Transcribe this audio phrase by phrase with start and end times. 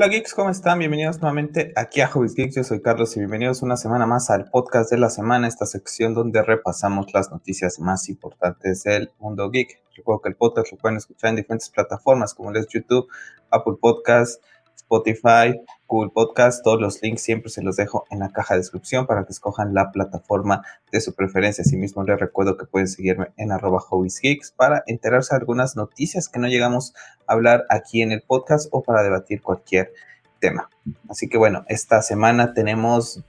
[0.00, 0.78] Hola geeks, ¿cómo están?
[0.78, 2.54] Bienvenidos nuevamente aquí a Hobbies Geeks.
[2.54, 6.14] Yo soy Carlos y bienvenidos una semana más al podcast de la semana, esta sección
[6.14, 9.82] donde repasamos las noticias más importantes del mundo geek.
[9.94, 13.08] Recuerdo que el podcast lo pueden escuchar en diferentes plataformas como es YouTube,
[13.50, 14.40] Apple Podcasts,
[14.82, 19.06] Spotify, Google Podcast, todos los links siempre se los dejo en la caja de descripción
[19.06, 21.62] para que escojan la plataforma de su preferencia.
[21.62, 23.82] Asimismo, les recuerdo que pueden seguirme en arroba
[24.22, 26.94] Geeks para enterarse de algunas noticias que no llegamos
[27.26, 29.92] a hablar aquí en el podcast o para debatir cualquier
[30.40, 30.70] tema.
[31.08, 33.22] Así que bueno, esta semana tenemos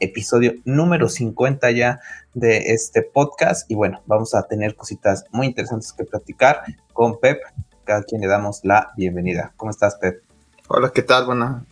[0.00, 2.00] episodio número 50 ya
[2.34, 7.42] de este podcast y bueno, vamos a tener cositas muy interesantes que platicar con Pep,
[7.86, 9.52] a quien le damos la bienvenida.
[9.56, 10.31] ¿Cómo estás, Pep?
[10.74, 11.26] Hola, ¿qué tal?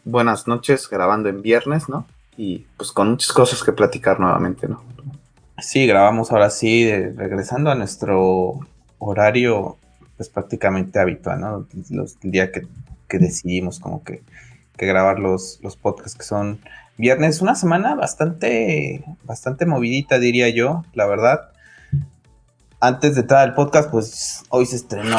[0.04, 2.06] buenas noches, grabando en viernes, ¿no?
[2.36, 4.82] Y pues con muchas cosas que platicar nuevamente, ¿no?
[5.56, 8.60] Sí, grabamos ahora sí, regresando a nuestro
[8.98, 9.78] horario,
[10.18, 11.66] pues prácticamente habitual, ¿no?
[11.72, 12.66] El día que,
[13.18, 14.22] decidimos como que,
[14.76, 16.60] grabar los, los podcasts que son
[16.98, 21.52] viernes, una semana bastante, bastante movidita, diría yo, la verdad.
[22.80, 25.16] Antes de entrar al podcast, pues hoy se estrenó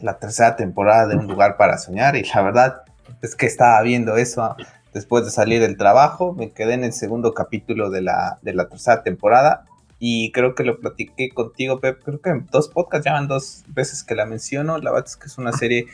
[0.00, 2.82] la tercera temporada de Un lugar para soñar y la verdad
[3.26, 4.56] es que estaba viendo eso
[4.94, 8.68] después de salir del trabajo, me quedé en el segundo capítulo de la, de la
[8.68, 9.64] tercera temporada
[9.98, 13.64] y creo que lo platiqué contigo, Pep, creo que en dos podcasts ya van dos
[13.68, 15.86] veces que la menciono, la verdad es que es una serie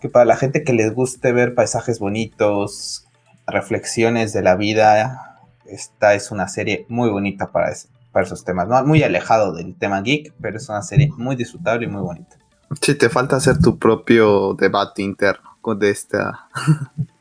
[0.00, 3.06] que para la gente que les guste ver paisajes bonitos,
[3.46, 7.74] reflexiones de la vida, esta es una serie muy bonita para,
[8.12, 8.82] para esos temas, ¿no?
[8.86, 12.36] muy alejado del tema geek, pero es una serie muy disfrutable y muy bonita.
[12.80, 16.48] Sí, te falta hacer tu propio debate interno de esta,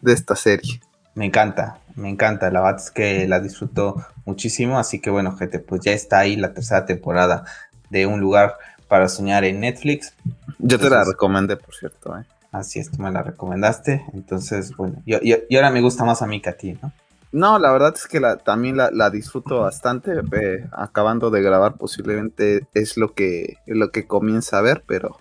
[0.02, 0.82] de esta serie.
[1.16, 2.50] Me encanta, me encanta.
[2.50, 4.78] La verdad es que la disfruto muchísimo.
[4.78, 7.46] Así que bueno, gente, pues ya está ahí la tercera temporada
[7.90, 10.14] de Un lugar para soñar en Netflix.
[10.58, 12.18] Yo te la recomendé, por cierto.
[12.18, 12.26] ¿eh?
[12.52, 14.04] Así es, tú me la recomendaste.
[14.14, 16.92] Entonces, bueno, y ahora me gusta más a mí que a ti, ¿no?
[17.34, 20.12] No, la verdad es que la, también la, disfruto bastante.
[20.40, 25.18] Eh, acabando de grabar, posiblemente es lo que, lo que comienza a ver, pero,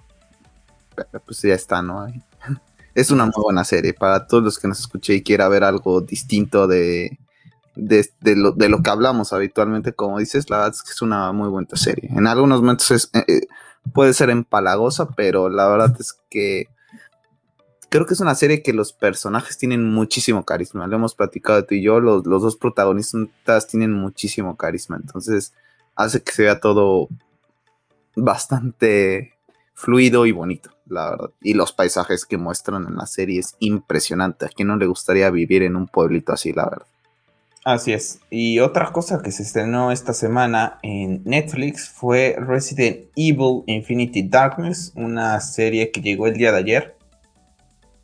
[0.94, 2.06] pero pues ya está, ¿no?
[2.94, 3.94] Es una muy buena serie.
[3.94, 7.18] Para todos los que nos escuché y quiera ver algo distinto de,
[7.74, 11.32] de, lo, de lo que hablamos habitualmente, como dices, la verdad es que es una
[11.32, 12.10] muy buena serie.
[12.12, 13.46] En algunos momentos es, eh, eh,
[13.92, 16.68] puede ser empalagosa, pero la verdad es que
[17.88, 20.86] creo que es una serie que los personajes tienen muchísimo carisma.
[20.86, 24.96] Lo hemos platicado tú y yo, los, los dos protagonistas tienen muchísimo carisma.
[24.96, 25.52] Entonces
[25.94, 27.08] hace que se vea todo
[28.16, 29.34] bastante
[29.82, 31.30] fluido y bonito la verdad.
[31.40, 34.46] Y los paisajes que muestran en la serie es impresionante.
[34.46, 36.86] ¿A quién no le gustaría vivir en un pueblito así, la verdad?
[37.64, 38.20] Así es.
[38.30, 44.92] Y otra cosa que se estrenó esta semana en Netflix fue Resident Evil Infinity Darkness,
[44.96, 46.96] una serie que llegó el día de ayer.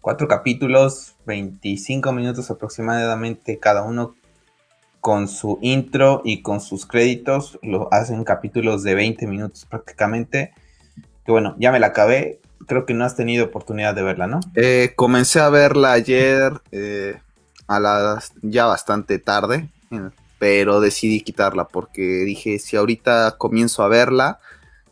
[0.00, 4.14] Cuatro capítulos, 25 minutos aproximadamente cada uno
[5.00, 7.58] con su intro y con sus créditos.
[7.60, 10.52] Lo hacen capítulos de 20 minutos prácticamente.
[11.28, 14.40] Que bueno, ya me la acabé creo que no has tenido oportunidad de verla, ¿no?
[14.54, 17.18] Eh, comencé a verla ayer eh,
[17.66, 19.68] a las ya bastante tarde,
[20.38, 24.38] pero decidí quitarla porque dije, si ahorita comienzo a verla,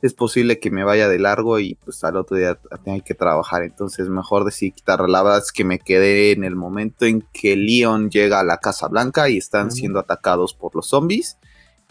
[0.02, 3.62] es posible que me vaya de largo y pues al otro día tenga que trabajar.
[3.62, 5.08] Entonces mejor decidí quitarla.
[5.08, 8.58] La verdad es que me quedé en el momento en que Leon llega a la
[8.58, 11.38] Casa Blanca y están siendo atacados por los zombies.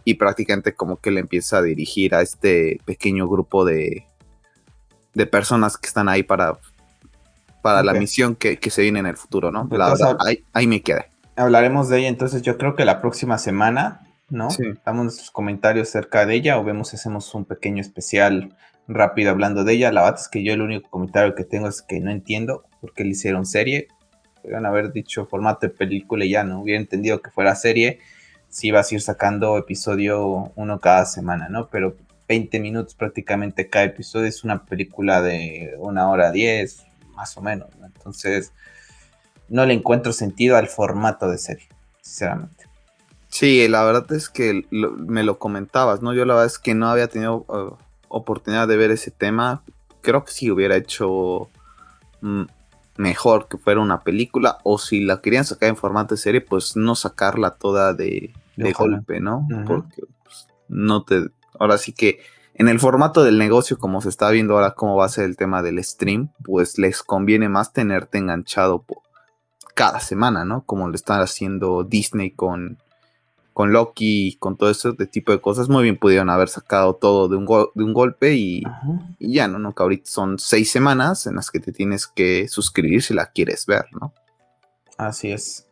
[0.04, 4.06] Y prácticamente como que le empieza a dirigir a este pequeño grupo de,
[5.16, 6.58] de personas que están ahí para,
[7.62, 9.68] para la misión que, se viene en el futuro, ¿no?
[9.72, 10.18] La verdad,
[10.54, 11.06] ahí, me quedé.
[11.36, 14.50] Hablaremos de ella entonces yo creo que la próxima semana, ¿no?
[14.86, 18.56] Damos nuestros comentarios acerca de ella o vemos si hacemos un pequeño especial
[18.88, 19.92] rápido hablando de ella.
[19.92, 22.94] La verdad es que yo el único comentario que tengo es que no entiendo por
[22.94, 23.88] qué le hicieron serie.
[24.42, 26.62] Podrían haber dicho formato de película y ya, ¿no?
[26.62, 28.00] Hubiera entendido que fuera serie
[28.50, 31.68] si ibas a ir sacando episodio uno cada semana, ¿no?
[31.70, 31.96] Pero
[32.28, 34.26] 20 minutos prácticamente cada episodio.
[34.26, 36.86] Es una película de una hora 10,
[37.16, 37.70] más o menos.
[37.84, 38.52] Entonces,
[39.50, 41.68] no le encuentro sentido al formato de serie,
[42.02, 42.66] sinceramente.
[43.30, 46.14] Sí, la verdad es que me lo comentabas, ¿no?
[46.14, 47.76] Yo la verdad es que no había tenido uh,
[48.08, 49.62] oportunidad de ver ese tema.
[50.02, 51.50] Creo que si hubiera hecho
[52.22, 52.44] mm,
[52.98, 56.78] mejor que fuera una película, o si la querían sacar en formato de serie, pues
[56.78, 58.34] no sacarla toda de,
[58.78, 59.48] golpe, ¿no?
[59.68, 61.26] Porque pues, no te
[61.60, 62.20] Ahora sí que
[62.58, 65.36] en el formato del negocio, como se está viendo ahora cómo va a ser el
[65.36, 68.86] tema del stream, pues les conviene más tenerte enganchado
[69.74, 70.64] cada semana, ¿no?
[70.66, 72.78] Como lo están haciendo Disney con,
[73.52, 75.68] con Loki y con todo ese tipo de cosas.
[75.68, 78.64] Muy bien pudieron haber sacado todo de un, de un golpe y,
[79.20, 79.76] ya, ¿no?
[79.76, 83.66] Que ahorita son seis semanas en las que te tienes que suscribir si la quieres
[83.66, 84.14] ver, ¿no?
[84.98, 85.68] Así es.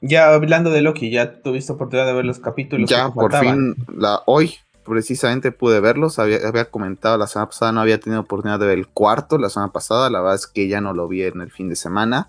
[0.00, 2.90] Ya hablando de Loki, ¿ya tuviste oportunidad de ver los capítulos?
[2.90, 4.54] Ya, por fin, la, hoy
[4.90, 6.18] precisamente pude verlos.
[6.18, 9.48] Había, había, comentado la semana pasada, no había tenido oportunidad de ver el cuarto la
[9.48, 10.10] semana pasada.
[10.10, 12.28] La verdad es que ya no lo vi en el fin de semana.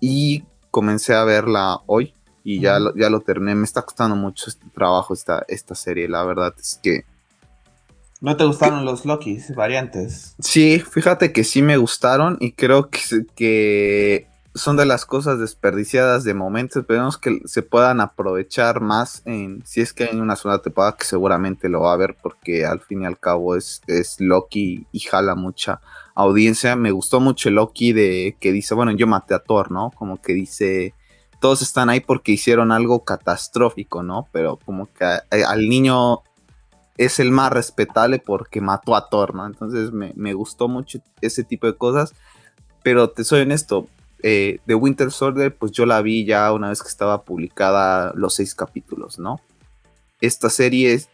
[0.00, 2.14] Y comencé a verla hoy
[2.44, 3.56] y ya, lo, ya lo terminé.
[3.56, 6.08] Me está costando mucho este trabajo esta, esta serie.
[6.08, 7.04] La verdad es que.
[8.20, 10.34] ¿No te gustaron los Lokis variantes?
[10.38, 13.00] Sí, fíjate que sí me gustaron y creo que,
[13.34, 16.80] que son de las cosas desperdiciadas de momento.
[16.80, 21.04] Esperemos que se puedan aprovechar más en si es que hay una segunda temporada que
[21.04, 25.00] seguramente lo va a ver porque al fin y al cabo es, es Loki y
[25.00, 25.80] jala mucha
[26.14, 26.76] audiencia.
[26.76, 29.90] Me gustó mucho Loki de que dice, bueno, yo maté a Thor, ¿no?
[29.94, 30.94] Como que dice,
[31.40, 34.28] todos están ahí porque hicieron algo catastrófico, ¿no?
[34.32, 36.22] Pero como que al niño
[36.96, 39.46] es el más respetable porque mató a Thor, ¿no?
[39.46, 42.14] Entonces me, me gustó mucho ese tipo de cosas.
[42.82, 43.88] Pero te soy honesto,
[44.22, 48.34] eh, de Winter Soldier, pues yo la vi ya una vez que estaba publicada los
[48.34, 49.40] seis capítulos, ¿no?
[50.20, 51.08] Esta serie es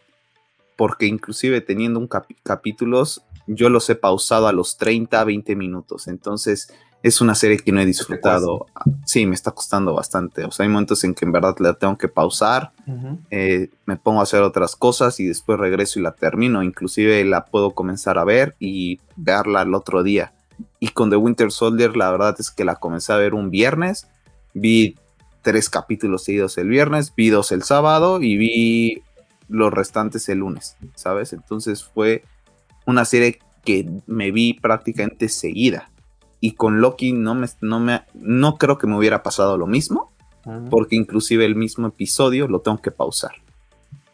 [0.75, 2.09] porque inclusive teniendo un
[2.43, 6.07] capítulos, yo los he pausado a los 30, 20 minutos.
[6.07, 6.73] Entonces
[7.03, 8.65] es una serie que no he disfrutado.
[9.05, 10.43] Sí, me está costando bastante.
[10.43, 12.71] O sea, hay momentos en que en verdad la tengo que pausar,
[13.29, 16.63] eh, me pongo a hacer otras cosas y después regreso y la termino.
[16.63, 20.33] Inclusive la puedo comenzar a ver y verla el otro día.
[20.79, 24.07] Y con The Winter Soldier, la verdad es que la comencé a ver un viernes.
[24.53, 24.95] Vi
[25.41, 29.03] tres capítulos seguidos el viernes, vi dos el sábado y vi
[29.47, 31.33] los restantes el lunes, ¿sabes?
[31.33, 32.23] Entonces fue
[32.85, 35.91] una serie que me vi prácticamente seguida.
[36.39, 40.11] Y con Loki no me, no me no creo que me hubiera pasado lo mismo,
[40.69, 43.31] porque inclusive el mismo episodio lo tengo que pausar.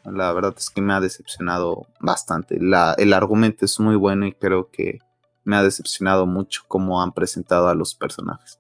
[0.06, 2.58] La verdad es que me ha decepcionado bastante.
[2.60, 5.00] La, el argumento es muy bueno y creo que
[5.52, 8.58] me ha decepcionado mucho cómo han presentado a los personajes.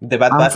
[0.00, 0.50] The Bad han,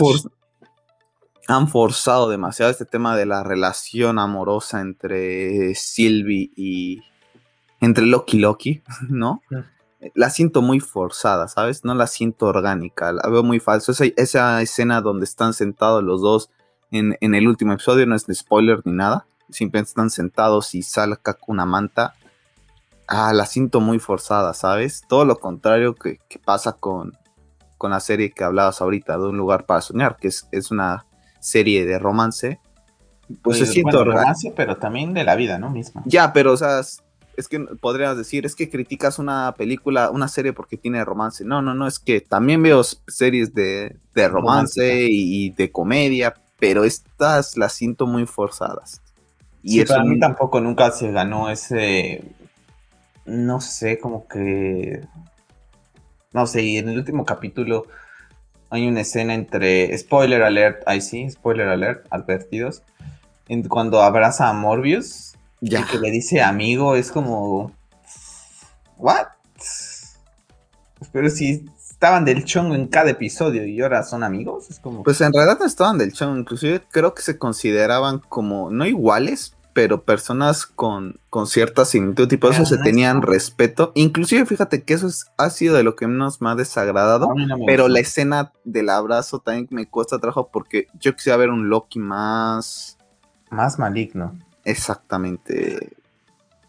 [1.47, 7.03] han forzado demasiado este tema de la relación amorosa entre Sylvie y
[7.79, 9.41] entre Loki Loki, ¿no?
[10.13, 11.85] La siento muy forzada, ¿sabes?
[11.85, 13.93] No la siento orgánica, la veo muy falso.
[13.93, 16.49] Esa, esa escena donde están sentados los dos
[16.91, 19.25] en, en, el último episodio no es de spoiler ni nada.
[19.49, 22.13] Simplemente están sentados y salca una manta
[23.07, 25.01] ah, la siento muy forzada, ¿sabes?
[25.07, 27.13] Todo lo contrario que, pasa con,
[27.77, 31.05] con, la serie que hablabas ahorita, de Un lugar para soñar, que es, es una
[31.39, 32.59] serie de romance.
[33.41, 35.69] Pues, se siente romance, pero también de la vida, ¿no?
[35.69, 36.03] Misma.
[36.05, 36.81] Ya, pero, o sea,
[37.37, 41.45] es que podrías decir, es que criticas una película, una serie porque tiene romance.
[41.45, 46.83] No, no, no, es que también veo series de, de romance y, de comedia, pero
[46.83, 49.01] estas las siento muy forzadas.
[49.61, 52.23] Y para mí tampoco nunca se ganó ese
[53.27, 55.01] no sé, como que...
[56.33, 57.85] No sé, y en el último capítulo
[58.69, 59.95] hay una escena entre...
[59.97, 62.83] Spoiler alert, ahí sí, spoiler alert, advertidos.
[63.69, 65.81] cuando abraza a Morbius ya.
[65.81, 67.71] y que le dice amigo, es como...
[68.97, 69.27] ¿What?
[71.11, 75.03] Pero si estaban del chongo en cada episodio y ahora son amigos, es como...
[75.03, 79.56] Pues en realidad no estaban del chongo, inclusive creo que se consideraban como, no iguales,
[79.77, 83.91] pero personas con, con cierta similitud y por eso se tenían respeto.
[83.93, 87.29] Inclusive fíjate que eso ha sido de lo que menos me ha desagradado,
[87.67, 91.99] pero la escena del abrazo también me cuesta trabajo porque yo quisiera ver un Loki
[91.99, 92.97] más...
[93.51, 94.35] Más maligno.
[94.63, 95.95] Exactamente.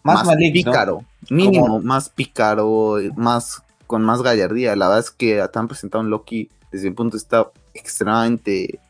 [0.03, 0.71] Más, maligno.
[0.71, 1.05] Pícaro.
[1.31, 4.77] Mínimo, más pícaro, más con más gallardía.
[4.77, 8.81] La verdad es que te han presentado un Loki desde mi punto de vista extremadamente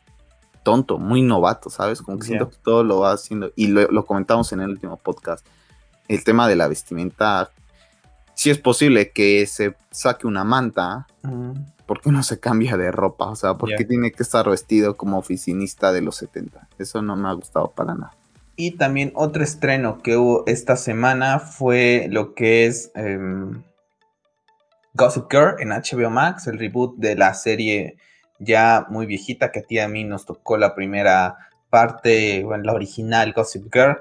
[0.63, 2.01] tonto, muy novato, ¿sabes?
[2.01, 5.45] Como que siento que todo lo va haciendo, y lo, comentamos en el último podcast,
[6.07, 7.51] el tema de la vestimenta,
[8.33, 11.07] si es posible que se saque una manta,
[11.85, 13.25] ¿por qué no se cambia de ropa?
[13.25, 16.69] O sea, ¿por qué tiene que estar vestido como oficinista de los 70?
[16.77, 18.15] Eso no me ha gustado para nada.
[18.55, 23.63] Y también otro estreno que hubo esta semana fue lo que es em,
[24.93, 27.97] Gossip Girl en HBO Max, el reboot de la serie
[28.39, 31.37] ya muy viejita, que a ti a mí nos tocó la primera
[31.69, 33.97] parte, bueno, la original Gossip Girl.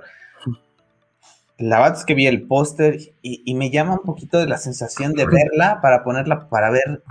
[1.59, 5.13] La verdad es que vi el póster y, me llama un poquito de la sensación
[5.13, 7.03] de verla para ponerla, para ver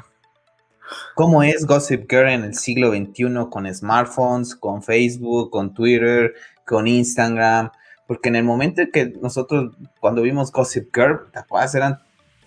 [1.15, 6.33] cómo es Gossip Girl en el siglo XXI con smartphones, con Facebook, con Twitter,
[6.65, 7.71] con Instagram.
[8.07, 11.75] Porque en el momento en que nosotros, cuando vimos Gossip Girl, ¿te acuerdas?
[11.75, 11.99] Eran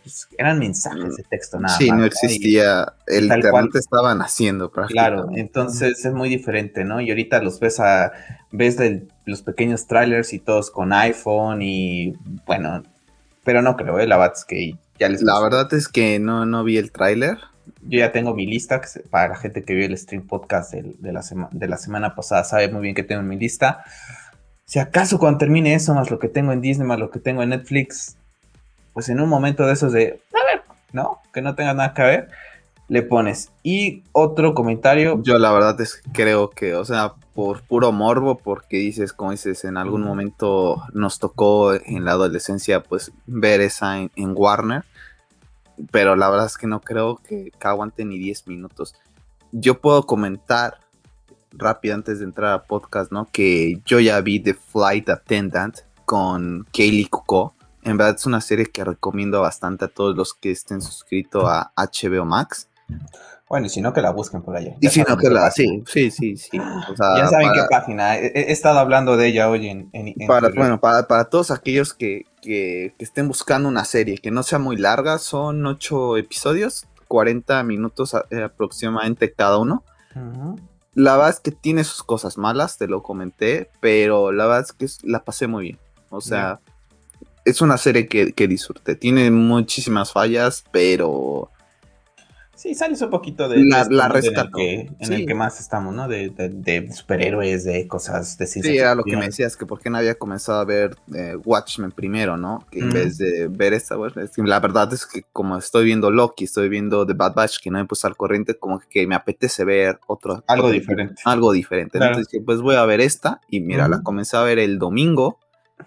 [0.02, 6.04] pues, eran mensajes de texto nada sí, no existía, el internet estaba naciendo Claro, entonces
[6.04, 7.00] es muy diferente, ¿no?
[7.00, 8.12] Y ahorita los ves a,
[8.50, 8.76] ves
[9.24, 12.14] los pequeños trailers y todos con iPhone y
[12.46, 12.82] bueno,
[13.44, 14.06] pero no creo, ¿eh?
[14.06, 15.22] La verdad es que ya les...
[15.22, 17.38] La verdad es que no, no vi el tráiler,
[17.82, 18.80] yo ya tengo mi lista,
[19.10, 22.68] para la gente que vio el stream podcast de, la de la semana pasada sabe
[22.68, 23.84] muy bien que tengo mi lista.
[24.64, 27.42] Si acaso cuando termine eso, más lo que tengo en Disney, más lo que tengo
[27.42, 28.16] en Netflix,
[28.92, 31.20] pues en un momento de esos de, a ver, ¿no?
[31.32, 32.28] Que no tenga nada que ver,
[32.88, 33.50] le pones.
[33.62, 35.22] Y otro comentario.
[35.22, 39.30] Yo la verdad es que creo que, o sea, por puro morbo, porque dices, como
[39.30, 44.84] dices, en algún momento nos tocó en la adolescencia, pues ver esa en Warner
[45.90, 48.94] pero la verdad es que no creo que, aguante ni 10 minutos.
[49.52, 50.78] Yo puedo comentar
[51.52, 53.28] rápido antes de entrar a podcast, ¿no?
[53.30, 57.54] Que yo ya vi The Flight Attendant con Kaylee Cuoco.
[57.82, 61.72] En verdad es una serie que recomiendo bastante a todos los que estén suscritos a
[61.76, 62.68] HBO Max.
[63.48, 64.76] Bueno, y si no, que la busquen por allá.
[64.80, 66.50] y si no, que la, sí, sí, sí, sí.
[66.56, 68.16] ya saben qué página.
[68.16, 69.90] He, estado hablando de ella hoy en...
[70.28, 74.60] para, bueno, para, para, todos aquellos que, que, estén buscando una serie que no sea
[74.60, 79.82] muy larga, son ocho episodios, 40 minutos eh, aproximadamente cada uno.
[80.94, 84.72] La verdad es que tiene sus cosas malas, te lo comenté, pero la verdad es
[84.72, 85.78] que la pasé muy bien.
[86.10, 86.60] O sea,
[87.44, 88.94] es una serie que, que disfruté.
[88.94, 91.50] Tiene muchísimas fallas, pero
[92.60, 94.04] Sí, sales un poquito de la, este la
[94.58, 96.08] en, el que, más estamos, ¿no?
[96.08, 98.70] De, superhéroes, de cosas de ciencia.
[98.70, 101.36] Sí, era lo que me decías, que por qué no había comenzado a ver eh,
[101.42, 102.66] Watchmen primero, ¿no?
[102.70, 106.68] Que en vez de ver esta, la verdad es que como estoy viendo Loki, estoy
[106.68, 109.98] viendo The Bad Batch, que no me puse al corriente, como que me apetece ver
[110.06, 110.44] otro.
[110.46, 111.22] Algo diferente.
[111.24, 111.96] Algo diferente.
[111.96, 115.38] Entonces, pues voy a ver esta, y mira, la comencé a ver el domingo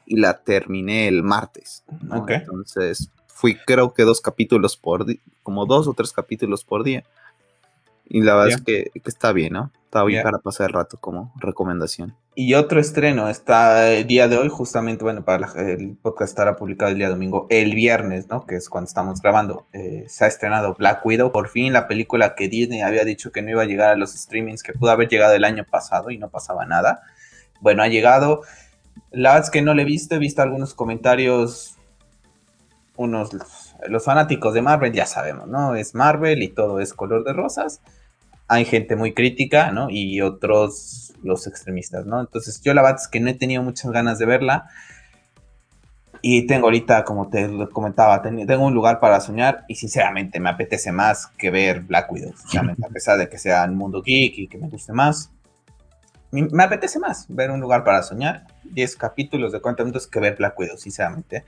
[0.05, 1.83] y la terminé el martes.
[2.01, 2.25] ¿no?
[2.27, 7.03] Entonces, fui creo que dos capítulos por día, como dos o tres capítulos por día.
[8.05, 9.71] Y la verdad es que, está bien, ¿no?
[9.85, 12.15] Está bien para pasar el rato como recomendación.
[12.35, 16.91] Y otro estreno está el día de hoy, justamente, bueno, para el podcast estará publicado
[16.91, 18.45] el día domingo, el viernes, ¿no?
[18.45, 19.65] Que es cuando estamos grabando.
[19.71, 23.41] Eh, se ha estrenado Black Widow, por fin la película que Disney había dicho que
[23.41, 26.17] no iba a llegar a los streamings, que pudo haber llegado el año pasado y
[26.17, 27.01] no pasaba nada.
[27.61, 28.41] Bueno, ha llegado.
[29.11, 31.77] La verdad es que no le he visto, he visto algunos comentarios
[32.95, 33.31] unos,
[33.87, 35.75] los fanáticos de Marvel ya sabemos, ¿no?
[35.75, 37.81] Es Marvel y todo es color de rosas.
[38.47, 39.89] Hay gente muy crítica, ¿no?
[39.89, 42.19] Y otros, los extremistas, ¿no?
[42.19, 44.67] Entonces yo la verdad es que no he tenido muchas ganas de verla.
[46.21, 50.91] Y tengo ahorita, como te comentaba, tengo un lugar para soñar y sinceramente me apetece
[50.93, 52.33] más que ver Black Widow.
[52.85, 55.31] a pesar de que sea un mundo geek y que me guste más.
[56.33, 58.47] Me apetece más ver un lugar para soñar.
[58.63, 61.45] 10 capítulos de 40 minutos que ver Black Widow, sinceramente.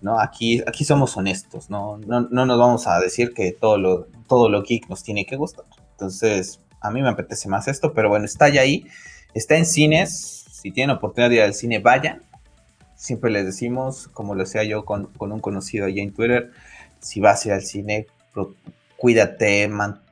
[0.00, 0.18] ¿no?
[0.18, 1.98] Aquí, aquí somos honestos, ¿no?
[1.98, 2.22] ¿no?
[2.22, 5.66] nos vamos a decir que todo lo, todo lo geek nos tiene que gustar.
[5.92, 8.86] Entonces, a mí me apetece más esto, pero bueno, está ya ahí,
[9.34, 12.22] está en cines, si tienen oportunidad de ir al cine, vayan.
[12.96, 16.50] Siempre les decimos, como lo decía yo con, un conocido allá en Twitter,
[17.00, 18.06] si vas a ir al cine,
[18.96, 20.03] cuídate, mantén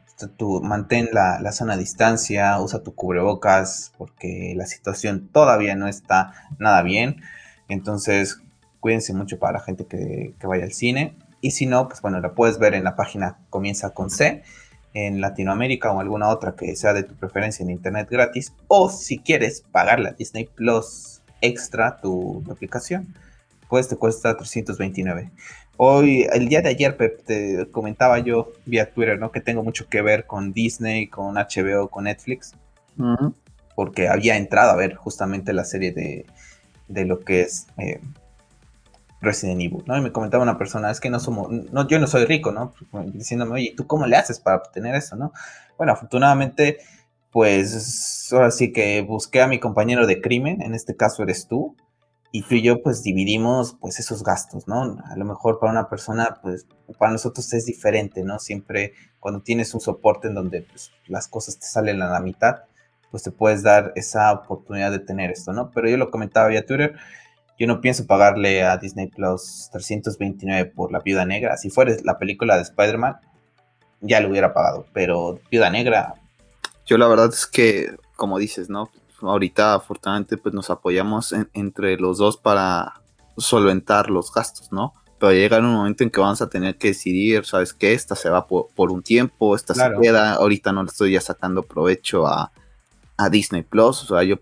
[1.12, 7.22] la, la sana distancia, usa tu cubrebocas, porque la situación todavía no está nada bien.
[7.68, 8.42] Entonces,
[8.82, 11.16] Cuídense mucho para la gente que, vaya al cine.
[11.40, 14.42] Y si no, pues bueno, la puedes ver en la página Comienza con C
[14.92, 18.52] en Latinoamérica o alguna otra que sea de tu preferencia en internet gratis.
[18.66, 23.14] O si quieres pagar la Disney Plus extra tu, aplicación,
[23.68, 25.30] pues te cuesta 329.
[25.76, 29.32] Hoy, el día de ayer, te comentaba yo vía Twitter, ¿no?
[29.32, 32.54] Que tengo mucho que ver con Disney, con HBO, con Netflix.
[33.74, 36.26] Porque había entrado a ver justamente la serie de,
[36.88, 38.00] de lo que es eh,
[39.20, 39.96] Resident Evil, ¿no?
[39.96, 42.74] Y me comentaba una persona, es que no somos, no, yo no soy rico, ¿no?
[43.14, 45.32] Diciéndome, oye, ¿tú cómo le haces para obtener eso, no?
[45.78, 46.78] Bueno, afortunadamente,
[47.30, 51.76] pues ahora sí que busqué a mi compañero de crimen, en este caso eres tú,
[52.34, 54.98] y tú y yo pues dividimos pues esos gastos, ¿no?
[55.04, 56.66] A lo mejor para una persona, pues
[56.98, 58.38] para nosotros es diferente, ¿no?
[58.38, 62.62] Siempre cuando tienes un soporte en donde pues, las cosas te salen a la mitad,
[63.10, 65.70] pues te puedes dar esa oportunidad de tener esto, ¿no?
[65.70, 66.96] Pero yo lo comentaba vía Twitter,
[67.58, 71.58] yo no pienso pagarle a Disney Plus 329 por La Viuda Negra.
[71.58, 73.16] Si fuera la película de Spider-Man,
[74.00, 74.86] ya lo hubiera pagado.
[74.94, 76.14] Pero Viuda Negra.
[76.86, 78.90] Yo la verdad es que, como dices, ¿no?
[79.22, 83.00] Ahorita, afortunadamente, pues nos apoyamos entre los dos para
[83.36, 84.94] solventar los gastos, ¿no?
[85.18, 87.92] Pero llega un momento en que vamos a tener que decidir, ¿sabes qué?
[87.92, 90.34] Esta se va por, un tiempo, esta se queda.
[90.34, 92.50] Ahorita no le estoy ya sacando provecho a,
[93.16, 94.02] a Disney Plus.
[94.02, 94.36] O sea, yo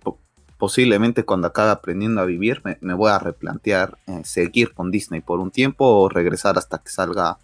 [0.61, 5.41] posiblemente cuando acabe aprendiendo a vivir me, voy a replantear eh, seguir con Disney por
[5.41, 7.39] un tiempo o regresar hasta que salga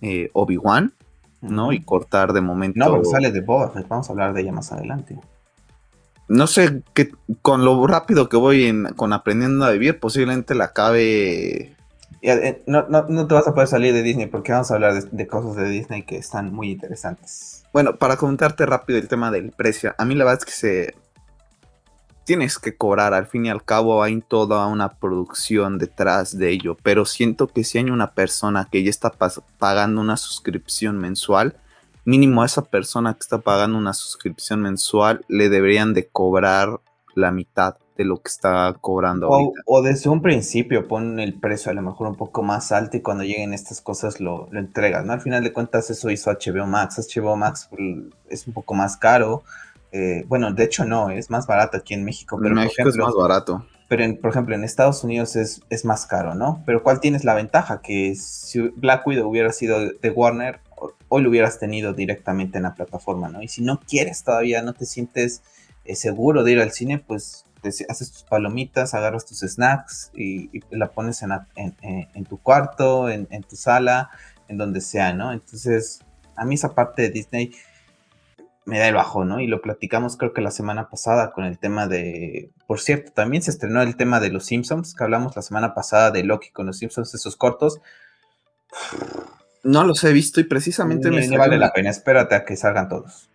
[0.00, 0.92] eh, Obi-Wan,
[1.40, 1.72] ¿no?
[1.72, 2.78] Y cortar de momento.
[2.78, 5.18] No, porque sale de Boba vamos a hablar de ella más adelante.
[6.28, 11.74] No sé, que con lo rápido que voy con aprendiendo a vivir, posiblemente la acabe
[12.20, 12.86] Eh, no,
[13.26, 16.02] te vas a poder salir de Disney porque vamos a hablar de, cosas de Disney
[16.02, 17.64] que están muy interesantes.
[17.72, 20.94] Bueno, para comentarte rápido el tema del precio, a mí la verdad es que se...
[22.24, 26.76] Tienes que cobrar, al fin y al cabo hay toda una producción detrás de ello,
[26.82, 29.10] pero siento que si hay una persona que ya está
[29.58, 31.56] pagando una suscripción mensual,
[32.08, 36.80] mínimo a esa persona que está pagando una suscripción mensual le deberían de cobrar
[37.14, 39.28] la mitad de lo que está cobrando.
[39.28, 42.96] O, o, desde un principio pon el precio a lo mejor un poco más alto
[42.96, 45.12] y cuando lleguen estas cosas lo, lo entregas, ¿no?
[45.12, 46.96] Al final de cuentas eso hizo HBO Max.
[47.14, 47.68] HBO Max
[48.30, 49.42] es un poco más caro.
[49.92, 52.38] Eh, bueno, de hecho no, es más barato aquí en México.
[52.40, 53.66] Pero en México es más barato.
[53.86, 56.62] Pero en, por ejemplo en Estados Unidos es, es más caro, ¿no?
[56.64, 57.82] Pero ¿cuál tienes la ventaja?
[57.82, 60.60] Que si Black Widow hubiera sido de Warner,
[61.08, 63.42] hoy lo hubieras tenido directamente en la plataforma, ¿no?
[63.42, 65.42] Y si no quieres todavía, no te sientes
[65.84, 67.44] eh, seguro de ir al cine, pues
[67.88, 74.10] haces tus palomitas, agarras tus snacks y, la pones en, tu cuarto, en, tu sala,
[74.48, 75.32] en donde sea, ¿no?
[75.32, 76.00] Entonces,
[76.36, 77.52] a mí esa parte de Disney
[78.64, 79.40] me da el bajo, ¿no?
[79.40, 83.42] Y lo platicamos creo que la semana pasada con el tema de, por cierto, también
[83.42, 86.66] se estrenó el tema de los Simpsons, que hablamos la semana pasada de Loki con
[86.66, 87.80] los Simpsons, esos cortos.
[89.68, 91.28] No los he visto y precisamente me...
[91.36, 93.28] vale la pena, espérate a que salgan todos.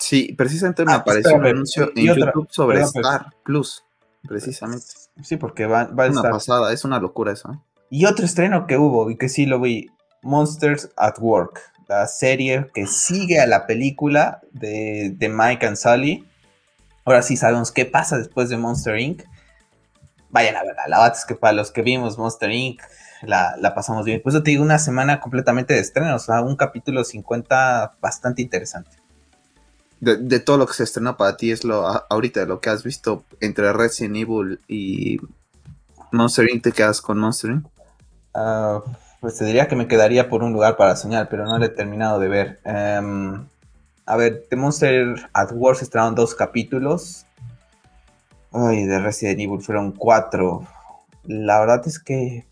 [0.00, 3.84] Sí, precisamente me ah, apareció un anuncio en YouTube sobre Star Plus,
[4.26, 4.84] precisamente.
[5.22, 7.52] Sí, porque va, va a una pasada, es una locura eso.
[7.52, 7.58] ¿eh?
[7.88, 9.88] Y otro estreno que hubo y que sí lo vi,
[10.22, 16.26] Monsters at Work, la serie que sigue a la película de, de Mike and Sully.
[17.04, 19.22] Ahora sí sabemos qué pasa después de Monster Inc.
[20.30, 22.82] Vayan a verla, la verdad es que para los que vimos Monster Inc
[23.22, 24.20] la, pasamos bien.
[24.22, 28.42] Pues yo te digo, una semana completamente de estreno, o sea, un capítulo 50 bastante
[28.42, 28.98] interesante.
[30.00, 33.24] De, todo lo que se estrenó para ti es lo ahorita lo que has visto
[33.40, 35.18] entre Resident Evil y
[36.12, 36.62] Monster Inc.
[36.62, 37.66] ¿Te quedas con Monster Inc?
[38.34, 38.82] Ah,
[39.20, 41.70] pues te diría que me quedaría por un lugar para soñar, pero no lo he
[41.70, 42.60] terminado de ver.
[42.64, 43.46] Em,
[44.04, 47.24] a ver, de Monster at War se estrenaron dos capítulos.
[48.52, 50.66] Ay, de Resident Evil fueron cuatro.
[51.24, 52.46] La verdad es que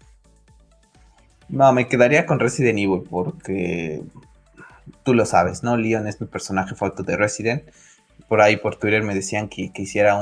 [1.48, 4.02] no, me quedaría con Resident Evil porque
[5.02, 5.76] tú lo sabes, ¿no?
[5.76, 7.62] Leon es mi personaje foto de Resident.
[8.28, 10.16] Por ahí por Twitter me decían que, hiciera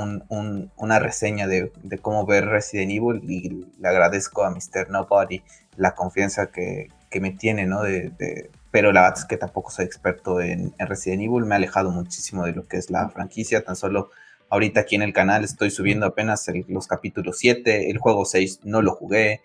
[0.77, 4.91] una reseña de, cómo ver Resident Evil y le agradezco a Mr.
[4.91, 5.43] Nobody
[5.77, 6.89] la confianza que,
[7.21, 7.83] me tiene, ¿no?
[7.83, 11.91] De, pero la verdad es que tampoco soy experto en, Resident Evil, me ha alejado
[11.91, 14.11] muchísimo de lo que es la franquicia, tan solo
[14.49, 18.83] ahorita aquí en el canal estoy subiendo apenas los capítulos 7, el juego 6 no
[18.83, 19.43] lo jugué.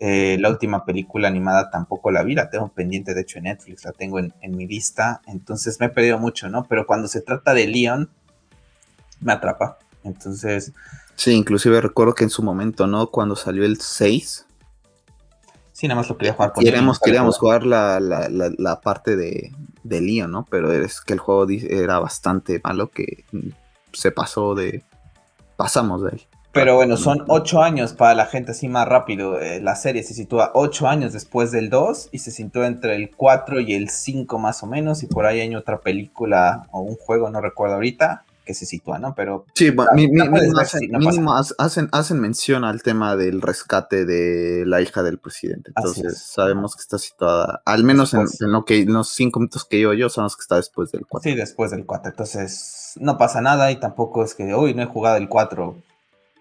[0.00, 3.84] Eh, la última película animada tampoco la vi, la tengo pendiente, de hecho en Netflix,
[3.84, 6.64] la tengo en, mi lista, entonces me he perdido mucho, ¿no?
[6.64, 8.10] Pero cuando se trata de Leon,
[9.20, 10.72] me atrapa, entonces...
[11.14, 13.06] Sí, inclusive recuerdo que en su momento, ¿no?
[13.06, 14.46] Cuando salió el 6.
[15.72, 19.52] Sí, nada más lo quería jugar con Queríamos, queríamos jugar la, parte de,
[19.84, 20.44] de Leon, ¿no?
[20.50, 23.24] Pero es que el juego era bastante malo que
[23.92, 24.82] se pasó de...
[25.56, 26.26] Pasamos de él.
[26.54, 29.40] Pero bueno, son ocho años para la gente así más rápido.
[29.40, 33.10] Eh, la serie se sitúa ocho años después del 2 y se sitúa entre el
[33.10, 35.02] 4 y el 5 más o menos.
[35.02, 38.98] Y por ahí hay otra película o un juego, no recuerdo ahorita, que se sitúa,
[38.98, 39.14] ¿no?
[39.14, 39.46] Pero...
[39.54, 45.72] Sí, mínimo, hacen, hacen, mención al tema del rescate de la hija del presidente.
[45.74, 49.92] Entonces sabemos que está situada, al menos en, lo que, los cinco minutos que yo,
[49.92, 51.30] yo sabemos que está después del 4.
[51.30, 52.10] Sí, después del 4.
[52.10, 55.74] Entonces no pasa nada y tampoco es que, uy, no he jugado el 4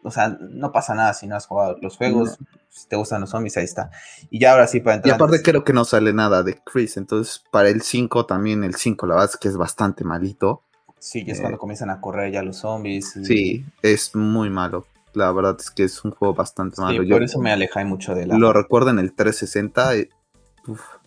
[0.03, 2.37] o sea, no pasa nada si no has jugado los juegos,
[2.69, 3.91] si te gustan los zombies, ahí está.
[4.29, 5.13] Y ya ahora sí para entrar.
[5.13, 8.75] Y aparte creo que no sale nada de Chris, entonces para el 5 también, el
[8.75, 10.61] 5 la verdad es que es bastante malito.
[10.99, 13.13] Sí, es cuando eh, comienzan a correr ya los zombies.
[13.23, 14.85] Sí, es muy malo.
[15.13, 17.03] La verdad es que es un juego bastante malo.
[17.07, 18.37] por eso me alejé mucho de la...
[18.37, 20.09] Lo recuerdo en el 360, y,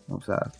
[0.08, 0.52] o sea...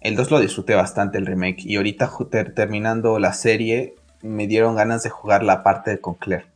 [0.00, 2.10] El 2 lo disfruté bastante el remake y ahorita
[2.54, 6.46] terminando la serie me dieron ganas de jugar la parte con Claire.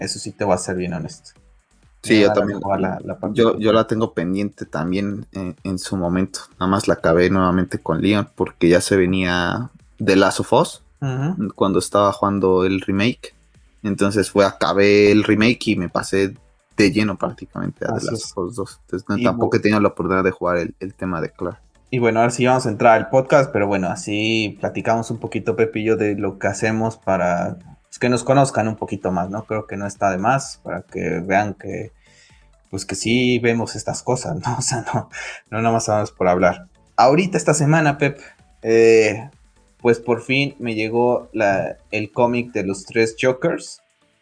[0.00, 1.30] Eso sí te voy a ser bien honesto.
[2.02, 2.60] Sí, yo también.
[3.34, 6.40] yo, yo la tengo pendiente también en, su momento.
[6.58, 10.82] Nada más la acabé nuevamente con Leon porque ya se venía de Last of Us
[11.54, 13.34] cuando estaba jugando el remake.
[13.82, 16.34] Entonces fue, acabé el remake y me pasé
[16.76, 18.80] de lleno prácticamente a The Last of Us 2.
[18.82, 21.58] Entonces tampoco he tenido la oportunidad de jugar el, tema de Claire.
[21.90, 25.56] Y bueno, ahora sí vamos a entrar al podcast, pero bueno, así platicamos un poquito,
[25.56, 27.58] Pepillo, de lo que hacemos para
[28.00, 29.44] que nos conozcan un poquito más, ¿no?
[29.44, 31.92] Creo que no está de más para que vean que,
[32.70, 34.56] pues que sí vemos estas cosas, ¿no?
[34.58, 35.08] O sea, no,
[35.50, 36.66] no nada más vamos por hablar.
[36.96, 38.18] Ahorita esta semana, Pep,
[38.62, 39.30] eh,
[39.78, 43.80] pues por fin me llegó la, el cómic de los tres Jokers,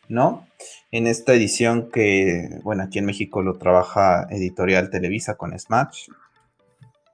[0.08, 0.48] ¿no?
[0.90, 6.08] en esta edición que, bueno, aquí en México lo trabaja Editorial Televisa con Smash,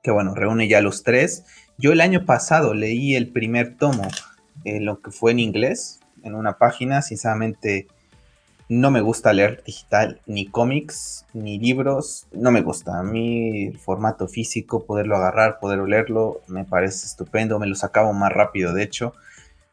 [0.03, 1.44] que bueno, reúne ya los tres.
[1.77, 4.09] Yo el año pasado leí el primer tomo,
[4.64, 7.87] eh, lo que fue en inglés, en una página, sinceramente
[8.69, 12.99] no me gusta leer digital, ni cómics, ni libros, no me gusta.
[12.99, 18.13] A mí el formato físico, poderlo agarrar, poder leerlo, me parece estupendo, me lo acabo
[18.13, 19.15] más rápido, de hecho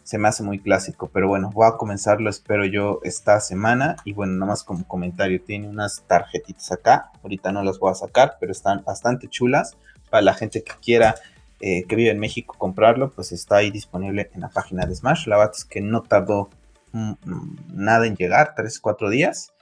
[0.03, 3.95] se me hace muy clásico, pero bueno, voy a comenzarlo, espero yo, esta semana.
[4.03, 7.95] Y bueno, nada más como comentario, tiene unas tarjetitas acá, ahorita no las voy a
[7.95, 9.77] sacar, pero están bastante chulas.
[10.09, 11.15] Para la gente que quiera,
[11.61, 15.27] eh, que vive en México, comprarlo, pues está ahí disponible en la página de Smash.
[15.27, 16.49] La verdad es que no tardó
[16.91, 19.53] mm, mm, nada en llegar, 3, 4 días.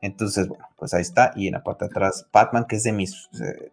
[0.00, 1.32] Entonces, bueno, pues ahí está.
[1.36, 3.28] Y en la parte de atrás, Batman, que es de mis...
[3.40, 3.72] Eh,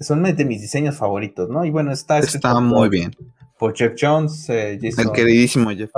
[0.00, 1.64] son de mis diseños favoritos, ¿no?
[1.64, 2.18] Y bueno, está...
[2.18, 3.12] Está muy bien
[3.58, 5.90] por Jeff Jones, eh, Jason el queridísimo Jeff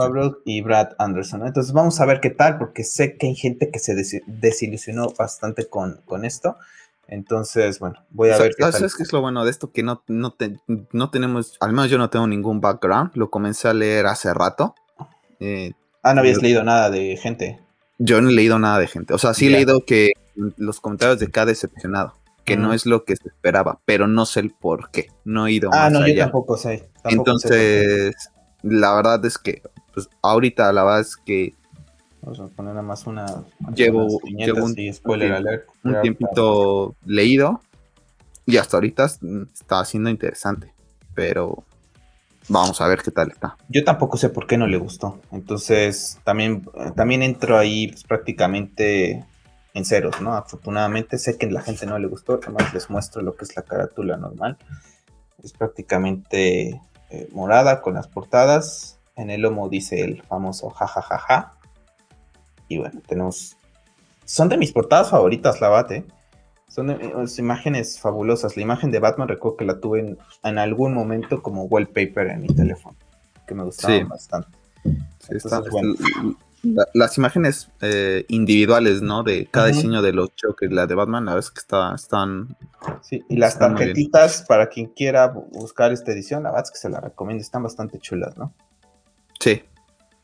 [0.45, 1.47] y Brad Anderson.
[1.47, 3.95] Entonces vamos a ver qué tal, porque sé que hay gente que se
[4.27, 6.57] desilusionó bastante con, con esto.
[7.09, 9.71] Entonces, bueno, voy a ver qué ¿Sabes qué es lo bueno de esto?
[9.71, 10.37] Que no, no,
[10.92, 13.12] no tenemos, al menos yo no tengo ningún background.
[13.14, 14.75] Lo comencé a leer hace rato.
[15.38, 17.61] Eh, ah, no habías leído nada de gente.
[17.99, 19.14] Yo no he leído nada de gente.
[19.14, 20.12] O sea, sí he leído que
[20.57, 22.14] los comentarios de cada decepcionado
[22.47, 25.09] que no es lo que se esperaba, pero no sé el por qué.
[25.25, 26.88] No he ido ah, no, yo tampoco sé.
[27.05, 28.14] Entonces,
[28.62, 31.55] la verdad es que, pues ahorita la verdad es que.
[32.27, 33.25] Vamos a poner nada más una.
[33.73, 37.61] Llevo, un, spoiler alert, un tiempito leído
[38.45, 40.73] y hasta ahorita está siendo interesante,
[41.15, 41.62] pero
[42.49, 43.57] vamos a ver qué tal está.
[43.69, 45.21] Yo tampoco sé por qué no le gustó.
[45.31, 49.25] Entonces, también, también entro ahí pues, prácticamente
[49.75, 50.35] en ceros, ¿no?
[50.35, 53.55] Afortunadamente sé que a la gente no le gustó, además les muestro lo que es
[53.55, 54.59] la carátula normal.
[55.45, 58.99] Es prácticamente eh, morada con las portadas.
[59.15, 61.56] En el lomo dice el famoso jajajaja.
[62.69, 63.57] Y bueno, tenemos...
[64.25, 66.05] Son de mis portadas favoritas, la bate.
[66.69, 68.57] Son eh, imágenes fabulosas.
[68.57, 72.49] La imagen de Batman recuerdo que la tuve en, algún momento como wallpaper en mi
[72.49, 72.97] teléfono.
[73.47, 74.49] Que me gustaba bastante.
[75.29, 75.95] Entonces, bueno,
[76.95, 79.23] las imágenes eh, individuales, ¿no?
[79.23, 82.57] De cada diseño de los choques, la de Batman, la verdad es que está, están.
[83.03, 86.89] Sí, y las tarjetitas, para quien quiera buscar esta edición, la verdad es que se
[86.89, 88.53] la recomiendo, están bastante chulas, ¿no?
[89.39, 89.63] Sí,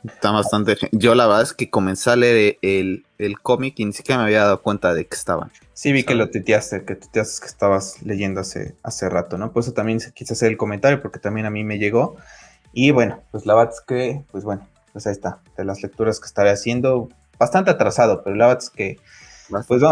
[0.05, 0.77] está bastante.
[0.93, 3.05] Yo la verdad es que comencé a leer el,
[3.43, 5.51] cómic y ni siquiera me había dado cuenta de que estaban.
[5.75, 9.53] Sí, vi que lo tuiteaste, que tuiteaste que estabas leyendo hace, hace rato, ¿no?
[9.53, 12.17] Por eso también quise hacer el comentario, porque también a mí me llegó.
[12.73, 16.21] Y bueno, pues la verdad es que, pues bueno, pues ahí está, de las lecturas
[16.21, 18.99] que estaré haciendo, bastante atrasado, pero la verdad es que,
[19.67, 19.83] pues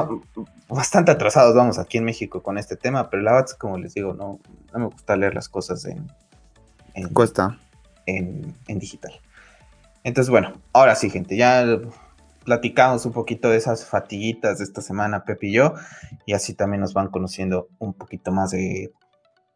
[0.68, 3.94] bastante atrasados vamos aquí en México con este tema, pero la verdad es como les
[3.94, 4.38] digo, no,
[4.72, 6.10] no me gusta leer las cosas en...
[7.12, 7.58] Cuesta.
[8.06, 9.12] En, digital.
[10.04, 11.64] Entonces, bueno, ahora sí, gente, ya
[12.44, 15.74] platicamos un poquito de esas fatiguitas de esta semana, Pepe y yo,
[16.26, 18.92] y así también nos van conociendo un poquito más de,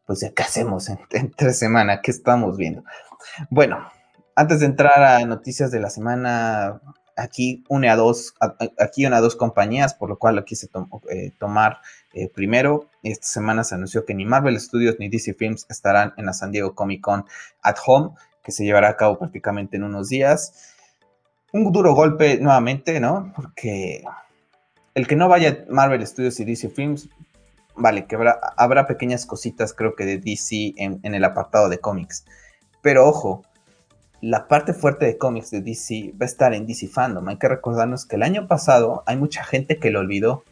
[0.06, 2.84] pues, de qué hacemos en, en tres semanas, qué estamos viendo.
[3.50, 3.88] Bueno,
[4.36, 6.80] antes de entrar a noticias de la semana,
[7.16, 8.34] aquí une a dos,
[8.78, 10.68] aquí une dos compañías, por lo cual lo quise
[11.10, 11.80] eh, tomar
[12.12, 12.88] eh, primero.
[13.02, 16.50] Esta semana se anunció que ni Marvel Studios ni DC Films estarán en la San
[16.50, 17.24] Diego Comic Con
[17.62, 18.10] at Home,
[18.44, 20.74] que se llevará a cabo prácticamente en unos días.
[21.52, 23.32] Un duro golpe nuevamente, ¿no?
[23.34, 24.04] Porque
[24.94, 27.08] el que no vaya Marvel Studios y DC Films,
[27.74, 28.16] vale, que
[28.56, 32.24] habrá, pequeñas cositas, creo que de DC en, en el apartado de cómics.
[32.82, 33.42] Pero ojo,
[34.20, 37.28] la parte fuerte de cómics de DC va a estar en DC Fandom.
[37.28, 40.44] Hay que recordarnos que el año pasado hay mucha gente que lo olvidó,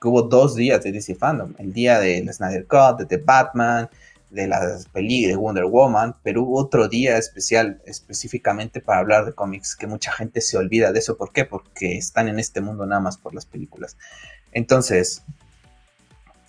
[0.00, 3.88] que hubo dos días de DC Fandom, el día de Snyder Cut, de The Batman,
[4.34, 9.32] de las películas de Wonder Woman, pero hubo otro día especial específicamente para hablar de
[9.32, 11.16] cómics que mucha gente se olvida de eso.
[11.16, 11.44] ¿Por qué?
[11.44, 13.96] Porque están en este mundo nada más por las películas.
[14.52, 15.22] Entonces,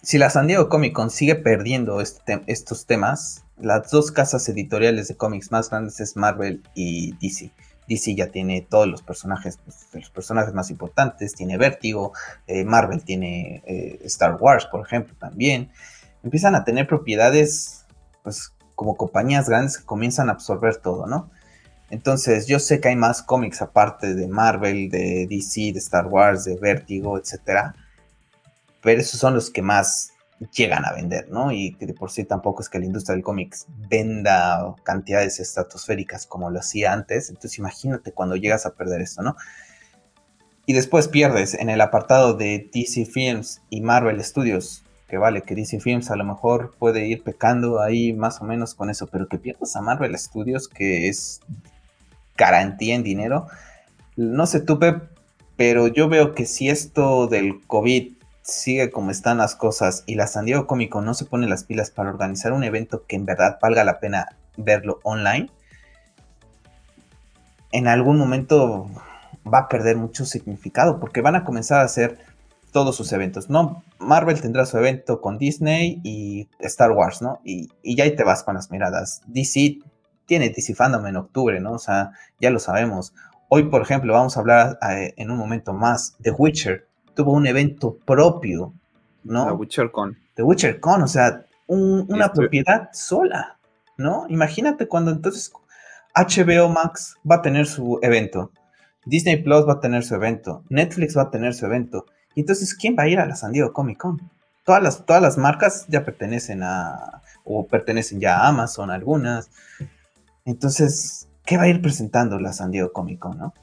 [0.02, 5.08] si la San Diego Comic Con sigue perdiendo este estos temas, las dos casas editoriales
[5.08, 7.52] de cómics más grandes es Marvel y DC.
[7.88, 12.14] DC ya tiene todos los personajes, pues, los personajes más importantes, tiene Vértigo,
[12.48, 15.72] eh, Marvel tiene eh, Star Wars, por ejemplo, también.
[16.26, 17.86] Empiezan a tener propiedades,
[18.24, 21.32] pues como compañías grandes que comienzan a absorber todo, ¿no?
[21.90, 26.44] Entonces, yo sé que hay más cómics aparte de Marvel, de DC, de Star Wars,
[26.44, 27.76] de Vértigo, etcétera.
[28.82, 30.12] Pero esos son los que más
[30.54, 31.52] llegan a vender, ¿no?
[31.52, 36.26] Y que de por sí tampoco es que la industria del cómics venda cantidades estratosféricas
[36.26, 37.30] como lo hacía antes.
[37.30, 39.36] Entonces imagínate cuando llegas a perder esto, ¿no?
[40.66, 44.84] Y después pierdes en el apartado de DC Films y Marvel Studios,
[45.16, 48.76] que vale, que DC Films a lo mejor puede ir pecando ahí más o menos
[48.76, 51.40] con eso, pero que pierdas a Marvel Studios, que es
[52.36, 53.48] garantía en dinero.
[54.18, 54.78] No sé tú,
[55.56, 60.28] pero yo veo que si esto del COVID sigue como están las cosas y la
[60.28, 63.26] San Diego Comic Con no se pone las pilas para organizar un evento que en
[63.26, 65.50] verdad valga la pena verlo online,
[67.72, 68.90] en algún momento
[69.48, 72.20] va a perder mucho significado porque van a comenzar a hacer
[72.76, 73.86] todos sus eventos, ¿no?
[74.00, 77.40] Marvel tendrá su evento con Disney y Star Wars, ¿no?
[77.46, 79.22] Y, ya ahí te vas con las miradas.
[79.28, 79.80] DC
[80.26, 81.72] tiene DC Fandom en octubre, ¿no?
[81.72, 82.12] O sea,
[82.42, 83.14] ya lo sabemos.
[83.48, 86.86] Hoy, por ejemplo, vamos a hablar eh, en un momento más de Witcher.
[87.14, 88.74] Tuvo un evento propio,
[89.24, 89.46] ¿no?
[89.46, 90.18] The Witcher Con.
[90.34, 93.58] The Witcher Con, o sea, una propiedad sola,
[93.98, 94.26] ¿no?
[94.28, 95.50] Imagínate cuando entonces
[96.14, 98.52] HBO Max va a tener su evento,
[99.06, 102.06] Disney Plus va a tener su evento, Netflix va a tener su evento.
[102.36, 104.30] Entonces, ¿quién va a ir a la San Diego Comic Con?
[104.66, 109.50] Todas las, todas las marcas ya pertenecen a, o pertenecen ya a Amazon, algunas.
[110.44, 113.54] Entonces, ¿qué va a ir presentando la San Diego Comic Con, no?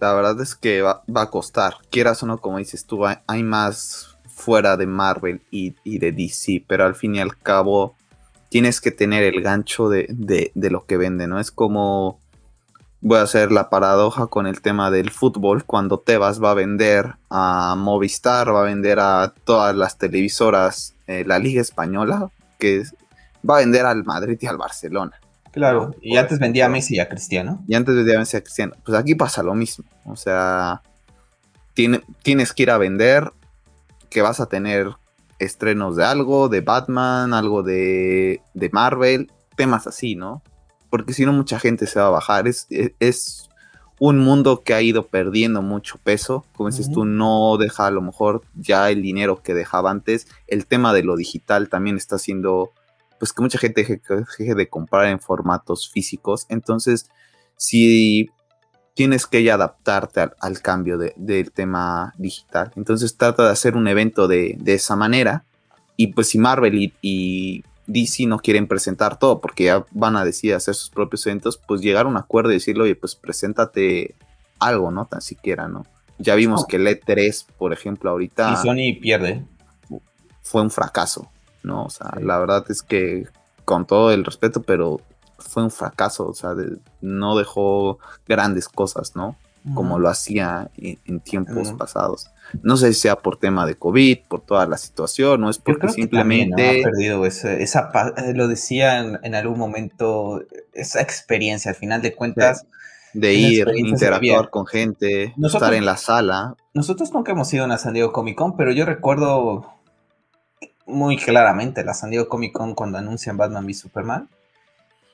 [0.00, 4.16] La verdad es que va, a costar, quieras o no, como dices tú, hay, más
[4.26, 7.94] fuera de Marvel y, y, de DC, pero al fin y al cabo
[8.50, 11.38] tienes que tener el gancho de, lo que vende, ¿no?
[11.38, 12.18] Es como,
[13.00, 17.14] voy a hacer la paradoja con el tema del fútbol, cuando Tebas va a vender
[17.30, 22.84] a Movistar, va a vender a todas las televisoras eh, la Liga Española, que
[23.48, 25.12] va a vender al Madrid y al Barcelona.
[25.50, 27.64] Claro, y antes vendía a Messi y a Cristiano.
[27.66, 28.74] Y antes vendía a Messi y a Cristiano.
[28.84, 29.84] Pues aquí pasa lo mismo.
[30.04, 30.82] O sea,
[31.74, 33.32] tiene, tienes que ir a vender,
[34.08, 34.94] que vas a tener
[35.40, 38.40] estrenos de algo, de Batman, algo de,
[38.72, 40.42] Marvel, temas así, ¿no?
[40.90, 42.48] Porque si no, mucha gente se va a bajar.
[42.48, 42.66] Es,
[42.98, 43.50] es,
[44.00, 46.46] un mundo que ha ido perdiendo mucho peso.
[46.54, 50.26] Como dices tú, no deja a lo mejor ya el dinero que dejaba antes.
[50.46, 52.70] El tema de lo digital también está haciendo,
[53.18, 56.46] pues que mucha gente deje, de comprar en formatos físicos.
[56.48, 57.10] Entonces,
[57.58, 58.30] si
[58.94, 62.72] tienes que ya adaptarte al, cambio del tema digital.
[62.76, 65.44] Entonces trata de hacer un evento de, esa manera.
[65.96, 70.54] Y pues si Marvel y, DC no quieren presentar todo porque ya van a decidir
[70.54, 74.14] hacer sus propios eventos, pues llegar a un acuerdo y decirle, oye, pues preséntate
[74.58, 75.06] algo, ¿no?
[75.06, 75.86] Tan siquiera, ¿no?
[76.18, 78.52] Ya vimos que el E3, por ejemplo, ahorita...
[78.52, 79.44] Y Sony pierde.
[80.42, 81.30] Fue un fracaso,
[81.62, 81.84] ¿no?
[81.84, 83.26] O sea, la verdad es que
[83.64, 85.00] con todo el respeto, pero
[85.38, 86.54] fue un fracaso, o sea,
[87.00, 87.98] no dejó
[88.28, 89.36] grandes cosas, ¿no?
[89.74, 92.30] Como lo hacía en, tiempos pasados.
[92.62, 95.88] No sé si sea por tema de COVID, por toda la situación, no es porque
[95.90, 96.80] simplemente...
[96.80, 100.42] ha perdido esa, eh, lo decía en, algún momento,
[100.72, 102.66] esa experiencia, al final de cuentas...
[103.12, 106.54] De, ir, interactuar con gente, estar en la sala.
[106.74, 109.74] Nosotros nunca hemos ido a una San Diego Comic Con, pero yo recuerdo
[110.86, 114.28] muy claramente la San Diego Comic Con cuando anuncian Batman v Superman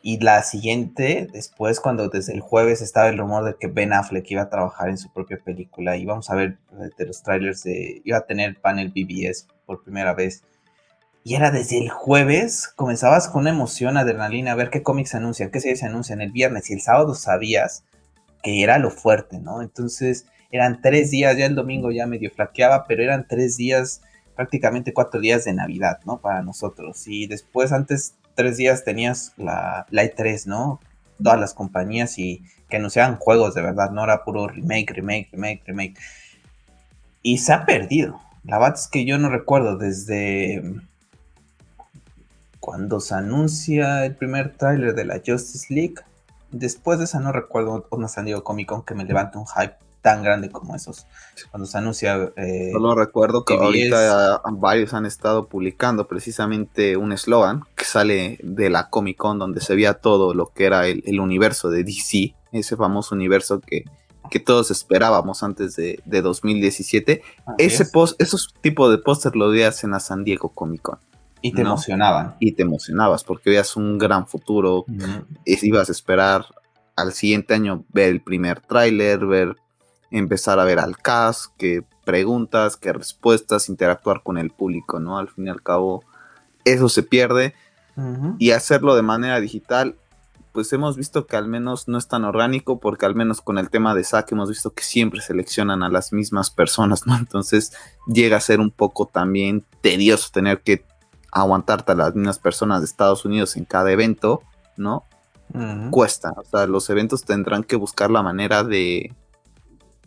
[0.07, 4.31] y la siguiente, después, cuando desde el jueves estaba el rumor de que Ben Affleck
[4.31, 7.64] iba a trabajar en su propia película, y vamos a ver eh, de los trailers
[7.64, 8.03] de.
[8.05, 10.45] iba a tener panel BBS por primera vez.
[11.25, 15.16] Y era desde el jueves, comenzabas con una emoción, adrenalina, a ver qué cómics se
[15.16, 17.83] anuncian, qué series se anuncian el viernes, y el sábado sabías
[18.45, 19.61] que era lo fuerte, ¿no?
[19.61, 24.03] Entonces, eran tres días, ya el domingo ya medio flaqueaba, pero eran tres días,
[24.37, 26.21] prácticamente cuatro días de Navidad, ¿no?
[26.21, 27.09] Para nosotros.
[27.09, 30.81] Y después, antes tres días tenías la, la E3, ¿no?
[31.20, 35.62] Todas las compañías y que anunciaban juegos de verdad, no era puro remake, remake, remake,
[35.66, 35.99] remake.
[37.22, 38.20] Y se ha perdido.
[38.44, 40.62] La verdad es que yo no recuerdo desde
[42.61, 45.96] cuando se anuncia el primer tráiler de la Justice League.
[46.53, 49.86] Después de esa no recuerdo una San Diego Comic Con que me levante un hype
[50.07, 51.05] tan grande como esos.
[51.51, 52.31] Cuando se anuncia.
[52.37, 58.71] Eh, Solo recuerdo que ahorita varios han estado publicando precisamente un eslogan que sale de
[58.71, 62.77] la Comic Con donde se veía todo lo que era el, universo de DC, ese
[62.77, 63.83] famoso universo que,
[64.31, 67.23] que todos esperábamos antes de, 2017.
[67.59, 70.99] ese post, esos tipos de póster lo veías en la San Diego Comic Con.
[71.42, 72.37] Y te emocionaban.
[72.38, 74.85] Y te emocionabas porque veías un gran futuro.
[75.45, 76.47] ibas a esperar
[76.95, 79.57] al siguiente año ver el primer tráiler, ver
[80.11, 85.19] empezar a ver al cast, qué preguntas, qué respuestas, interactuar con el público, ¿no?
[85.19, 86.05] Al fin y al cabo,
[86.64, 87.55] eso se pierde.
[88.38, 89.97] Y hacerlo de manera digital,
[90.53, 93.71] pues hemos visto que al menos no es tan orgánico, porque al menos con el
[93.71, 97.16] tema de SAC hemos visto que siempre seleccionan a las mismas personas, ¿no?
[97.16, 97.73] Entonces
[98.07, 100.85] llega a ser un poco también tedioso tener que
[101.33, 104.42] aguantarte a las mismas personas de Estados Unidos en cada evento,
[104.77, 105.05] ¿no?
[105.90, 109.14] Cuesta, o sea, los eventos tendrán que buscar la manera de,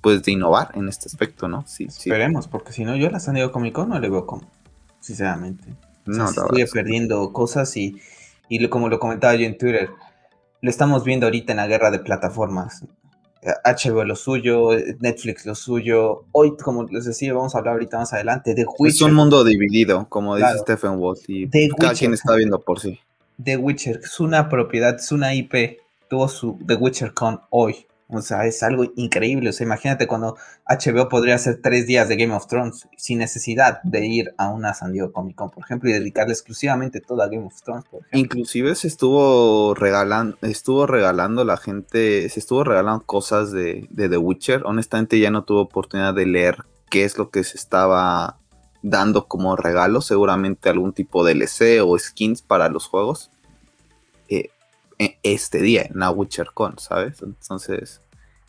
[0.01, 1.65] pues de innovar en este aspecto, ¿no?
[1.67, 4.25] Sí, Esperemos, porque si no, yo a la San Diego Comic Con no le veo
[4.25, 4.49] como,
[4.99, 5.65] sinceramente.
[6.05, 7.97] No, sigue perdiendo cosas y,
[8.47, 9.89] y como lo comentaba yo en Twitter,
[10.61, 12.83] lo estamos viendo ahorita en la guerra de plataformas.
[13.63, 16.25] HBO lo suyo, Netflix lo suyo.
[16.33, 18.95] Hoy, como les decía, vamos a hablar ahorita más adelante de Witcher.
[18.95, 22.99] Es un mundo dividido, como dice Stephen Walt, y cada quien está viendo por sí.
[23.41, 25.79] The Witcher es una propiedad, es una IP.
[26.09, 27.85] Tuvo su The Witcher Con hoy.
[28.11, 29.49] O sea, es algo increíble.
[29.49, 30.35] O sea, imagínate cuando
[30.67, 34.73] HBO podría hacer tres días de Game of Thrones sin necesidad de ir a una
[34.73, 38.01] San Diego Comic Con, por ejemplo, y dedicarle exclusivamente todo a Game of Thrones, por
[38.01, 38.19] ejemplo.
[38.19, 44.17] Inclusive se estuvo regalando, estuvo regalando la gente, se estuvo regalando cosas de, de The
[44.17, 44.63] Witcher.
[44.65, 48.39] Honestamente ya no tuve oportunidad de leer qué es lo que se estaba
[48.81, 53.29] dando como regalo, seguramente algún tipo de DLC o skins para los juegos
[55.23, 57.21] este día en la WitcherCon, ¿sabes?
[57.21, 58.01] Entonces,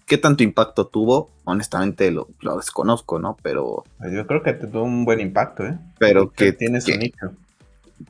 [0.06, 1.30] ¿qué tanto impacto tuvo?
[1.44, 3.36] Honestamente lo, desconozco, ¿no?
[3.42, 3.84] Pero...
[3.98, 5.78] Pues yo creo que tuvo un buen impacto, ¿eh?
[5.98, 6.52] Pero que...
[6.52, 7.32] Tiene su nicho.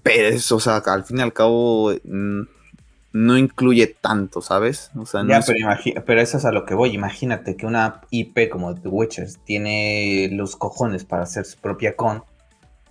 [0.03, 1.93] Pero eso, o sea, al fin y al cabo...
[2.05, 2.43] Mm,
[3.13, 4.93] no incluye tanto, ¿sabes?
[4.97, 6.95] O sea, ya, pero, pero, eso es a lo que voy.
[6.95, 12.23] Imagínate que una IP como The Witcher tiene los cojones para hacer su propia con.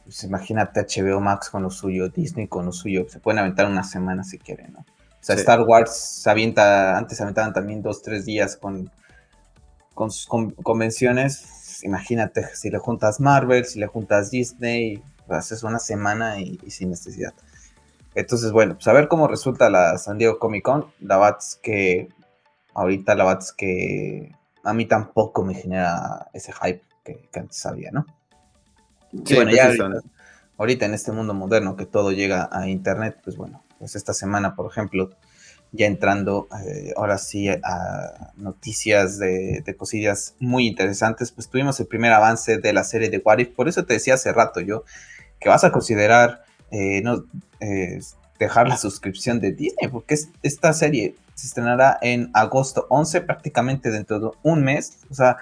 [0.03, 3.05] Pues imagínate HBO Max con lo suyo, Disney con lo suyo.
[3.07, 4.85] Se pueden aventar una semana si quieren, ¿no?
[5.21, 8.89] O sea, Star Wars se avienta, antes se aventaban también dos, tres días con,
[9.93, 11.83] con sus convenciones.
[11.83, 17.33] Imagínate si le juntas Marvel, si le juntas Disney, haces una semana y, sin necesidad.
[18.15, 20.85] Entonces, bueno, pues a ver cómo resulta la San Diego Comic Con.
[20.99, 22.09] La Bats que
[22.73, 28.05] ahorita la Bats que a mí tampoco me genera ese hype que, antes había, ¿no?
[29.25, 29.71] Sí, bueno, ya
[30.57, 34.55] ahorita, en este mundo moderno que todo llega a internet, pues bueno, pues esta semana,
[34.55, 35.09] por ejemplo,
[35.71, 42.11] ya entrando eh, ahora sí a noticias de, cosillas muy interesantes, pues tuvimos el primer
[42.11, 44.83] avance de la serie de What If, por eso te decía hace rato yo
[45.39, 47.23] que vas a considerar eh, no,
[47.59, 47.99] eh,
[48.39, 54.19] dejar la suscripción de Disney, porque esta serie se estrenará en agosto 11, prácticamente dentro
[54.19, 55.37] de un mes, o sea,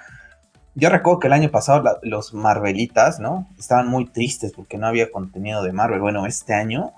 [0.79, 3.47] yo recuerdo que el año pasado los Marvelitas, ¿no?
[3.57, 6.01] Estaban muy tristes porque no había contenido de Marvel.
[6.01, 6.93] Bueno, este año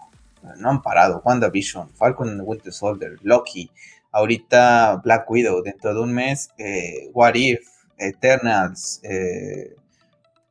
[0.57, 1.21] no han parado.
[1.23, 3.69] WandaVision, Falcon and the Winter Soldier, Loki,
[4.11, 9.75] ahorita Black Widow, dentro de un mes, eh, What If, Eternals, eh,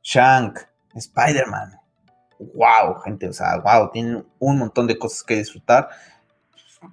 [0.02, 0.60] Shank,
[0.94, 1.78] Spider-Man.
[2.38, 5.88] Wow, gente, o sea, wow, tienen un montón de cosas que disfrutar.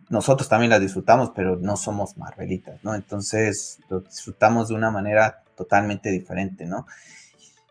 [0.10, 2.96] Nosotros también las disfrutamos, pero no somos Marvelitas, ¿no?
[2.96, 6.88] Entonces lo disfrutamos de una manera totalmente diferente, ¿no?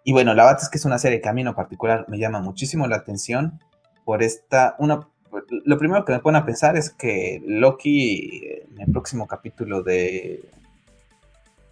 [0.04, 2.18] Y bueno, la verdad es que es una serie que a mí en particular me
[2.18, 3.60] llama muchísimo la atención
[4.04, 5.08] por esta, una,
[5.50, 8.40] lo primero que me pone a pensar es que Loki
[8.74, 10.48] en el próximo capítulo de,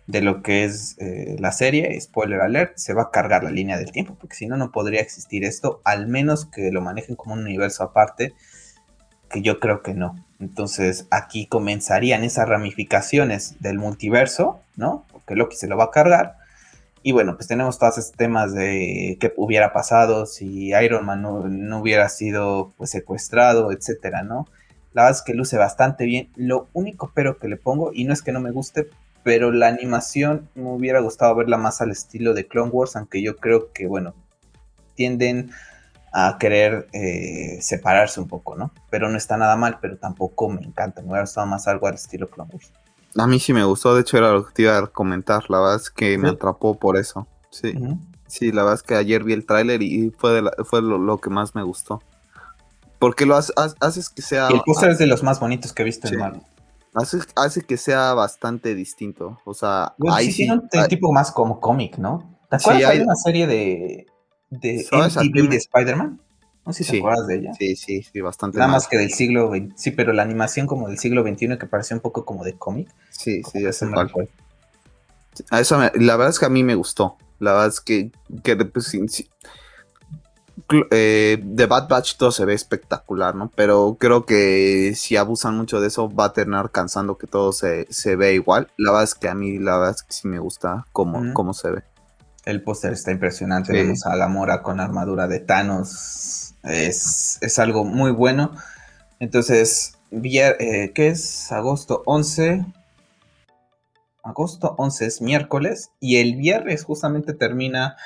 [0.07, 3.79] de lo que es eh, la serie, spoiler alert, se va a cargar la línea
[3.79, 7.35] del tiempo, porque si no, no podría existir esto, al menos que lo manejen como
[7.35, 8.35] un universo aparte,
[9.31, 10.17] que yo creo que no.
[10.41, 15.07] Entonces aquí comenzarían esas ramificaciones del multiverso, ¿no?
[15.11, 16.42] Porque Loki se lo va a cargar
[17.03, 21.81] y bueno, pues tenemos todos estos temas de qué hubiera pasado si Iron Man no,
[21.81, 24.47] hubiera sido pues, secuestrado, etcétera, ¿no?
[24.93, 26.31] La verdad es que luce bastante bien.
[26.37, 28.89] Lo único pero que le pongo, y no es que no me guste,
[29.23, 33.37] pero la animación me hubiera gustado verla más al estilo de Clone Wars, aunque yo
[33.37, 34.15] creo que, bueno,
[34.95, 35.51] tienden
[36.13, 38.71] a querer eh, separarse un poco, ¿no?
[38.91, 41.01] Pero no está nada mal, pero tampoco me encanta.
[41.01, 42.71] Me hubiera gustado más algo al estilo Clone Wars.
[43.17, 45.61] A mí sí me gustó, de hecho era lo que te iba a comentar, la
[45.61, 47.27] verdad es que me atrapó por eso.
[47.51, 47.75] Sí,
[48.27, 51.55] sí, la verdad es que ayer vi el tráiler y fue, fue lo, que más
[51.55, 52.03] me gustó.
[52.99, 54.49] Porque lo hace, haces que sea...
[54.49, 56.43] el póster es de los más bonitos que he visto en Marvel.
[56.95, 59.95] Hace, hace, que sea bastante distinto, o sea...
[60.19, 62.39] sí, sí, un tipo más como cómic, ¿no?
[62.49, 62.91] ¿Te acuerdas?
[62.91, 64.07] hay una serie de,
[64.51, 66.21] de MTV de Spider-Man.
[66.65, 67.55] No sé si te acuerdas de ella.
[67.59, 68.59] Sí, sí, sí, bastante.
[68.59, 69.73] Nada más, que del siglo XX.
[69.77, 72.89] Sí, pero la animación como del siglo XXI que parecía un poco como de cómic.
[73.11, 73.87] Sí, sí, ya sé
[75.51, 77.17] A eso la verdad es que a mí me gustó.
[77.41, 78.13] La verdad es que,
[78.45, 78.95] que pues,
[80.93, 83.51] eh, The Bad Batch todo se ve espectacular, ¿no?
[83.57, 87.87] Pero creo que si abusan mucho de eso va a terminar cansando que todo se,
[88.17, 88.69] ve igual.
[88.77, 91.55] La verdad es que a mí la verdad es que sí me gusta cómo, cómo
[91.55, 91.83] se ve.
[92.45, 93.73] El póster está impresionante.
[93.73, 98.53] Vemos a la mora con armadura de Thanos es, algo muy bueno.
[99.21, 101.51] Entonces, eh, ¿qué es?
[101.53, 102.65] Agosto 11.
[104.23, 107.97] Agosto 11 es miércoles y el viernes justamente termina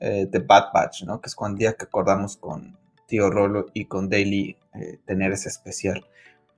[0.00, 1.20] eh, The Bad Batch, ¿no?
[1.20, 5.48] Que es cuando día que acordamos con Tío Rolo y con Daily eh, tener ese
[5.48, 6.06] especial.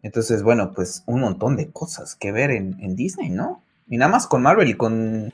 [0.03, 3.63] Entonces, bueno, pues un montón de cosas que ver en, en Disney, ¿no?
[3.89, 5.33] Y nada más con Marvel y con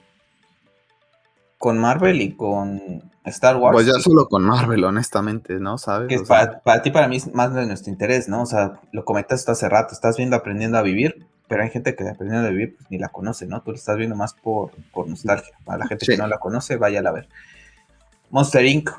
[1.63, 3.73] con Marvel y con Star Wars.
[3.73, 5.79] Pues ya solo con Marvel, honestamente, ¿no?
[5.79, 6.09] ¿Sabes?
[6.09, 8.43] Que para, ti, para mí es más de nuestro interés, ¿no?
[8.43, 12.03] O sea, lo comentaste hace rato, estás viendo Aprendiendo a Vivir, pero hay gente que
[12.09, 13.63] aprendiendo a vivir pues, ni la conoce, ¿no?
[13.63, 15.57] Tú lo estás viendo más por, por nostalgia.
[15.65, 17.29] Para la gente que no la conoce, vaya a ver.
[18.31, 18.91] Monster Inc.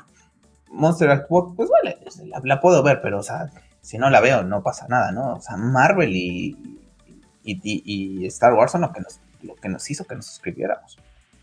[0.70, 1.26] Monster Inc.
[1.28, 1.98] pues vale,
[2.44, 3.50] la, puedo ver, pero o sea,
[3.82, 5.34] si no la veo no pasa nada, ¿no?
[5.34, 6.56] O sea, Marvel y,
[7.44, 10.98] y, Star Wars son lo que, nos, lo que nos hizo que nos suscribiéramos.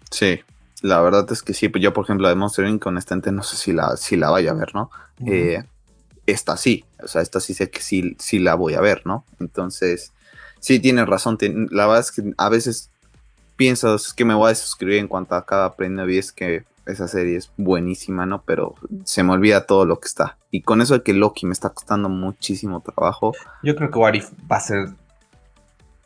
[0.09, 0.39] Sí,
[0.81, 2.85] la verdad es que sí, pues yo por ejemplo de Monster Inc.
[2.85, 4.89] honestamente no sé si la, si la vaya a ver, ¿no?
[5.25, 5.63] Eh,
[6.25, 9.25] esta sí, o sea, esta sí sé que sí, sí la voy a ver, ¿no?
[9.39, 10.13] Entonces,
[10.59, 11.37] sí tienes razón,
[11.71, 12.89] la verdad es que a veces
[13.55, 17.07] piensas que me voy a suscribir en cuanto a cada premio y es que esa
[17.07, 18.41] serie es buenísima, ¿no?
[18.43, 20.37] Pero se me olvida todo lo que está.
[20.49, 23.33] Y con eso de que Loki me está costando muchísimo trabajo.
[23.63, 24.89] Yo creo que Warif va a ser.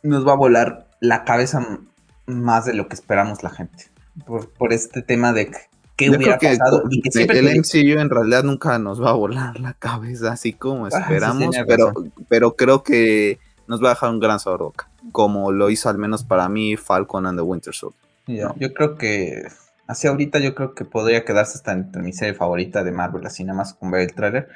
[0.02, 1.80] Nos va a volar la cabeza
[2.26, 3.90] más de lo que esperamos la gente.
[4.24, 5.50] Por, este tema de
[5.96, 6.84] qué hubiera pasado.
[6.90, 10.86] y que el MCU en realidad nunca nos va a volar la cabeza así como
[10.86, 11.92] ah, esperamos, pero,
[12.28, 14.88] pero creo que nos va a dejar un gran sabor boca.
[15.12, 18.00] Como lo hizo al menos para mí Falcon and the Winter Soldier.
[18.26, 19.46] Yo creo que
[19.86, 23.44] Así ahorita yo creo que podría quedarse hasta entre mi serie favorita de Marvel, así
[23.44, 24.48] nada más con ver el trailer.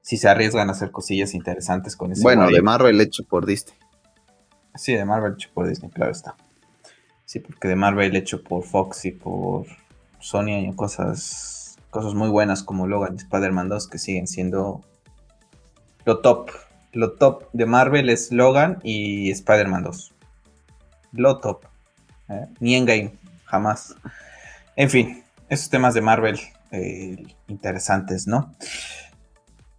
[0.00, 2.22] Si se arriesgan a hacer cosillas interesantes con ese.
[2.22, 3.76] Bueno, de Marvel hecho por Disney.
[4.76, 6.36] Sí, de Marvel hecho por Disney, claro está.
[7.40, 9.66] Porque de Marvel hecho por Fox y por
[10.20, 14.82] Sony hay cosas, cosas muy buenas como Logan y Spider-Man 2 que siguen siendo
[16.04, 16.50] lo top.
[16.92, 20.14] Lo top de Marvel es Logan y Spider-Man 2.
[21.12, 21.64] Lo top.
[22.28, 22.46] ¿eh?
[22.60, 23.12] Ni en game,
[23.44, 23.94] jamás.
[24.76, 26.38] En fin, esos temas de Marvel
[26.70, 28.54] eh, interesantes, ¿no?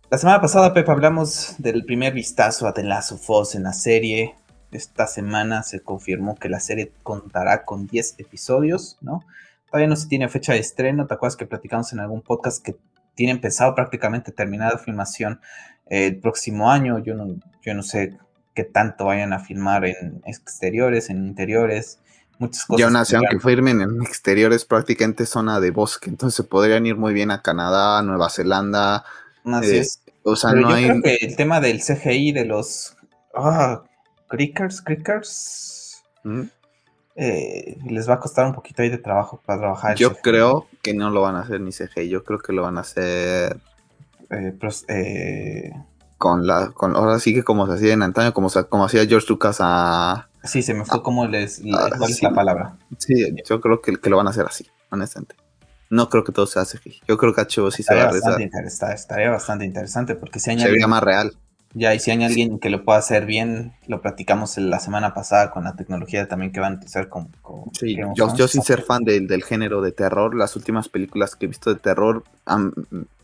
[0.10, 3.74] La semana pasada, Pepe, hablamos del primer vistazo a The Last of Us en la
[3.74, 4.36] serie.
[4.72, 9.24] Esta semana se confirmó que la serie contará con 10 episodios, ¿no?
[9.68, 11.08] Todavía no se tiene fecha de estreno.
[11.08, 12.76] ¿Te acuerdas que platicamos en algún podcast que
[13.16, 15.42] tienen pensado prácticamente terminar la filmación
[15.90, 17.00] eh, el próximo año?
[17.00, 18.18] Yo no, yo no sé
[18.54, 22.00] qué tanto vayan a filmar en exteriores, en interiores
[22.40, 22.80] muchas cosas.
[22.80, 27.14] Y aún así, aunque firmen en exteriores, prácticamente zona de bosque, entonces podrían ir muy
[27.14, 29.04] bien a Canadá, Nueva Zelanda.
[29.46, 30.02] Así eh, es.
[30.24, 30.86] O sea, no yo hay...
[30.86, 32.98] creo que el tema del CGI de los
[33.36, 33.84] ah,
[34.28, 36.44] crickers, crickers, ¿Mm?
[37.16, 39.96] eh, les va a costar un poquito ahí de trabajo para trabajar.
[39.96, 42.78] Yo creo que no lo van a hacer ni CGI, yo creo que lo van
[42.78, 43.58] a hacer
[44.30, 45.72] eh,
[46.18, 49.28] con la, con ahora sí que como se hacía en antaño, como, como hacía George
[49.30, 51.90] Lucas a Sí, se me fue como les, ah,
[52.22, 52.78] la palabra.
[52.98, 55.36] Sí, yo creo que, que, lo van a hacer así, honestamente.
[55.90, 57.02] No creo que todo sea CGI.
[57.08, 58.40] Yo creo que HBO sí se va a arriesgar.
[58.94, 61.38] Estaría bastante interesante porque si hay Sería más real.
[61.74, 65.52] Ya, y si hay alguien que lo pueda hacer bien, lo platicamos la semana pasada
[65.52, 67.30] con la tecnología también que van a utilizar con...
[67.74, 71.46] sí, yo, yo sin ser fan del, del, género de terror, las últimas películas que
[71.46, 72.24] he visto de terror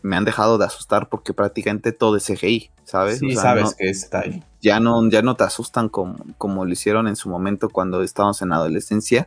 [0.02, 3.18] me han dejado de asustar porque prácticamente todo es CGI, ¿sabes?
[3.18, 4.42] Sí, sabes que está ahí.
[4.60, 8.40] Ya no, ya no te asustan como, como lo hicieron en su momento cuando estábamos
[8.42, 9.26] en adolescencia.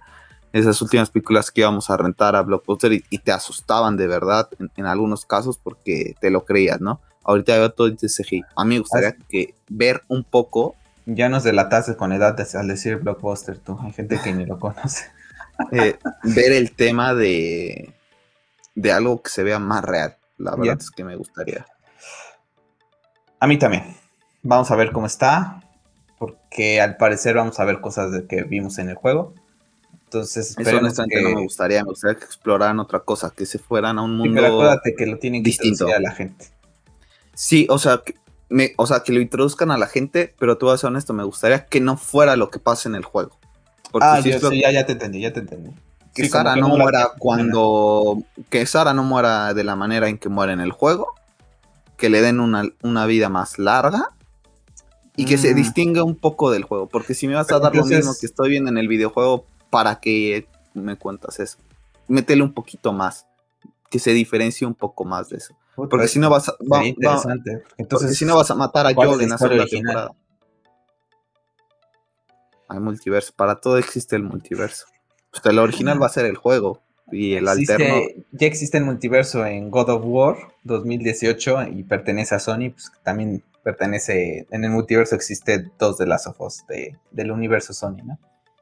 [0.54, 4.72] Esas últimas películas que íbamos a rentar a Blockbuster y, te asustaban de verdad en,
[4.78, 7.02] en algunos casos porque te lo creías, ¿no?
[7.28, 8.44] Ahorita veo todo el CGI.
[8.56, 10.76] A mí me gustaría que ver un poco.
[11.06, 13.78] Ya nos delataste con edad al decir blockbuster, tú.
[13.82, 15.06] Hay gente que ni lo conoce.
[15.72, 17.92] Eh, ver el tema de,
[18.76, 20.16] de algo que se vea más real.
[20.38, 21.66] La verdad es que me gustaría.
[23.40, 23.96] A mí también.
[24.44, 25.64] Vamos a ver cómo está.
[26.20, 29.34] Porque al parecer vamos a ver cosas de que vimos en el juego.
[30.04, 31.84] Entonces, Eso honestamente no me gustaría.
[31.84, 34.40] Me gustaría que exploraran otra cosa, que se fueran a un mundo.
[34.40, 36.46] Pero acuérdate que lo tienen que distinto a la gente.
[37.38, 38.16] Sí, o sea, que,
[38.50, 41.14] me, o sea, que lo introduzcan a la gente, pero tú vas a ser honesto,
[41.14, 43.38] me gustaría que no fuera lo que pasa en el juego.
[44.02, 45.70] ah, sí, ya, ya te entendí, ya te entendí.
[46.16, 48.24] Que Sara no, muera cuando.
[48.50, 51.14] Que Sara no muera de la manera en que muere en el juego.
[51.96, 54.14] Que le den una, vida más larga.
[55.16, 55.56] Y que se mm.
[55.56, 56.88] distinga un poco del juego.
[56.88, 60.00] Porque si me vas a dar lo mismo que estoy viendo en el videojuego, ¿para
[60.00, 61.60] que me cuentas eso?
[62.08, 63.28] Métele un poquito más.
[63.92, 65.56] Que se diferencie un poco más de eso.
[65.86, 66.86] Porque si no vas a.
[66.86, 67.64] interesante.
[67.78, 70.12] Entonces, si no vas a matar a Joel en la segunda temporada.
[72.68, 73.32] Hay multiverso.
[73.36, 74.88] Para todo existe el multiverso.
[75.32, 76.82] O sea, el original va a ser el juego.
[77.12, 78.02] Y el alterno.
[78.32, 82.72] Ya existe el multiverso en God of War 2018 y pertenece a Sony.
[82.72, 84.48] Pues también pertenece.
[84.50, 88.20] En el multiverso existe dos de las ojos de, del universo Sony, ¿no?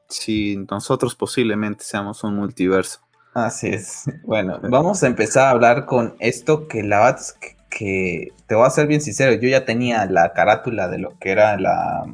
[0.08, 3.00] Sí, nosotros posiblemente seamos un multiverso.
[3.36, 4.04] Así es.
[4.24, 7.20] Bueno, vamos a empezar a hablar con esto que la verdad
[7.68, 11.32] que, te voy a ser bien sincero, yo ya tenía la carátula de lo que
[11.32, 12.06] era la,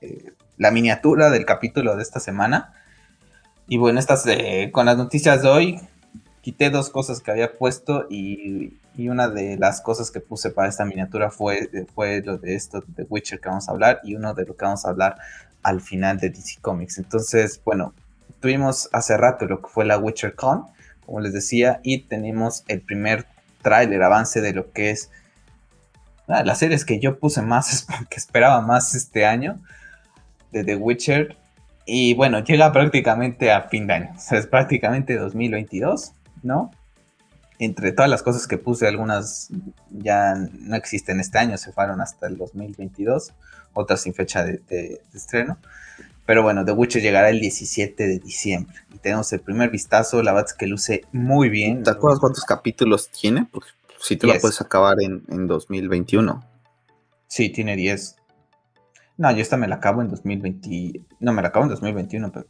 [0.00, 2.72] eh, la miniatura del capítulo de esta semana.
[3.66, 4.24] Y bueno, estas
[4.72, 5.80] con las noticias de hoy,
[6.40, 10.86] quité dos cosas que había puesto y, una de las cosas que puse para esta
[10.86, 14.46] miniatura fue, fue lo de esto de Witcher que vamos a hablar y uno de
[14.46, 15.18] lo que vamos a hablar
[15.62, 16.96] al final de DC Comics.
[16.96, 17.92] Entonces, bueno,
[18.40, 20.66] tuvimos hace rato lo que fue la Witcher Con,
[21.04, 23.26] como les decía, y tenemos el primer
[23.62, 25.10] tráiler, avance de lo que es
[26.28, 29.60] ah, las series que yo puse más porque esperaba más este año
[30.52, 31.36] de The Witcher.
[31.86, 36.12] Y bueno, llega prácticamente a fin de año, o sea, es prácticamente 2022,
[36.42, 36.70] ¿no?
[37.58, 39.48] Entre todas las cosas que puse, algunas
[39.90, 43.32] ya no existen este año, se fueron hasta el 2022,
[43.72, 45.56] otras sin fecha de estreno.
[46.28, 48.76] Pero bueno, The Witcher llegará el 17 de diciembre.
[48.94, 51.82] Y tenemos el primer vistazo, la verdad es que luce muy bien.
[51.82, 53.48] ¿Te acuerdas cuántos capítulos tiene?
[53.50, 56.44] Porque si tú la puedes acabar en, 2021.
[57.28, 58.16] Sí, tiene 10.
[59.16, 61.00] No, yo esta me la acabo en 2020.
[61.20, 62.46] No, me la acabo en 2021, pero.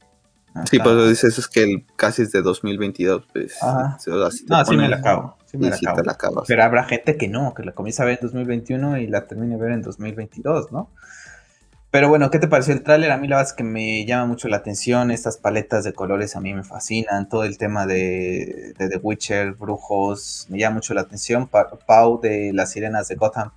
[0.69, 3.29] sí, pues dices es que el, casi es de 2022.
[3.33, 5.37] Pues, no, sí me la acabo.
[5.47, 5.77] Sí me la
[6.11, 6.43] acabo.
[6.49, 9.55] pero habrá gente que no, que la comienza a ver en 2021 y la termine
[9.55, 10.91] a ver en 2022, ¿no?
[11.91, 13.11] Pero bueno, ¿qué te pareció el tráiler?
[13.13, 16.37] A mí la verdad es que me llama mucho la atención, estas paletas de colores
[16.37, 21.01] a mí me fascinan, todo el tema de, The Witcher, brujos, me llama mucho la
[21.01, 21.49] atención.
[21.49, 23.53] Pau de las sirenas de Gotham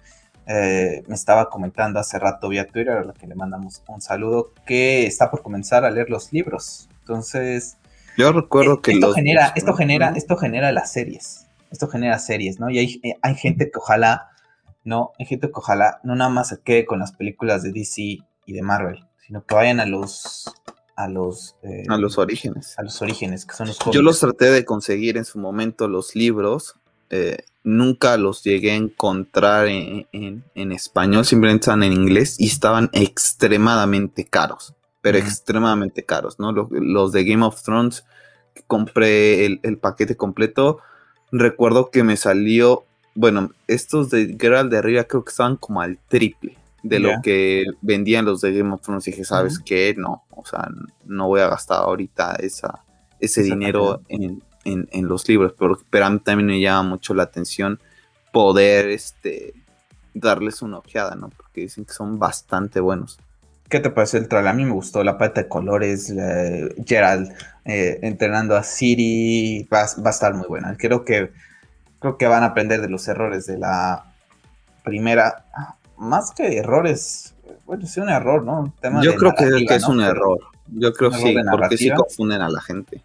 [0.48, 4.54] eh, me estaba comentando hace rato vía Twitter, a la que le mandamos un saludo,
[4.66, 6.88] que está por comenzar a leer los libros.
[7.02, 7.78] Entonces...
[8.18, 12.62] Yo recuerdo eh, que esto genera, esto genera, esto genera las series, esto genera series,
[12.62, 12.70] ¿no?
[12.70, 14.31] Y hay, hay gente que ojalá
[14.84, 18.02] no, gente que ojalá no nada más se quede con las películas de DC
[18.46, 20.52] y de Marvel, sino que vayan a los
[20.96, 22.78] a los eh, a los orígenes.
[22.78, 26.16] A los orígenes, que son los Yo los traté de conseguir en su momento los
[26.16, 26.76] libros.
[27.10, 34.26] Eh, nunca los llegué a encontrar en, español, simplemente estaban en inglés y estaban extremadamente
[34.26, 36.54] caros, pero extremadamente caros, ¿no?
[36.54, 38.06] Los, de Game of Thrones,
[38.66, 40.80] compré el, el, paquete completo,
[41.32, 42.86] recuerdo que me salió
[43.16, 47.66] bueno, estos de Geralt de arriba creo que estaban como al triple de lo que
[47.82, 49.08] vendían los de Game of Thrones.
[49.08, 49.94] Y dije, ¿sabes qué?
[49.98, 50.68] No, o sea,
[51.06, 52.84] no voy a gastar ahorita esa,
[53.20, 54.42] ese dinero en,
[55.08, 57.80] los libros, pero, pero, a mí también me llama mucho la atención
[58.32, 59.54] poder este,
[60.14, 61.30] darles una ojeada, ¿no?
[61.30, 63.20] Porque dicen que son bastante buenos.
[63.70, 64.50] ¿Qué te pareció el trailer?
[64.50, 66.14] A mí me gustó la paleta de colores,
[66.86, 67.32] Gerald
[67.64, 70.76] eh, entrenando a Siri, va, va, a estar muy buena.
[70.78, 71.32] Creo que
[72.02, 74.06] creo que van a aprender de los errores de la
[74.84, 75.46] primera.
[75.98, 77.36] Más que errores,
[77.66, 78.74] bueno, sí, un error, ¿no?
[79.04, 80.40] Yo creo que, es un error.
[80.68, 83.02] Yo creo que sí, porque sí confunden a la gente.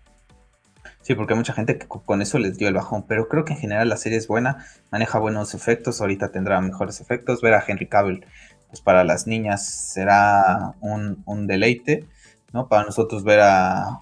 [1.03, 3.53] Sí, porque hay mucha gente que con eso les dio el bajón, pero creo que
[3.53, 7.43] en general la serie es buena, maneja buenos efectos, ahorita tendrá mejores efectos.
[7.43, 8.27] Ver a Henry Cavill,
[8.69, 12.07] pues para las niñas será un, un deleite,
[12.53, 12.67] ¿no?
[12.67, 14.01] Para nosotros ver a,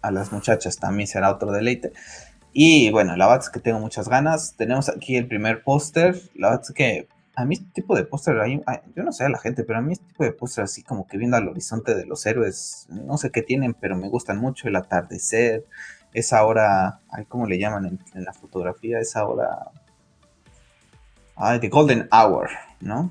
[0.00, 1.92] a las muchachas también será otro deleite.
[2.52, 4.54] Y bueno, la verdad es que tengo muchas ganas.
[4.56, 6.20] Tenemos aquí el primer póster.
[6.34, 8.36] La verdad es que a mí este tipo de póster,
[8.96, 11.06] yo no sé a la gente, pero a mí este tipo de póster así como
[11.06, 14.68] que viendo al horizonte de los héroes, no sé qué tienen, pero me gustan mucho.
[14.68, 15.64] El atardecer,
[16.12, 18.98] esa hora, ¿cómo le llaman en, la fotografía?
[18.98, 19.70] Esa hora...
[21.36, 23.10] Ay, The Golden Hour, ¿no?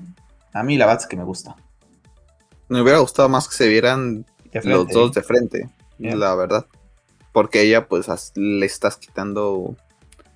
[0.52, 1.56] A mí la verdad es que me gusta.
[2.68, 4.24] Me hubiera gustado más que se vieran
[4.62, 5.68] los dos de frente,
[5.98, 6.66] la verdad
[7.32, 9.76] porque ella pues le estás quitando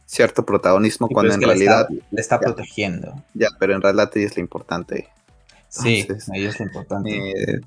[0.07, 3.23] cierto protagonismo cuando en realidad le está protegiendo.
[3.35, 5.09] Ya, pero en realidad ella es lo importante.
[5.69, 7.11] sí, ella es lo importante.
[7.11, 7.61] Eh,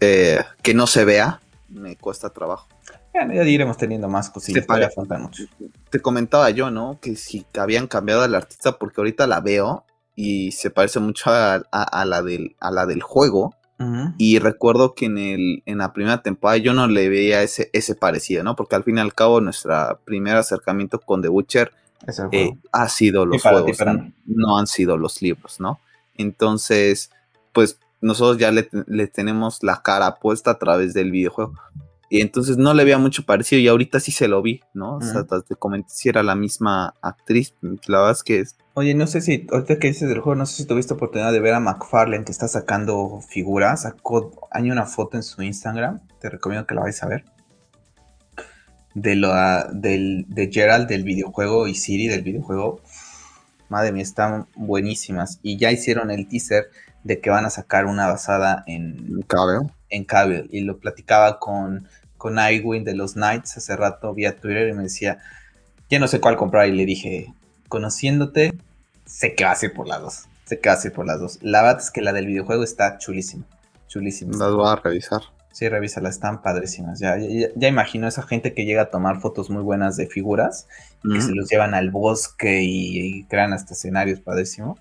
[0.00, 2.68] eh, que no se vea, me cuesta trabajo.
[3.14, 5.44] Ya, ya iremos teniendo más cosillas, te, mucho.
[5.90, 6.98] Te comentaba yo, ¿no?
[7.00, 9.84] Que si habían cambiado al artista, porque ahorita la veo
[10.14, 13.54] y se parece mucho a, la, del, a la del juego,
[14.18, 17.94] y recuerdo que en, el, en la primera temporada yo no le veía ese, ese
[17.94, 18.54] parecido, ¿no?
[18.54, 21.72] Porque al fin y al cabo nuestro primer acercamiento con The Witcher
[22.32, 23.78] eh, ha sido los juegos,
[24.26, 25.80] no han sido los libros, ¿no?
[26.14, 27.10] Entonces,
[27.52, 31.54] pues nosotros ya le, le, tenemos la cara puesta a través del videojuego.
[32.10, 34.96] Y entonces no le veía mucho parecido y ahorita sí se lo vi, ¿no?
[34.96, 37.54] O sea, te comenté si era la misma actriz.
[37.86, 38.40] La verdad es que...
[38.40, 38.56] Es...
[38.80, 41.40] Oye, no sé si, ahorita que dices del juego, no sé si tuviste oportunidad de
[41.40, 43.82] ver a McFarlane que está sacando figuras.
[43.82, 47.26] Sacó, hay una foto en su Instagram, te recomiendo que la vayas a ver.
[48.94, 49.34] De, lo,
[49.70, 52.80] del, de Gerald del videojuego y Siri del videojuego.
[53.68, 55.40] Madre mía, están buenísimas.
[55.42, 56.70] Y ya hicieron el teaser
[57.04, 59.20] de que van a sacar una basada en...
[59.26, 59.68] Cable.
[59.90, 60.46] En Cable.
[60.50, 64.84] Y lo platicaba con con Iwin de los Knights hace rato vía Twitter y me
[64.84, 65.18] decía,
[65.90, 67.32] ya no sé cuál comprar y le dije,
[67.68, 68.52] conociéndote,
[69.20, 71.20] sé que va a ser por las dos, sé que va a ser por las
[71.20, 71.38] dos.
[71.42, 73.44] La verdad es que la del videojuego está chulísima,
[73.86, 74.34] chulísima.
[74.34, 75.20] Las voy a revisar.
[75.52, 77.00] Sí, revísalas, están padrísimas.
[77.00, 80.68] Ya, ya, ya, imagino esa gente que llega a tomar fotos muy buenas de figuras
[81.04, 84.78] y que se los llevan al bosque y, crean hasta escenarios padrísimos.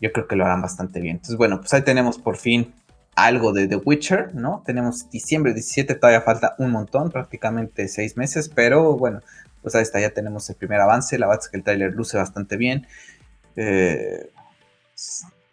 [0.00, 1.16] Yo creo que lo harán bastante bien.
[1.16, 2.72] Entonces, bueno, pues ahí tenemos por fin
[3.16, 4.62] algo de The Witcher, ¿no?
[4.64, 9.22] Tenemos diciembre 17, todavía falta un montón, prácticamente seis meses, pero bueno,
[9.64, 11.18] pues ahí está, ya tenemos el primer avance.
[11.18, 12.86] La verdad es que el trailer luce bastante bien.
[13.56, 14.30] Eh,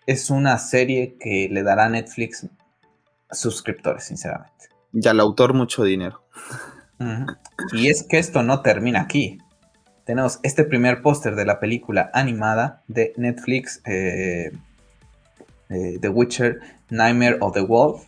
[0.05, 2.47] es una serie que le dará a Netflix
[3.31, 4.69] suscriptores, sinceramente.
[4.93, 6.23] Y al autor mucho dinero.
[7.73, 9.39] Y es que esto no termina aquí.
[10.05, 14.51] Tenemos este primer póster de la película animada de Netflix, eh,
[15.69, 18.07] eh, The Witcher, Nightmare of the Wolf.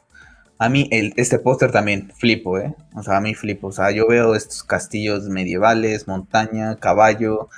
[0.60, 2.76] A mí el, este póster también flipo, ¿eh?
[2.96, 3.68] O sea, a mí flipo.
[3.68, 7.50] O sea, yo veo estos castillos medievales, montaña, caballo.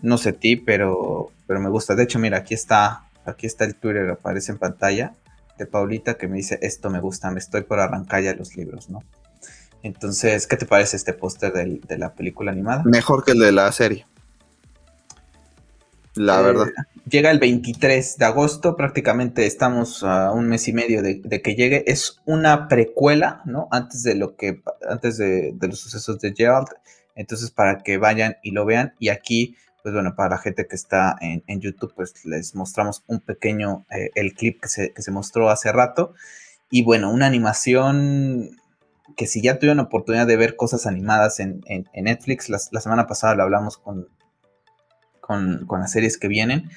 [0.00, 1.94] No sé ti, pero, pero me gusta.
[1.94, 5.12] De hecho, mira, aquí está, aquí está el Twitter que aparece en pantalla
[5.58, 8.88] de Paulita que me dice, esto me gusta, me estoy por arrancar ya los libros,
[8.88, 9.02] ¿no?
[9.82, 12.82] Entonces, ¿qué te parece este póster de la película animada?
[12.84, 14.06] Mejor que el de la serie.
[16.18, 16.66] La eh, verdad.
[17.08, 21.84] Llega el 23 de agosto, prácticamente estamos a un mes y medio de, que llegue.
[21.86, 23.68] Es una precuela, ¿no?
[23.70, 26.68] Antes de lo que, antes de, los sucesos de Gerald.
[27.14, 28.94] Entonces, para que vayan y lo vean.
[28.98, 29.56] Y aquí
[29.88, 34.10] pues bueno, para la gente que está en, YouTube, pues les mostramos un pequeño, eh,
[34.16, 36.12] el clip que se, que se, mostró hace rato.
[36.70, 38.50] Y bueno, una animación
[39.16, 41.62] que si ya tuvieron oportunidad de ver cosas animadas en,
[41.94, 44.08] Netflix, la, semana pasada lo hablamos con,
[45.20, 46.68] con, las series que vienen.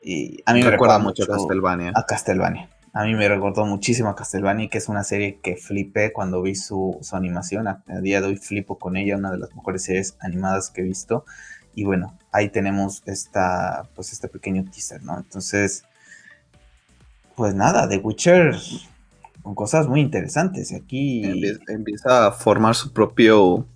[0.00, 1.90] Y a mí me recuerda mucho a Castlevania.
[1.92, 2.70] A Castlevania.
[2.92, 6.54] A mí me recordó muchísimo a Castlevania, que es una serie que flipé cuando vi
[6.54, 7.66] su, su animación.
[7.66, 10.82] A, a, día de hoy flipo con ella, una de las mejores series animadas que
[10.82, 11.24] he visto.
[11.76, 15.18] Y bueno, ahí tenemos esta, pues este pequeño teaser, ¿no?
[15.18, 15.84] Entonces,
[17.36, 18.56] pues nada, The Witcher
[19.42, 20.72] con cosas muy interesantes.
[20.72, 21.22] Aquí
[21.68, 23.66] empieza a formar su propio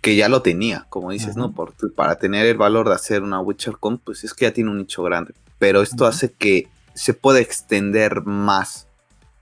[0.00, 1.52] que ya lo tenía, como dices, ¿no?
[1.96, 4.78] para tener el valor de hacer una Witcher Con, pues es que ya tiene un
[4.78, 5.34] nicho grande.
[5.58, 8.86] Pero esto hace que se pueda extender más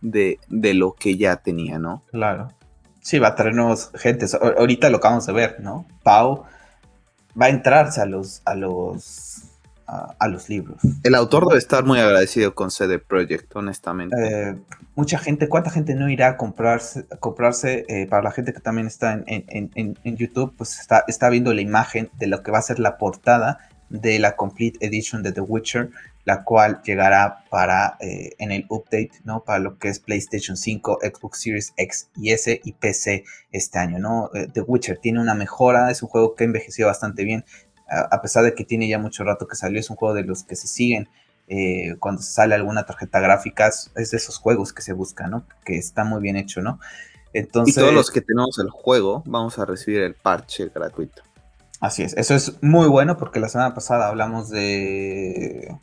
[0.00, 2.02] de, de, lo que ya tenía, ¿no?
[2.10, 2.48] Claro.
[3.02, 4.26] Sí, va a traernos gente.
[4.56, 5.86] Ahorita lo acabamos de ver, ¿no?
[6.02, 6.46] Pau
[7.40, 9.42] va a entrarse a los, a los,
[9.86, 10.78] a, los libros.
[11.02, 14.16] El autor debe estar muy agradecido con CD Projekt, honestamente.
[14.16, 14.56] Eh,
[14.94, 18.86] mucha gente, ¿cuánta gente no irá a comprarse, comprarse eh, para la gente que también
[18.86, 22.62] está en, en, YouTube, pues está, está viendo la imagen de lo que va a
[22.62, 23.58] ser la portada
[23.90, 25.90] de la Complete Edition de The Witcher
[26.28, 29.44] la cual llegará para eh, en el update, ¿no?
[29.44, 33.98] Para lo que es PlayStation 5, Xbox Series X y S y PC este año,
[33.98, 34.28] ¿no?
[34.34, 37.46] Eh, The Witcher tiene una mejora, es un juego que ha envejecido bastante bien,
[37.88, 40.42] a, pesar de que tiene ya mucho rato que salió, es un juego de los
[40.42, 41.08] que se siguen
[41.46, 45.46] eh, cuando sale alguna tarjeta gráfica, es de esos juegos que se buscan, ¿no?
[45.64, 46.78] Que está muy bien hecho, ¿no?
[47.32, 51.22] Entonces, y todos los que tenemos el juego vamos a recibir el parche gratuito.
[51.80, 55.76] Así es, eso es muy bueno porque la semana pasada hablamos de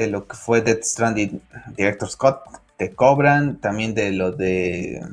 [0.00, 1.42] de lo que fue Death Stranding
[1.76, 2.40] Director Scott,
[2.76, 5.04] te cobran, también de lo de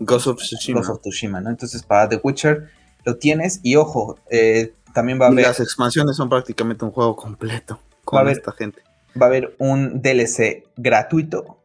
[0.00, 0.78] Ghost, of Tsushima.
[0.78, 1.50] Ghost of Tsushima, ¿no?
[1.50, 2.70] Entonces para The Witcher
[3.04, 5.46] lo tienes y ojo, eh, también va a haber...
[5.46, 8.82] Las expansiones son prácticamente un juego completo con va esta gente.
[9.20, 11.58] Va a haber un DLC gratuito,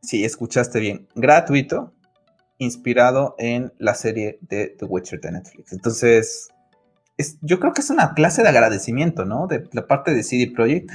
[0.00, 1.92] si escuchaste bien, gratuito,
[2.58, 5.72] inspirado en la serie de The Witcher de Netflix.
[5.72, 6.50] Entonces,
[7.16, 9.46] es, yo creo que es una clase de agradecimiento, ¿no?
[9.46, 10.90] De la parte de CD Projekt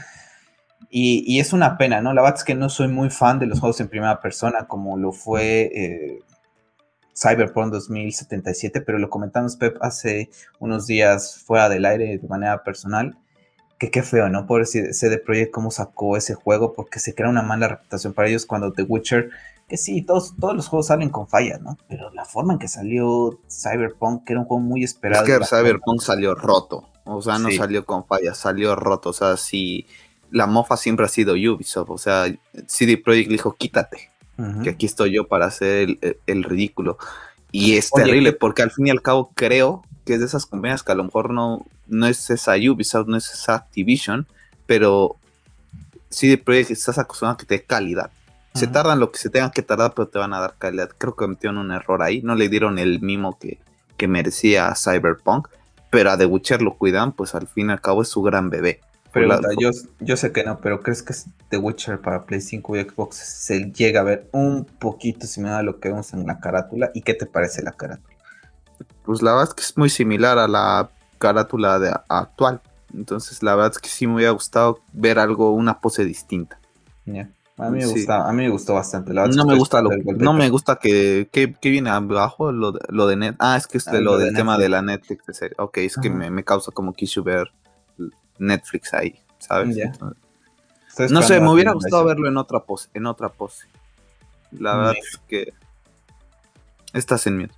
[0.89, 2.13] y, es una pena, ¿no?
[2.13, 4.97] La verdad es que no soy muy fan de los juegos en primera persona como
[4.97, 6.19] lo fue eh,
[7.15, 13.17] Cyberpunk 2077, pero lo comentamos Pep hace unos días fuera del aire de manera personal.
[13.77, 14.45] Que qué feo, ¿no?
[14.45, 18.45] Por CD Projekt cómo sacó ese juego, porque se crea una mala reputación para ellos
[18.45, 19.29] cuando The Witcher,
[19.69, 21.77] que sí, todos, todos los juegos salen con fallas, ¿no?
[21.87, 25.25] Pero la forma en que salió Cyberpunk, que era un juego muy esperado.
[25.25, 29.37] Es que Cyberpunk salió roto, o sea, no salió con fallas, salió roto, o sea,
[29.37, 29.85] si
[30.31, 31.89] la mofa siempre ha sido Ubisoft.
[31.89, 32.25] O sea,
[32.67, 34.09] CD Projekt dijo, quítate,
[34.63, 36.97] que aquí estoy yo para hacer el, ridículo.
[37.51, 40.83] Y es terrible, porque al fin y al cabo creo que es de esas compañías
[40.83, 44.27] que a lo mejor no, no es esa Ubisoft, no es esa Activision,
[44.65, 45.17] pero
[46.09, 48.11] CD Projekt estás acostumbrado a que te dé calidad.
[48.53, 50.89] Se tardan lo que se tengan que tardar, pero te van a dar calidad.
[50.97, 52.21] Creo que cometieron un error ahí.
[52.21, 53.59] No le dieron el mimo que,
[53.95, 55.47] que merecía a Cyberpunk,
[55.89, 58.49] pero a The Witcher lo cuidan, pues al fin y al cabo es su gran
[58.49, 58.81] bebé.
[59.11, 61.15] Pregunta, yo, yo sé que no, pero ¿crees que
[61.49, 65.63] The Witcher para Play 5 y Xbox se llega a ver un poquito similar a
[65.63, 66.91] lo que vemos en la carátula?
[66.93, 68.15] ¿Y qué te parece la carátula?
[69.03, 72.61] Pues la verdad es que es muy similar a la carátula de, actual.
[72.93, 76.59] Entonces la verdad es que sí me hubiera gustado ver algo, una pose distinta.
[77.59, 79.13] A mí me, gusta, a mí me gustó bastante.
[79.13, 83.17] no, me gusta lo, no me gusta que, que, viene abajo lo de, lo de
[83.17, 83.35] net.
[83.37, 85.23] Ah, es que es de ah, lo, del tema de la Netflix.
[85.57, 87.51] Ok, es que me, me, causa como quiso ver
[88.37, 89.77] Netflix ahí, ¿sabes?
[91.11, 92.89] no sé, me hubiera gustado verlo en otra pose.
[92.93, 93.67] En otra pose.
[94.51, 95.53] La verdad es que
[96.93, 97.53] estás en miedo.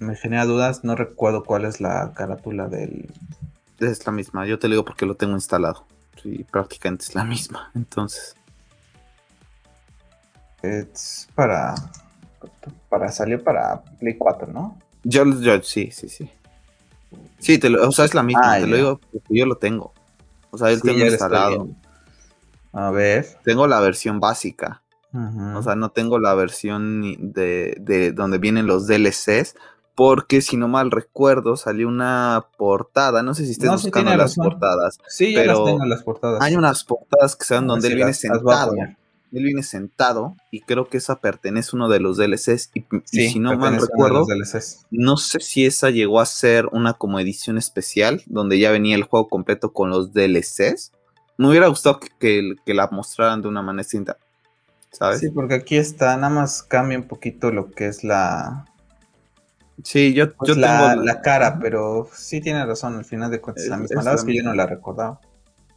[0.00, 3.08] Me genera dudas, no recuerdo cuál es la carátula del.
[3.78, 5.86] Es la misma, yo te lo digo porque lo tengo instalado
[6.24, 7.70] y prácticamente es la misma.
[7.74, 8.34] Entonces.
[10.62, 11.74] Es para.
[12.88, 14.78] Para salir para Play 4, ¿no?
[15.04, 16.30] Yo, yo sí, sí, sí.
[17.38, 19.56] Sí, te lo, o sea, es la misma, ah, te lo digo porque yo lo
[19.56, 19.92] tengo.
[20.50, 21.68] O sea, yo tengo instalado.
[22.72, 23.26] A ver.
[23.44, 24.82] Tengo la versión básica.
[25.54, 29.54] O sea, no tengo la versión de, de, donde vienen los DLCs,
[29.96, 34.98] porque si no mal recuerdo salió una portada, no sé si estés buscando las portadas.
[35.08, 36.42] Sí, yo las tengo las portadas.
[36.42, 38.74] Hay unas portadas que saben donde él viene sentado.
[39.32, 42.84] Él viene sentado y creo que esa pertenece a uno de los DLCs y,
[43.28, 44.26] si no mal recuerdo,
[44.90, 49.02] no sé si esa llegó a ser una como edición especial donde ya venía el
[49.02, 50.92] juego completo con los DLCs.
[51.38, 54.18] Me hubiera gustado que, que la mostraran de una manera distinta,
[54.92, 55.20] ¿sabes?
[55.20, 58.66] Sí, porque aquí está, nada más cambia un poquito lo que es la,
[59.82, 63.40] Sí, yo, pues yo la, tengo la cara, pero sí tiene razón, al final de
[63.40, 64.02] cuentas la misma.
[64.02, 65.20] La es que yo no la recordaba.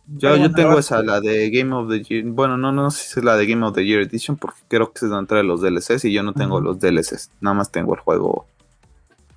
[0.07, 2.25] Yo, yo tengo esa, la de Game of the Year.
[2.25, 4.91] Bueno, no, no sé si es la de Game of the Year Edition, porque creo
[4.91, 7.31] que es donde trae los DLCs y yo no tengo los DLCs.
[7.41, 8.47] Nada más tengo el juego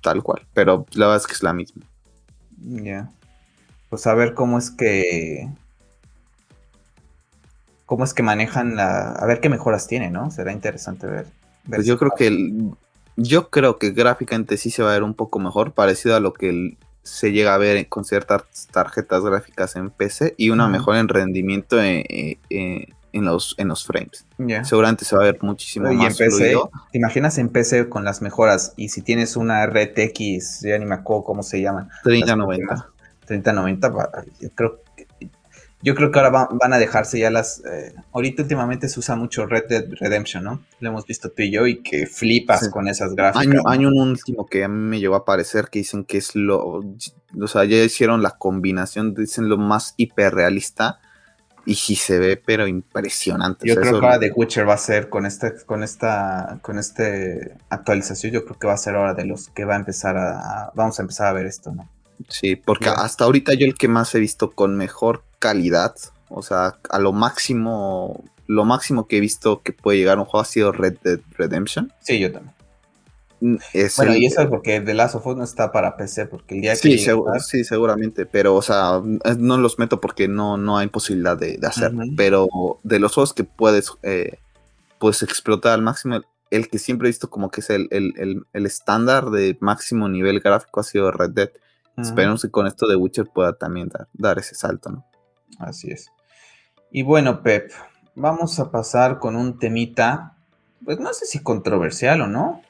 [0.01, 0.41] tal cual.
[0.53, 1.83] Pero la verdad es que es la misma.
[2.57, 3.11] Ya.
[3.89, 5.47] Pues a ver cómo es que.
[7.85, 9.11] Cómo es que manejan la.
[9.11, 10.31] A ver qué mejoras tiene, ¿no?
[10.31, 11.27] Será interesante ver.
[11.67, 12.71] pues yo creo que el,
[13.15, 16.33] yo creo que gráficamente sí se va a ver un poco mejor, parecido a lo
[16.33, 21.09] que se llega a ver con ciertas tarjetas gráficas en PC y una mejor en
[21.09, 22.37] rendimiento en,
[23.11, 24.25] los, en los frames.
[24.63, 26.55] Seguramente se va a ver muchísimo y más en PC,
[26.91, 28.73] ¿Te imaginas en PC con las mejoras?
[28.77, 31.89] Y si tienes una RTX, ya ni me acuerdo cómo se llama.
[32.03, 32.89] 3090.
[33.25, 33.93] 3090,
[34.39, 34.82] yo creo
[35.83, 37.61] yo creo que ahora van a dejarse ya las...
[37.65, 40.63] Eh, ahorita últimamente se usa mucho Red Dead Redemption, ¿no?
[40.79, 43.61] Lo hemos visto tú y yo y que flipas con esas gráficas.
[43.65, 46.81] Hay, un último que a mí me llegó a parecer que dicen que es lo...
[47.39, 50.99] O sea, ya hicieron la combinación, dicen lo más hiperrealista
[51.65, 53.67] y sí se ve, pero impresionante.
[53.67, 57.57] Yo creo que ahora The Witcher va a ser con esta, con esta, con este
[57.69, 60.71] actualización, yo creo que va a ser ahora de los que va a empezar a,
[60.75, 61.89] vamos a empezar a ver esto, ¿no?
[62.29, 65.93] Sí, porque hasta ahorita yo el que más he visto con mejor calidad,
[66.29, 70.41] o sea, a lo máximo, lo máximo que he visto que puede llegar un juego
[70.41, 71.91] ha sido Red Dead Redemption.
[71.99, 72.55] Sí, yo también.
[73.41, 73.57] Mm,
[73.97, 76.61] bueno, y eso es porque The Last of Us no está para PC, porque el
[76.61, 76.97] día que...
[76.97, 79.01] Sí, sí seguramente, pero, o sea,
[79.37, 82.47] no los meto porque no, no hay posibilidad de, hacerlo, pero
[82.83, 84.37] de los juegos que puedes, eh,
[84.97, 86.21] puedes explotar al máximo,
[86.51, 90.79] el que siempre he visto como que es el, el estándar de máximo nivel gráfico
[90.79, 91.49] ha sido Red Dead.
[91.97, 95.05] Esperemos que con esto de Witcher pueda también dar, ese salto, ¿no?
[95.59, 96.11] Así es.
[96.91, 97.71] Y bueno, Pep,
[98.15, 100.37] vamos a pasar con un temita,
[100.85, 102.61] pues no sé si controversial o no,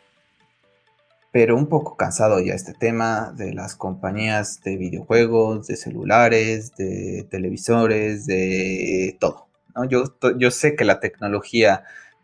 [1.32, 7.28] pero un poco cansado ya este tema de las compañías de videojuegos, de celulares, de
[7.30, 9.48] televisores, de todo.
[9.76, 9.86] ¿no?
[9.86, 10.04] Yo,
[10.38, 11.84] yo sé que la tecnología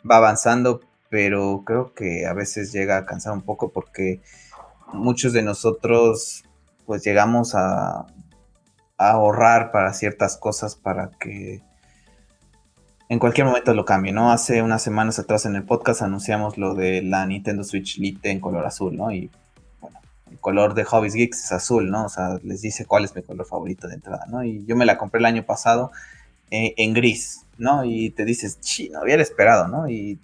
[0.10, 4.22] va avanzando, pero creo que a veces llega a cansar un poco porque
[4.94, 6.44] muchos de nosotros
[6.86, 8.06] pues llegamos a,
[9.00, 11.64] ahorrar para ciertas cosas para que
[13.08, 14.32] en cualquier momento lo cambie, ¿no?
[14.32, 18.40] Hace unas semanas atrás en el podcast anunciamos lo de la Nintendo Switch Lite en
[18.42, 19.12] color azul, ¿no?
[19.12, 19.32] Y
[19.80, 22.06] bueno, el color de Hobbies Geeks es azul, ¿no?
[22.06, 24.44] O sea, les dice cuál es mi color favorito de entrada, ¿no?
[24.44, 25.92] Y yo me la compré el año pasado
[26.52, 27.86] eh, en gris, ¿no?
[27.86, 29.90] Y te dices, sí, no hubiera esperado, ¿no?
[29.90, 30.20] Y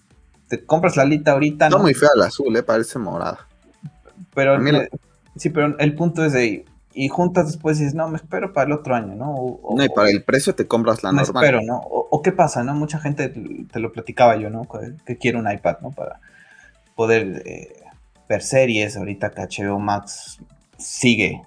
[0.49, 1.79] te compras la Lite ahorita, ¿no?
[1.79, 2.61] muy fea el azul, ¿eh?
[2.61, 3.47] Parece morada.
[4.33, 4.59] Pero
[5.37, 6.65] Sí, pero el punto es de
[6.95, 9.59] y juntas después y dices, no, me espero para el otro año, ¿no?
[9.75, 11.77] no, y para el precio te compras la me espero, ¿no?
[11.77, 12.73] O, qué pasa, ¿no?
[12.73, 14.65] Mucha gente, te lo platicaba yo, ¿no?
[15.05, 15.91] Que, quiere un iPad, ¿no?
[15.91, 16.21] Para
[16.95, 17.83] poder eh,
[18.29, 18.95] ver series.
[18.95, 20.39] Ahorita que Max
[20.77, 21.41] sigue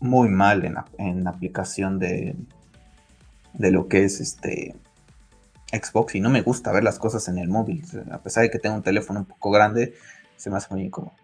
[0.00, 2.34] muy mal en, en aplicación de,
[3.52, 4.74] de lo que es este
[5.72, 7.84] Xbox y no me gusta ver las cosas en el móvil.
[8.10, 9.94] A pesar de que tengo un teléfono un poco grande,
[10.36, 11.14] se me hace muy incómodo.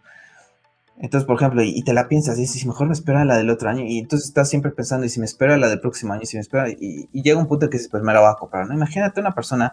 [1.02, 3.70] Entonces, por ejemplo, y, te la piensas, y dices, mejor me espera la del otro
[3.70, 6.26] año, y entonces estás siempre pensando, y si me espera la del próximo año, y
[6.26, 8.68] si me espera, y, llega un punto que dices, pues me la voy a comprar,
[8.68, 8.74] ¿no?
[8.74, 9.72] Imagínate una persona,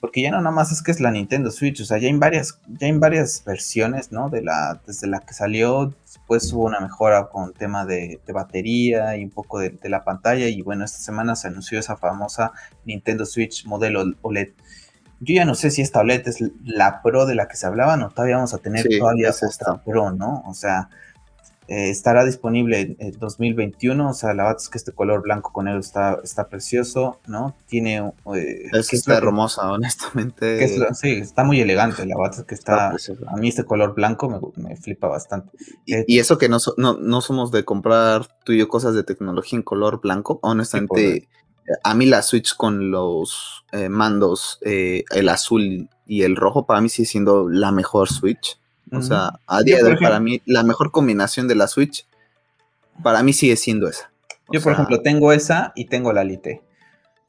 [0.00, 2.18] porque ya no nada más es que es la Nintendo Switch, o sea, ya en
[2.18, 4.28] varias, ya en varias versiones, ¿no?
[4.28, 9.22] De la, desde la que salió, después hubo una mejora con tema de, batería y
[9.22, 12.52] un poco de, la pantalla, y bueno, esta semana se anunció esa famosa
[12.84, 14.48] Nintendo Switch modelo OLED.
[15.20, 17.96] Yo ya no sé si esta OLED es la Pro de la que se hablaba,
[17.96, 20.42] no, todavía vamos a tener todavía esta Pro, ¿no?
[20.46, 20.88] O sea,
[21.66, 25.64] eh, estará disponible en 2021, o sea, la verdad es que este color blanco con
[25.64, 27.56] negro está, está precioso, ¿no?
[27.66, 28.12] Tiene...
[28.34, 30.68] Eh, es que está hermosa, honestamente.
[30.92, 32.90] sí, está muy elegante, la verdad es que está...
[32.90, 35.56] a mí este color blanco me, flipa bastante.
[35.86, 39.56] Eh, y, eso que no, no, somos de comprar tú y yo cosas de tecnología
[39.56, 41.28] en color blanco, honestamente...
[41.82, 47.06] a mí la Switch con los mandos, el azul y el rojo, para mí sigue
[47.06, 48.58] siendo la mejor Switch.
[48.92, 52.06] O sea, a día de hoy, para mí, la mejor combinación de la Switch,
[53.02, 54.10] para mí sigue siendo esa.
[54.50, 56.62] yo, por ejemplo, tengo esa y tengo la Lite.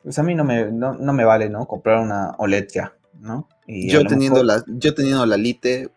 [0.03, 1.65] Pues a mí no me, no, me vale, ¿no?
[1.65, 3.47] Comprar una OLED ya, ¿no?
[3.67, 5.89] yo, teniendo la, yo teniendo la Lite,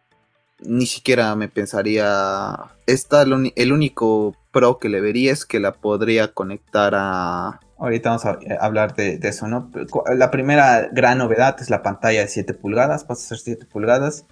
[0.60, 2.58] ni siquiera me pensaría.
[2.86, 7.60] Esta, el único pro que le vería es que la podría conectar a.
[7.78, 9.70] Ahorita vamos a eh, hablar de, de eso, ¿no?
[10.14, 14.24] La primera gran novedad es la pantalla de 7 pulgadas, pasa a ser 7 pulgadas.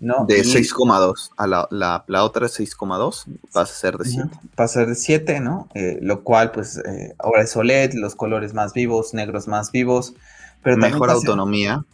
[0.00, 1.30] De 6,2.
[1.36, 3.24] A la, la, la, otra 6,2
[3.56, 4.30] va a ser de 7.
[4.58, 5.68] Va a ser de 7, ¿no?
[5.74, 10.14] Eh, lo cual, pues, eh, ahora es OLED, los colores más vivos, negros más vivos.
[10.62, 11.84] Pero Mejora autonomía.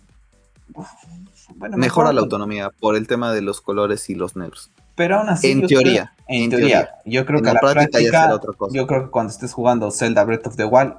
[1.56, 4.70] Mejora la autonomía por el tema de los colores y los negros.
[4.94, 5.50] Pero aún así.
[5.50, 6.12] En teoría.
[6.28, 6.90] en, teoría.
[7.04, 8.74] Yo creo que la, práctica, otra cosa.
[8.74, 10.94] Yo creo que cuando estés jugando Zelda Breath of the Wild,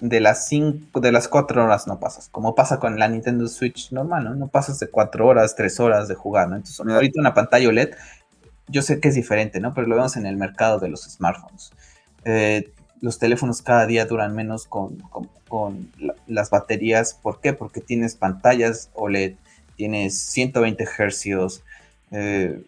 [0.00, 3.92] de las cinco, de las 4 horas no pasas, como pasa con la Nintendo Switch
[3.92, 4.34] normal, ¿no?
[4.34, 6.56] No pasas de 4 horas, 3 horas de jugar, ¿no?
[6.56, 7.94] Entonces, ahorita una pantalla OLED,
[8.68, 9.72] yo sé que es diferente, ¿no?
[9.72, 11.72] Pero lo vemos en el mercado de los smartphones.
[12.24, 14.98] Eh, los teléfonos cada día duran menos con,
[16.26, 17.14] las baterías.
[17.14, 17.52] ¿Por qué?
[17.52, 19.36] Porque tienes pantallas OLED,
[19.76, 21.62] tienes 120 Hz,
[22.10, 22.64] eh,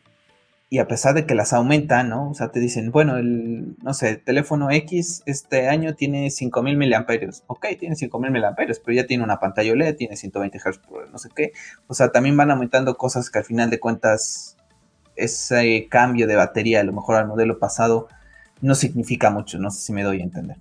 [0.70, 2.30] y a pesar de que las aumentan, ¿no?
[2.30, 7.42] O sea, te dicen, bueno, el, no sé, teléfono X este año tiene 5000 miliamperios.
[7.46, 10.80] Ok, tiene 5000 miliamperios, pero ya tiene una pantalla OLED, tiene 120 Hz
[11.10, 11.52] no sé qué.
[11.86, 14.56] O sea, también van aumentando cosas que al final de cuentas
[15.16, 18.08] ese cambio de batería, a lo mejor al modelo pasado,
[18.60, 19.58] no significa mucho.
[19.58, 20.58] No sé si me doy a entender.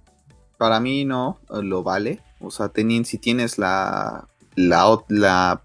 [0.58, 2.22] Para mí no, lo vale.
[2.40, 2.72] O sea,
[3.04, 5.62] si tienes la, la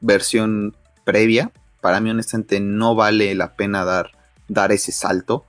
[0.00, 1.50] versión previa,
[1.82, 4.12] para mí honestamente no vale la pena dar,
[4.48, 5.44] dar ese salto.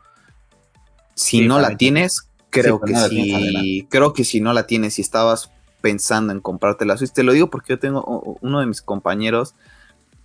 [1.14, 5.52] Si no la tienes, creo que sí, creo que si no la tienes, si estabas
[5.80, 9.54] pensando en comprarte la Switch, te lo digo porque yo tengo uno de mis compañeros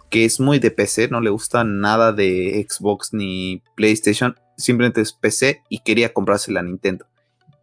[0.08, 5.12] que es muy de PC, no le gusta nada de Xbox ni PlayStation, simplemente es
[5.12, 7.04] PC y quería comprarse la Nintendo.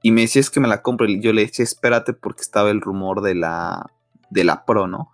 [0.04, 2.70] Y me decía es que me la compro y yo le dije espérate porque estaba
[2.70, 3.90] el rumor de la
[4.36, 5.12] de la Pro, ¿no?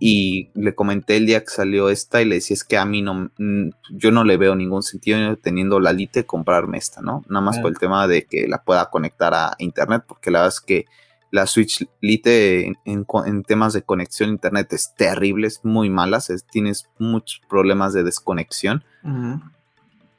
[0.00, 3.02] Y le comenté el día que salió esta y le decía, es que a mí
[3.02, 7.22] no, mm, yo no le veo ningún sentido teniendo la Lite comprarme esta, ¿no?
[7.28, 10.54] Nada más por el tema de que la pueda conectar a internet, porque la verdad
[10.54, 10.86] es que
[11.30, 16.18] la Switch Lite en, temas de conexión a internet es terrible, es muy mala,
[16.50, 18.82] tienes muchos problemas de desconexión.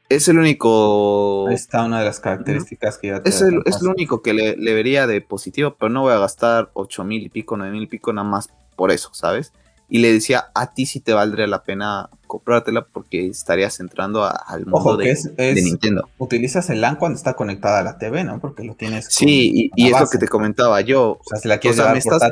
[0.10, 1.50] Es el único.
[1.50, 4.56] está una de las características que ya te Es, el, es lo único que le,
[4.74, 7.88] vería de positivo, pero no voy a gastar 8 mil y pico, 9 mil y
[7.88, 9.52] pico nada más por eso, ¿sabes?
[9.90, 14.66] Y le decía, a ti sí te valdría la pena comprártela porque estarías entrando al
[14.66, 15.16] mundo de,
[15.56, 16.10] Nintendo.
[16.18, 18.40] Utilizas el LAN cuando está conectada a la TV, ¿no?
[18.40, 19.08] Porque lo tienes.
[19.10, 21.12] Sí, y, es lo que te comentaba yo.
[21.12, 22.30] O sea, si la quieres me estás,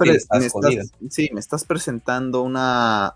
[1.09, 3.15] Sí, me estás presentando una,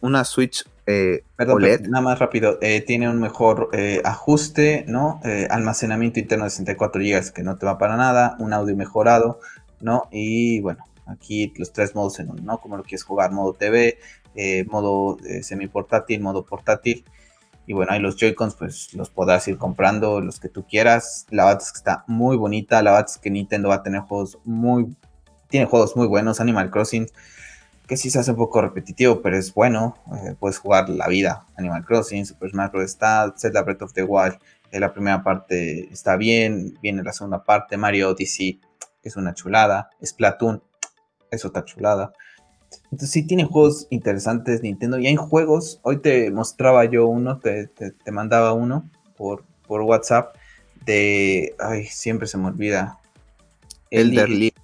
[0.00, 2.58] una Switch eh, Perdón, nada más rápido.
[2.62, 5.20] Eh, tiene un mejor eh, ajuste, ¿no?
[5.50, 8.36] almacenamiento interno de 64 GB que no te va para nada.
[8.38, 9.40] Un audio mejorado,
[9.80, 10.08] ¿no?
[10.12, 12.58] Y bueno, aquí los tres modos en uno, ¿no?
[12.58, 13.98] Como lo quieres jugar, modo TV,
[14.68, 17.04] modo semi portátil, modo portátil.
[17.68, 21.26] Y bueno, ahí los Joy-Cons, pues los podrás ir comprando, los que tú quieras.
[21.30, 22.80] La verdad es que está muy bonita.
[22.82, 24.96] La verdad es que Nintendo va a tener juegos muy.
[25.48, 26.40] Tiene juegos muy buenos.
[26.40, 27.08] Animal Crossing
[27.86, 29.96] que sí se hace un poco repetitivo, pero es bueno.
[30.12, 31.46] Eh, puedes jugar la vida.
[31.56, 32.84] Animal Crossing, Super Smash Bros.
[32.84, 34.38] está, Zelda Breath of the Wild.
[34.72, 37.76] Eh, la primera parte está bien, viene la segunda parte.
[37.76, 38.60] Mario Odyssey
[39.02, 39.90] es una chulada.
[40.04, 40.62] Splatoon
[41.30, 42.12] es otra chulada.
[42.84, 44.98] Entonces sí tiene juegos interesantes Nintendo.
[44.98, 50.36] Y hay juegos, hoy te mostraba yo uno, te, te, mandaba uno por, por WhatsApp
[50.84, 51.54] de...
[51.60, 52.98] Ay, siempre se me olvida.
[53.90, 54.54] Elder Lilies.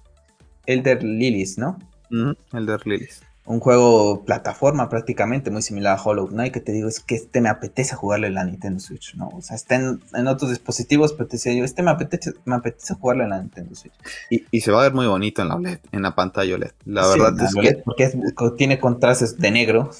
[0.65, 1.77] Elder Lilies, ¿no?
[2.51, 3.21] Elder Lilies.
[3.45, 7.41] un juego plataforma prácticamente muy similar a Hollow Knight, que te digo, es que este
[7.41, 9.29] me apetece jugarlo en la Nintendo Switch, ¿no?
[9.29, 12.93] O sea, está en, otros dispositivos, pero te decía yo, este me apetece, me apetece
[12.93, 13.93] jugarlo en la Nintendo Switch.
[14.29, 16.71] Y, se va a ver muy bonito en la OLED, en la pantalla OLED.
[16.85, 17.83] La verdad es que...
[17.83, 18.11] Porque
[18.57, 19.91] tiene contrastes de negro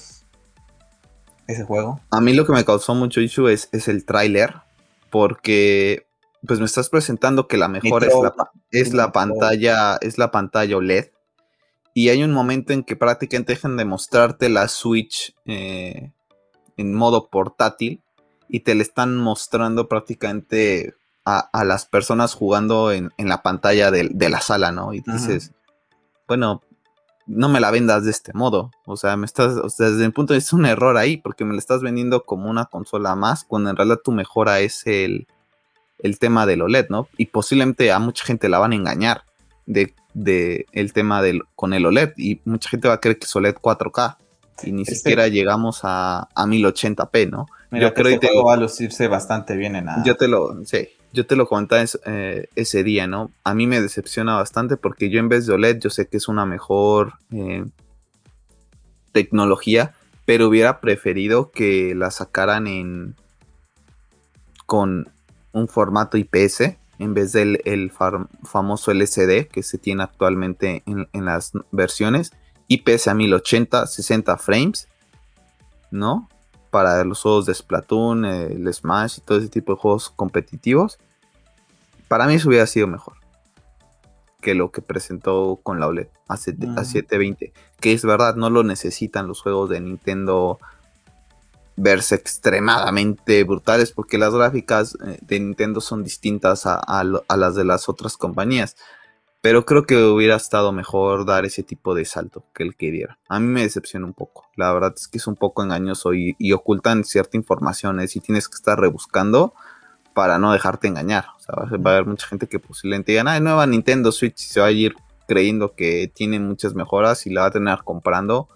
[1.46, 2.00] ese juego.
[2.10, 4.54] A mí lo que me causó mucho issue es, es el tráiler,
[5.10, 6.06] porque
[6.46, 8.34] pues me estás presentando que la mejor es, la,
[8.70, 11.13] es la pantalla, es la pantalla OLED
[11.94, 16.10] y hay un momento en que prácticamente dejan de mostrarte la Switch eh,
[16.76, 18.02] en modo portátil
[18.48, 24.40] y te le están mostrando prácticamente a, las personas jugando en, la pantalla de, la
[24.42, 24.92] sala, ¿no?
[24.92, 25.52] Y dices,
[26.28, 26.60] bueno,
[27.26, 28.70] no me la vendas de este modo.
[28.84, 31.16] O sea, me estás, o sea, desde mi punto de vista es un error ahí,
[31.16, 34.86] porque me la estás vendiendo como una consola más, cuando en realidad tu mejora es
[34.86, 35.26] el,
[35.98, 37.08] el tema del OLED, ¿no?
[37.16, 39.24] Y posiblemente a mucha gente la van a engañar
[39.64, 43.26] de de el tema del, con el OLED y mucha gente va a creer que
[43.26, 44.16] es OLED 4K
[44.62, 47.46] y ni este siquiera llegamos a, a 1080p, ¿no?
[47.72, 51.26] yo creo que este va a lucirse bastante bien en Yo te lo, sí, yo
[51.26, 53.32] te lo comentaba eh, ese día, ¿no?
[53.42, 56.28] A mí me decepciona bastante porque yo en vez de OLED yo sé que es
[56.28, 57.64] una mejor eh,
[59.12, 59.94] tecnología,
[60.24, 63.16] pero hubiera preferido que la sacaran en
[64.66, 65.08] con
[65.52, 71.52] un formato IPS en vez del el famoso LCD que se tiene actualmente en, las
[71.70, 72.32] versiones.
[72.68, 74.88] IPS a 1080, 60 frames,
[75.90, 76.28] ¿no?
[76.70, 80.98] Para los juegos de Splatoon, el Smash y todo ese tipo de juegos competitivos.
[82.08, 83.14] Para mí eso hubiera sido mejor
[84.40, 87.52] que lo que presentó con la OLED a, 720.
[87.80, 90.58] Que es verdad, no lo necesitan los juegos de Nintendo
[91.76, 97.88] verse extremadamente brutales porque las gráficas eh, de Nintendo son distintas a, las de las
[97.88, 98.76] otras compañías.
[99.40, 103.18] Pero creo que hubiera estado mejor dar ese tipo de salto que el que diera.
[103.28, 104.48] A mí me decepciona un poco.
[104.56, 108.00] La verdad es que es un poco engañoso y, ocultan cierta información.
[108.00, 109.52] Y tienes que estar rebuscando
[110.14, 111.26] para no dejarte engañar.
[111.36, 114.46] O sea, va a haber mucha gente que posiblemente diga, ah, nueva Nintendo Switch y
[114.46, 114.94] se va a ir
[115.28, 118.48] creyendo que tiene muchas mejoras y la va a tener comprando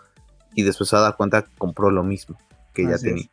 [0.55, 2.39] y después se va a dar cuenta que compró lo mismo
[2.85, 3.29] que ya tenía.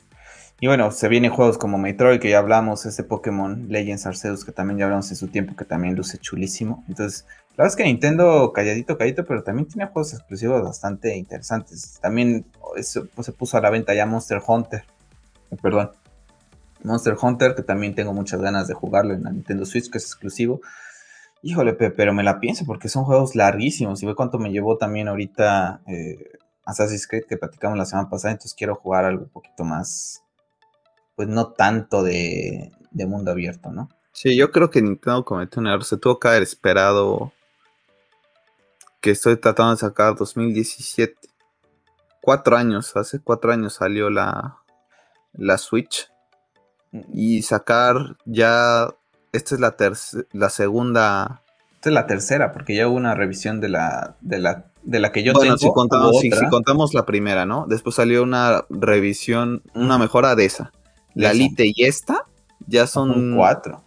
[0.60, 4.54] Y bueno, se vienen juegos como Metroid, que ya hablamos, este Pokémon Legends Arceus, que
[4.54, 6.86] también ya hablamos en su tiempo, que también luce chulísimo.
[6.88, 12.00] Entonces, la verdad es que Nintendo calladito, calladito, pero también tiene juegos exclusivos bastante interesantes.
[12.02, 14.86] También pues, se puso a la venta ya Monster Hunter.
[15.52, 15.91] Eh, perdón.
[16.84, 20.06] Monster Hunter, que también tengo muchas ganas de jugarlo en la Nintendo Switch, que es
[20.06, 20.62] exclusivo.
[21.41, 24.02] Híjole, pero me la pienso porque son juegos larguísimos.
[24.02, 26.32] Y ve cuánto me llevó también ahorita eh,
[26.66, 30.24] Assassin's Creed que platicamos la semana pasada, entonces quiero jugar algo un poquito más,
[31.16, 33.89] pues no tanto de, mundo abierto, ¿no?
[34.11, 37.32] Sí, yo creo que Nintendo cometió un error, se tuvo que haber esperado
[39.01, 41.16] que estoy tratando de sacar 2017.
[42.22, 44.57] Cuatro años, hace cuatro años salió la,
[45.34, 46.09] la Switch.
[46.91, 47.01] Mm.
[47.13, 48.89] Y sacar ya,
[49.32, 49.76] esta es la,
[50.32, 51.43] la segunda...
[51.76, 55.11] Esta es la tercera, porque ya hubo una revisión de la, de la de la
[55.11, 57.65] que yo bueno, Si contamos, si, contamos la primera, ¿no?
[57.67, 60.71] Después salió una revisión, una mejora de esa.
[61.15, 62.25] La Lite y esta
[62.67, 63.81] ya son, cuatro.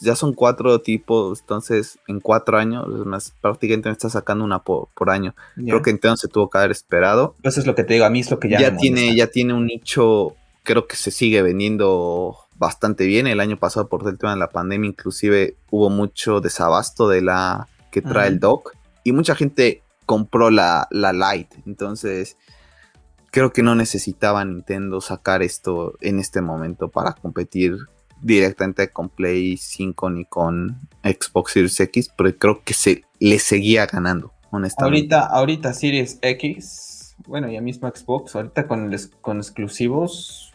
[0.00, 5.10] Ya son cuatro tipos, entonces en cuatro años, más, prácticamente me está sacando una por,
[5.10, 5.34] año.
[5.56, 7.34] Creo que entonces se tuvo que haber esperado.
[7.42, 8.60] Eso es lo que te digo, a mí es lo que ya.
[8.60, 13.26] Ya, tiene, ya tiene un nicho, creo que se sigue vendiendo bastante bien.
[13.26, 17.68] El año pasado, por el tema de la pandemia, inclusive hubo mucho desabasto de la
[17.90, 18.74] que trae el dock.
[19.02, 21.56] Y mucha gente compró la, la Lite.
[21.66, 22.36] Entonces,
[23.30, 27.76] creo que no necesitaba Nintendo sacar esto en este momento para competir
[28.22, 33.86] directamente con Play 5 ni con Xbox Series X, pero creo que se le seguía
[33.86, 35.14] ganando, honestamente.
[35.14, 40.45] Ahorita, ahorita Series X, bueno, ya mismo Xbox, ahorita con, con exclusivos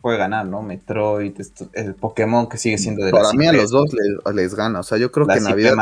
[0.00, 0.62] puede ganar, ¿no?
[0.62, 1.34] Metroid,
[1.72, 3.90] el Pokémon que sigue siendo de Para mí a los dos
[4.34, 5.74] les, gana, o sea, yo creo que Navidad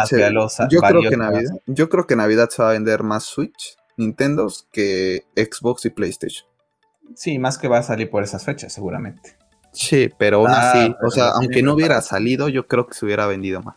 [0.71, 4.49] yo creo que Navidad, yo creo que Navidad se va a vender más Switch, Nintendo
[4.73, 6.47] que Xbox y PlayStation.
[7.15, 9.37] Sí, más que va a salir por esas fechas, seguramente.
[9.73, 13.05] Sí, pero aún ah, así, o sea, aunque no hubiera salido, yo creo que se
[13.05, 13.77] hubiera vendido más.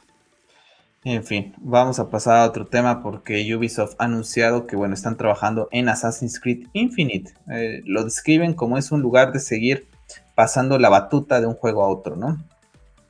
[1.06, 5.18] En fin, vamos a pasar a otro tema porque Ubisoft ha anunciado que bueno, están
[5.18, 7.34] trabajando en Assassin's Creed Infinite.
[7.52, 9.90] Eh, lo describen como es un lugar de seguir
[10.34, 12.42] pasando la batuta de un juego a otro, ¿no?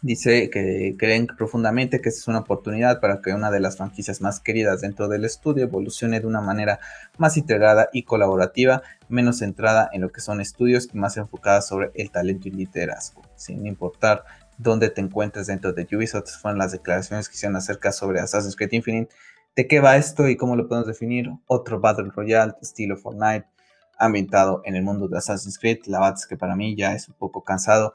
[0.01, 4.39] Dice que creen profundamente que es una oportunidad para que una de las franquicias más
[4.39, 6.79] queridas dentro del estudio evolucione de una manera
[7.17, 11.91] más integrada y colaborativa, menos centrada en lo que son estudios y más enfocada sobre
[11.95, 14.25] el talento y liderazgo, sin importar
[14.57, 16.29] dónde te encuentres dentro de Ubisoft.
[16.41, 19.13] Fueron las declaraciones que hicieron acerca sobre Assassin's Creed Infinite.
[19.55, 21.29] ¿De qué va esto y cómo lo podemos definir?
[21.47, 23.45] Otro Battle Royale estilo Fortnite
[23.97, 25.79] ambientado en el mundo de Assassin's Creed.
[25.85, 27.93] La verdad es que para mí ya es un poco cansado.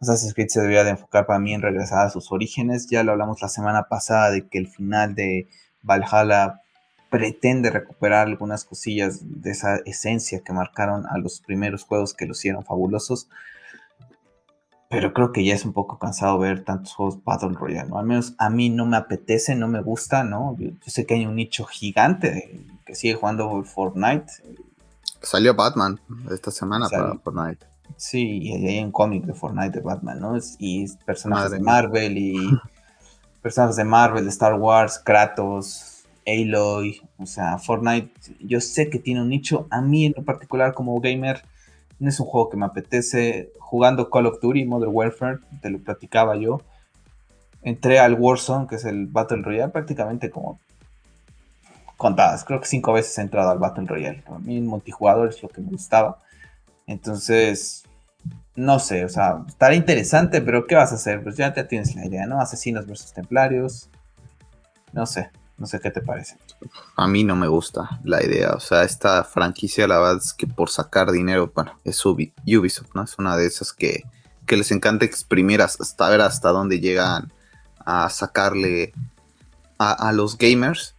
[0.00, 2.88] Assassin's Creed se debería de enfocar para mí en regresar a sus orígenes.
[2.88, 5.48] Ya lo hablamos la semana pasada de que el final de
[5.82, 6.62] Valhalla
[7.10, 12.32] pretende recuperar algunas cosillas de esa esencia que marcaron a los primeros juegos que lo
[12.32, 13.28] hicieron fabulosos.
[14.88, 17.98] Pero creo que ya es un poco cansado ver tantos juegos Battle Royale, ¿no?
[17.98, 20.56] Al menos a mí no me apetece, no me gusta, ¿no?
[20.58, 24.26] Yo, sé que hay un nicho gigante que sigue jugando Fortnite.
[25.20, 27.66] Salió Batman esta semana para Fortnite.
[27.96, 30.38] Sí, y hay un cómic de Fortnite de Batman, ¿no?
[30.58, 32.34] Y personajes de Marvel y
[33.42, 38.10] personajes de Marvel, de Star Wars, Kratos, Aloy, o sea, Fortnite,
[38.40, 41.42] yo sé que tiene un nicho, a mí en lo particular como gamer,
[41.98, 43.52] no es un juego que me apetece.
[43.58, 46.62] Jugando Call of Duty Modern Warfare, te lo platicaba yo.
[47.62, 50.60] Entré al Warzone, que es el Battle Royale, prácticamente como
[51.96, 52.44] contadas.
[52.44, 54.22] Creo que cinco veces he entrado al Battle Royale.
[54.26, 56.18] A mí el multijugador es lo que me gustaba.
[56.86, 57.84] Entonces,
[58.54, 61.22] no sé, o sea, estará interesante, pero ¿qué vas a hacer?
[61.22, 62.40] Pues ya te tienes la idea, ¿no?
[62.40, 63.90] Asesinos versus templarios.
[64.92, 65.30] No sé.
[65.58, 66.36] No sé qué te parece.
[66.96, 68.52] A mí no me gusta la idea.
[68.52, 73.04] O sea, esta franquicia, la verdad es que por sacar dinero, bueno, es Ubisoft, ¿no?
[73.04, 74.04] Es una de esas que,
[74.48, 77.32] les encanta exprimir hasta ver hasta dónde llegan
[77.84, 78.94] a sacarle
[79.78, 80.96] a, los gamers.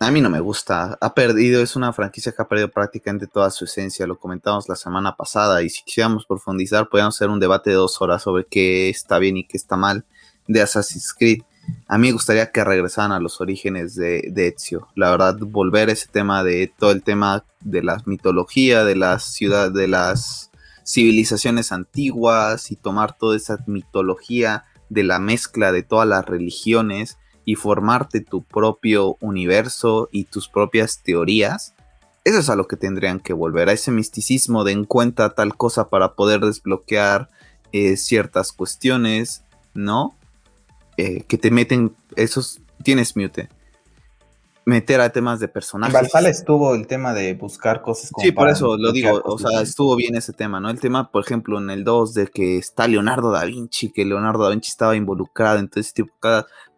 [0.00, 0.98] A mí no me gusta.
[1.00, 4.06] Ha perdido, es una franquicia que ha perdido prácticamente toda su esencia.
[4.06, 5.62] Lo comentamos la semana pasada.
[5.62, 9.36] Y si quisiéramos profundizar, podríamos hacer un debate de dos horas sobre qué está bien
[9.36, 10.04] y qué está mal
[10.48, 11.42] de Assassin's Creed
[11.86, 14.88] a mí me gustaría que regresaran a los orígenes de, Ezio.
[14.94, 19.24] La verdad, volver a ese tema de todo el tema de la mitología, de las
[19.24, 20.50] ciudades, de las
[20.86, 27.56] civilizaciones antiguas y tomar toda esa mitología de la mezcla de todas las religiones y
[27.56, 31.74] formarte tu propio universo y tus propias teorías.
[32.24, 35.90] Eso es a lo que tendrían que volver, a ese misticismo de encuentra tal cosa
[35.90, 37.28] para poder desbloquear
[37.72, 39.44] eh, ciertas cuestiones,
[39.74, 40.16] ¿no?
[40.96, 43.48] Eh, que te meten esos, tienes mute,
[44.64, 45.94] meter a temas de personajes.
[45.94, 49.38] En Valhalla estuvo el tema de buscar cosas como Sí, por eso lo digo, o
[49.38, 50.70] sea, estuvo bien ese tema, ¿no?
[50.70, 54.44] El tema, por ejemplo, en el 2 de que está Leonardo da Vinci, que Leonardo
[54.44, 56.12] da Vinci estaba involucrado, entonces, tipo,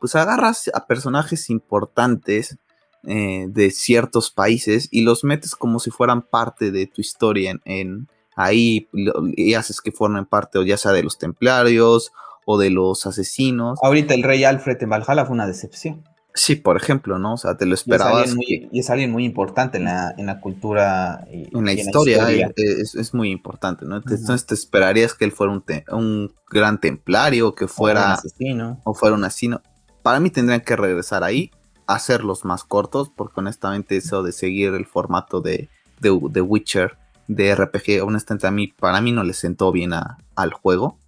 [0.00, 2.58] pues agarras a personajes importantes
[3.04, 7.60] eh, de ciertos países y los metes como si fueran parte de tu historia en,
[7.64, 8.88] en ahí
[9.36, 12.12] y haces que formen parte o ya sea de los templarios
[12.46, 13.78] o de los asesinos.
[13.82, 16.04] Ahorita el rey Alfred en Valhalla fue una decepción.
[16.32, 17.34] Sí, por ejemplo, ¿no?
[17.34, 18.34] O sea, te lo esperabas.
[18.46, 21.26] Y es alguien muy, importante en la, en la cultura.
[21.32, 23.96] Y, en la historia, eh, Es, muy importante, ¿no?
[23.96, 28.02] Entonces te esperarías que él fuera un, un gran templario, que fuera.
[28.02, 28.80] O un asesino.
[28.84, 29.62] O fuera un asesino.
[30.02, 31.50] Para mí tendrían que regresar ahí,
[31.86, 35.68] hacerlos más cortos, porque honestamente eso de seguir el formato de,
[36.00, 40.98] de, Witcher, de RPG, honestamente a mí, para mí no le sentó bien al juego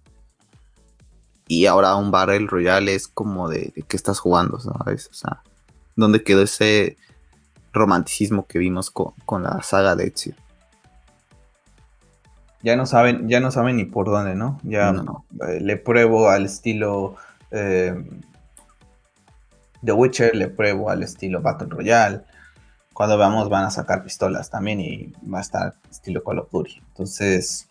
[1.49, 5.09] y ahora un Battle Royale es como de, de qué estás jugando, ¿sabes?
[5.11, 5.41] O sea,
[5.95, 6.95] ¿dónde quedó ese
[7.73, 10.35] romanticismo que vimos con, la saga de Ezio?
[12.61, 14.59] Ya no saben, ya no saben ni por dónde, ¿no?
[14.61, 14.93] Ya
[15.47, 17.15] eh, le pruebo al estilo
[17.49, 17.95] eh,
[19.83, 22.21] The Witcher, le pruebo al estilo Battle Royale.
[22.93, 26.79] Cuando veamos van a sacar pistolas también y va a estar estilo Call of Duty.
[26.89, 27.68] Entonces,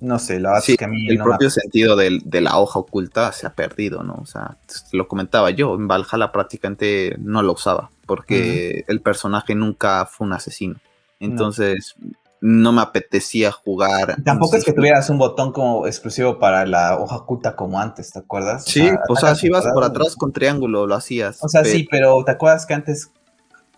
[0.00, 3.46] no sé, la es que a mí el propio sentido de, la hoja oculta se
[3.46, 4.18] ha perdido, ¿no?
[4.22, 4.56] O sea,
[4.92, 10.32] lo comentaba yo, en Valhalla prácticamente no lo usaba, porque el personaje nunca fue un
[10.32, 10.76] asesino.
[11.20, 11.96] Entonces,
[12.40, 14.16] no, me apetecía jugar.
[14.24, 18.20] Tampoco es que tuvieras un botón como exclusivo para la hoja oculta como antes, ¿te
[18.20, 18.64] acuerdas?
[18.64, 21.38] Sí, o sea, si ibas por atrás con triángulo, lo hacías.
[21.42, 23.10] O sea, sí, pero ¿te acuerdas que antes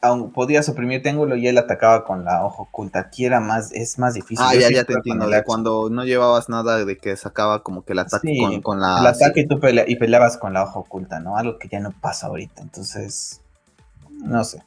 [0.03, 2.99] aún podía suprimir triángulo y él atacaba con la hoja oculta.
[2.99, 4.45] Aquí era más, es más difícil.
[4.47, 5.29] Ah, ya, ya te entiendo.
[5.29, 8.99] De cuando no llevabas nada de que sacaba como que el ataque con, la.
[9.01, 11.37] El ataque y tú y peleabas con la hoja oculta, ¿no?
[11.37, 12.63] Algo que ya no pasa ahorita.
[12.63, 13.41] Entonces,
[14.11, 14.63] no sé.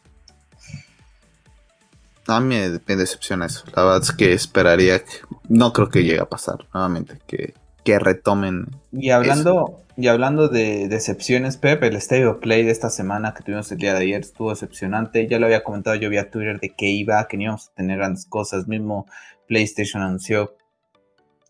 [2.27, 3.65] A mí me, decepciona eso.
[3.75, 5.11] La verdad es que esperaría que.
[5.49, 7.19] No creo que llegue a pasar nuevamente.
[7.27, 7.53] Que,
[7.85, 8.65] que retomen.
[8.91, 13.43] Y hablando, y hablando de decepciones, Pep, el State of Play de esta semana que
[13.43, 15.27] tuvimos el día de ayer estuvo decepcionante.
[15.27, 17.97] Ya lo había comentado yo vía Twitter de que iba, que no íbamos a tener
[17.97, 18.67] grandes cosas.
[18.67, 19.05] Mismo
[19.47, 20.57] PlayStation anunció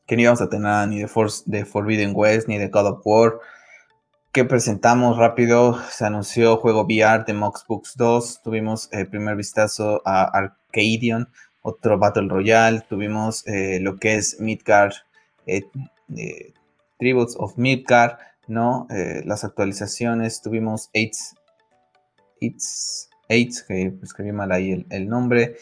[0.06, 3.02] que no íbamos a tener ni de, Force, de Forbidden West ni de God of
[3.06, 3.40] War.
[4.34, 8.42] Que presentamos rápido, se anunció juego VR de Moxbox 2.
[8.44, 11.30] Tuvimos el primer vistazo a Arcadion,
[11.62, 12.82] otro Battle Royale.
[12.82, 14.92] Tuvimos eh, lo que es Midgard,
[15.48, 15.64] eh,
[16.16, 16.54] eh,
[16.98, 18.18] Tributes of Midgard
[18.48, 18.88] ¿no?
[18.90, 21.36] Eh, las actualizaciones, tuvimos AIDS
[22.40, 25.56] It's Eight, que escribí mal ahí el, nombre.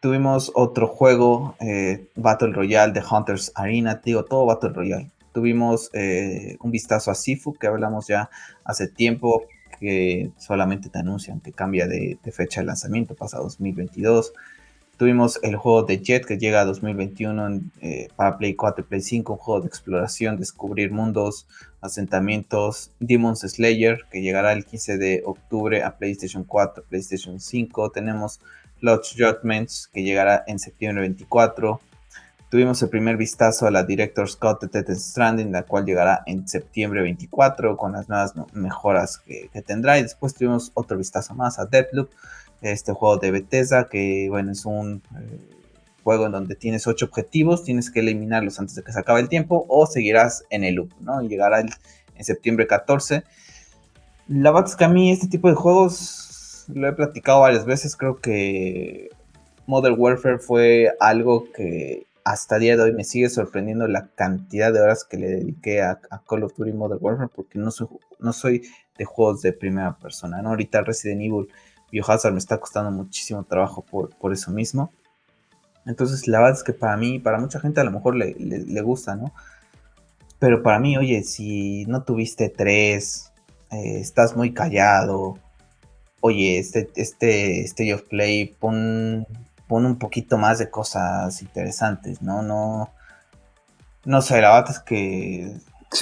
[0.00, 5.10] Tuvimos otro juego, eh, Battle Royale de Hunters Arena, digo, todo Battle Royale.
[5.32, 8.30] Tuvimos eh, un vistazo a Sifu, que hablamos ya
[8.64, 9.44] hace tiempo,
[9.78, 14.32] que solamente te anuncian que cambia de, fecha de lanzamiento, pasa a 2022.
[15.00, 19.00] Tuvimos el juego de Jet que llega a 2021 eh, para Play 4 y Play
[19.00, 21.48] 5, un juego de exploración, descubrir mundos,
[21.80, 22.92] asentamientos.
[23.00, 27.92] Demon's Slayer que llegará el 15 de octubre a PlayStation 4, PlayStation 5.
[27.92, 28.40] Tenemos
[28.80, 31.80] Lodge Judgments que llegará en septiembre 24.
[32.50, 36.46] Tuvimos el primer vistazo a la Director's Cut de Death Stranding, la cual llegará en
[36.46, 39.98] septiembre 24 con las nuevas mejoras que, tendrá.
[39.98, 42.10] Y después tuvimos otro vistazo más a Deathloop,
[42.62, 45.38] este juego de Bethesda, que bueno, es un eh,
[46.02, 49.28] juego en donde tienes ocho objetivos, tienes que eliminarlos antes de que se acabe el
[49.28, 51.22] tiempo o seguirás en el loop, ¿no?
[51.22, 53.24] Llegará en septiembre 14.
[54.28, 57.96] La verdad es que a mí este tipo de juegos lo he platicado varias veces,
[57.96, 59.08] creo que
[59.66, 64.72] Modern Warfare fue algo que hasta el día de hoy me sigue sorprendiendo la cantidad
[64.72, 67.88] de horas que le dediqué a, Call of Duty Modern Warfare porque no soy,
[68.18, 68.62] no soy
[68.98, 70.42] de juegos de primera persona.
[70.42, 70.50] ¿no?
[70.50, 71.48] Ahorita Resident Evil
[71.90, 74.92] Biohazard me está costando muchísimo trabajo por, por eso mismo.
[75.86, 79.16] Entonces la verdad es que para mí, para mucha gente a lo mejor le, gusta,
[79.16, 79.32] ¿no?
[80.38, 83.32] Pero para mí, oye, si no tuviste tres,
[83.70, 85.38] eh, estás muy callado,
[86.20, 89.26] oye, este, este State of Play, pon
[89.70, 92.42] pone un poquito más de cosas interesantes, ¿no?
[92.42, 92.90] No,
[94.04, 95.56] no sé, la verdad es que...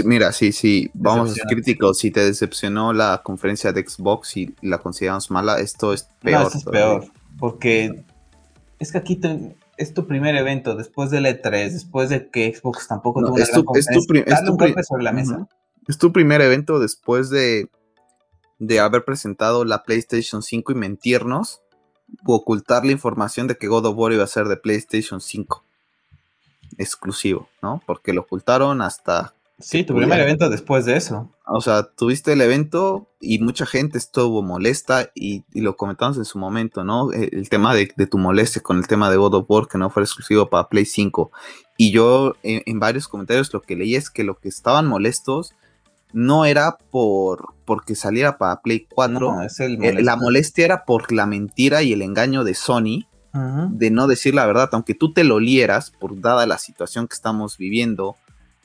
[0.05, 1.98] mira, sí, sí, vamos a ser críticos.
[1.98, 6.40] Si te decepcionó la conferencia de Xbox y la consideramos mala, esto es peor.
[6.40, 7.05] No, esto es peor,
[7.39, 8.05] porque
[8.78, 9.20] es que aquí
[9.77, 13.65] es tu primer evento después del E3, después de que Xbox tampoco tuvo una gran
[13.77, 15.48] es tu, la mesa.
[15.86, 17.70] Es tu primer evento después de,
[18.59, 21.62] de haber presentado la PlayStation 5 y mentirnos
[22.24, 25.65] ocultar la información de que God of War iba a ser de PlayStation 5
[26.77, 27.82] exclusivo, ¿no?
[27.86, 29.35] Porque lo ocultaron hasta...
[29.60, 31.32] Sí, tu primer evento después de eso.
[31.47, 36.39] O sea, tuviste el evento y mucha gente estuvo molesta y, lo comentamos en su
[36.39, 37.10] momento, ¿no?
[37.12, 40.05] El, tema de, tu molestia con el tema de God of War que no fue
[40.05, 41.32] exclusivo para Play 5.
[41.76, 45.55] Y yo en varios comentarios lo que leí es que lo que estaban molestos
[46.12, 49.43] no era por porque saliera para Play 4.
[49.43, 54.35] Eh, la molestia era por la mentira y el engaño de Sony de no decir
[54.35, 58.16] la verdad, aunque tú te lo lieras, por dada la situación que estamos viviendo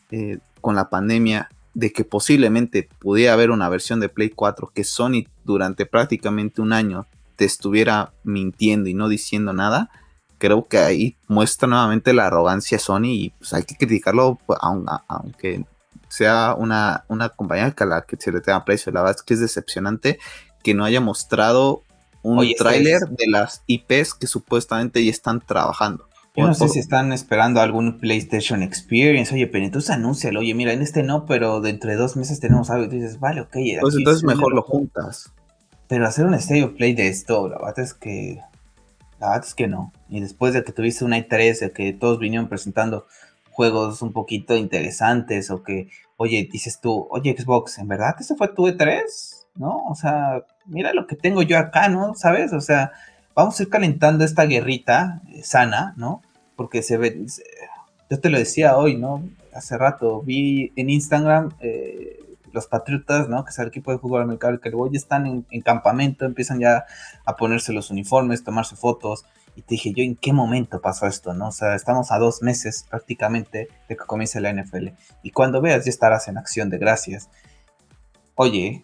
[0.10, 4.86] eh, con la pandemia, de que posiblemente pudiera haber una versión de Play 4 que
[4.86, 9.90] Sony durante prácticamente un año te estuviera mintiendo y no diciendo nada,
[10.38, 14.58] creo que ahí muestra nuevamente la arrogancia de Sony y pues hay que criticarlo, pues,
[14.62, 15.66] aunque
[16.08, 18.92] sea una, una compañía a la que se le tenga precio.
[18.94, 20.20] La verdad es que es decepcionante
[20.64, 21.84] que no haya mostrado
[22.22, 26.08] un tráiler de las IPs que supuestamente ya están trabajando.
[26.36, 29.34] Yo no sé si están esperando algún PlayStation Experience.
[29.34, 30.40] Oye, pero entonces anúncialo.
[30.40, 32.86] Oye, mira, en este no, pero dentro de dos meses tenemos algo.
[32.86, 33.56] Y tú dices, vale, ok.
[33.82, 35.32] Pues entonces mejor lo juntas.
[35.88, 38.42] Pero hacer un Stereo Play de esto, la verdad es que.
[39.20, 39.94] La verdad es que no.
[40.10, 43.06] Y después de que tuviste una i3, de que todos vinieron presentando
[43.52, 48.48] juegos un poquito interesantes o que, oye, dices tú, oye Xbox, ¿en verdad ese fue
[48.48, 49.02] tu E3?
[49.56, 49.86] ¿No?
[49.88, 52.16] O sea, mira lo que tengo yo acá, ¿no?
[52.16, 52.52] ¿Sabes?
[52.54, 52.92] O sea,
[53.36, 56.22] vamos a ir calentando esta guerrita eh, sana, ¿no?
[56.56, 57.26] Porque se ve,
[58.10, 59.28] yo te lo decía hoy, ¿no?
[59.54, 62.20] Hace rato vi en Instagram eh,
[62.52, 63.44] los Patriotas, ¿no?
[63.44, 66.60] Que es el equipo de fútbol americano, que luego ya están en, en, campamento, empiezan
[66.60, 66.86] ya
[67.26, 69.26] a ponerse los uniformes, tomarse fotos.
[69.56, 71.34] Y te dije, yo, ¿en qué momento pasó esto?
[71.34, 71.50] ¿no?
[71.50, 74.90] O sea, estamos a dos meses prácticamente de que comience la NFL.
[75.22, 77.30] Y cuando veas, ya estarás en acción de gracias.
[78.36, 78.84] Oye,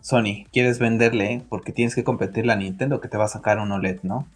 [0.00, 1.44] Sony, ¿quieres venderle?
[1.48, 4.26] Porque tienes que competir a Nintendo que te va a sacar un OLED, ¿no?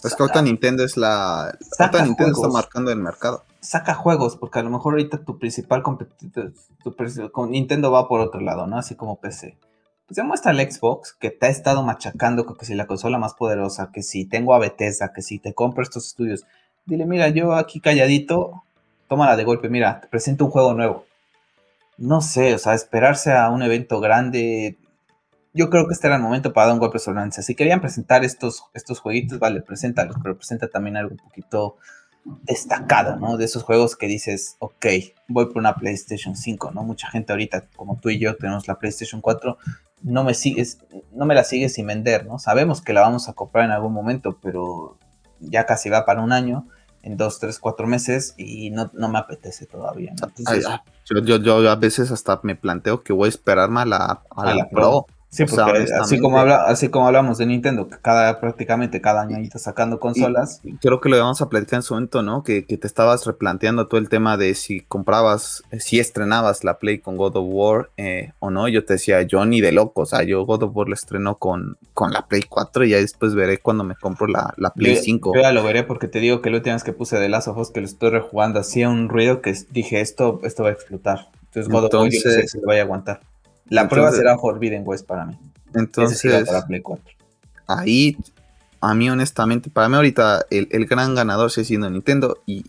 [0.00, 1.54] Pues que ahorita Nintendo es la.
[1.78, 3.44] Ahorita Nintendo está marcando el mercado.
[3.60, 6.52] Saca juegos, porque a lo mejor ahorita tu principal competidor.
[7.32, 8.78] con Nintendo va por otro lado, ¿no?
[8.78, 9.58] Así como PC
[10.10, 13.34] pues ya muestra el Xbox que te ha estado machacando que si la consola más
[13.34, 16.44] poderosa, que si tengo a Bethesda, que si te compro estos estudios.
[16.84, 18.64] Dile, mira, yo aquí calladito,
[19.06, 21.04] tómala de golpe, mira, te presento un juego nuevo.
[22.00, 24.78] No sé, o sea, esperarse a un evento grande.
[25.52, 28.24] Yo creo que este era el momento para dar un golpe sobre Si querían presentar
[28.24, 31.76] estos, estos jueguitos, vale, preséntalos, pero presenta también algo un poquito
[32.24, 33.36] destacado, ¿no?
[33.36, 34.86] De esos juegos que dices, ok,
[35.28, 36.84] voy por una PlayStation 5, ¿no?
[36.84, 39.58] Mucha gente ahorita, como tú y yo, tenemos la PlayStation 4,
[40.02, 40.78] no me sigues,
[41.12, 42.38] no me la sigues sin vender, ¿no?
[42.38, 44.96] Sabemos que la vamos a comprar en algún momento, pero
[45.38, 46.66] ya casi va para un año,
[47.02, 50.12] en dos, tres, cuatro meses, y no, me apetece todavía.
[51.24, 54.68] yo, yo, a veces hasta me planteo que voy a esperarme a la, a, la,
[54.68, 55.06] Pro.
[55.30, 59.36] Sí, porque así como, habla, así como hablamos de Nintendo, que cada, prácticamente cada año
[59.36, 60.60] está sacando consolas.
[60.80, 62.42] creo que lo vamos a platicar en su momento, ¿no?
[62.42, 67.16] Que, te estabas replanteando todo el tema de si comprabas, si estrenabas la Play con
[67.16, 68.66] God of War eh, o no.
[68.66, 71.36] Yo te decía, yo ni de loco, o sea, yo God of War lo estreno
[71.36, 75.32] con, con la Play 4 y ya después veré cuando me compro la, Play 5.
[75.36, 77.46] Yo ya lo veré porque te digo que la última vez que puse de las
[77.46, 81.28] ojos que lo estoy rejugando hacía un ruido que dije, esto, esto va a explotar.
[81.44, 83.29] Entonces God of War yo sé si lo vaya a aguantar.
[83.70, 85.38] La prueba será Forbidden West para mí.
[85.74, 86.22] Entonces,
[87.66, 88.16] ahí,
[88.80, 92.64] a mí honestamente, para mí ahorita el, gran ganador sigue siendo Nintendo y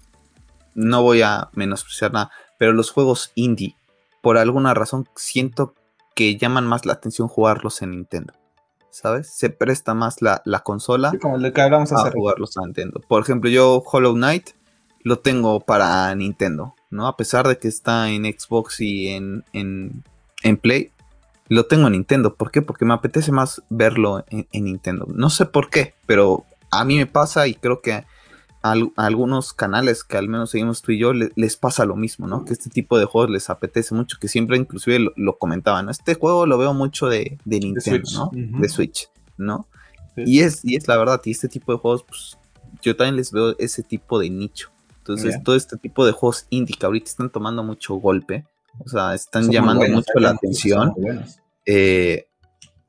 [0.76, 3.76] no voy a menospreciar nada, pero los juegos indie,
[4.22, 5.74] por alguna razón, siento
[6.16, 8.34] que llaman más la atención jugarlos en Nintendo.
[8.92, 9.34] ¿Sabes?
[9.34, 13.00] Se presta más la, consola como el que hablamos a jugarlos a Nintendo.
[13.08, 14.52] Por ejemplo, yo Hollow Knight
[15.04, 17.08] lo tengo para Nintendo, ¿no?
[17.08, 20.04] A pesar de que está en Xbox y en, en,
[20.44, 20.92] en Play,
[21.48, 22.36] lo tengo en Nintendo.
[22.36, 22.62] ¿Por qué?
[22.62, 25.08] Porque me apetece más verlo en, Nintendo.
[25.14, 28.06] No sé por qué, pero a mí me pasa y creo que a,
[28.96, 32.46] algunos canales que al menos seguimos tú y yo les pasa lo mismo, ¿no?
[32.46, 35.92] Que este tipo de juegos les apetece mucho, que siempre inclusive lo, comentaban, ¿no?
[35.92, 38.32] Este juego lo veo mucho de, Nintendo, ¿no?
[38.34, 39.68] De Switch, ¿no?
[40.16, 42.38] Y, es, y es la verdad, y este tipo de juegos, pues
[42.82, 44.70] yo también les veo ese tipo de nicho.
[45.00, 48.46] Entonces, todo este tipo de juegos indie que ahorita están tomando mucho golpe,
[48.86, 50.94] o sea, están llamando mucho la atención.
[51.66, 52.28] Eh,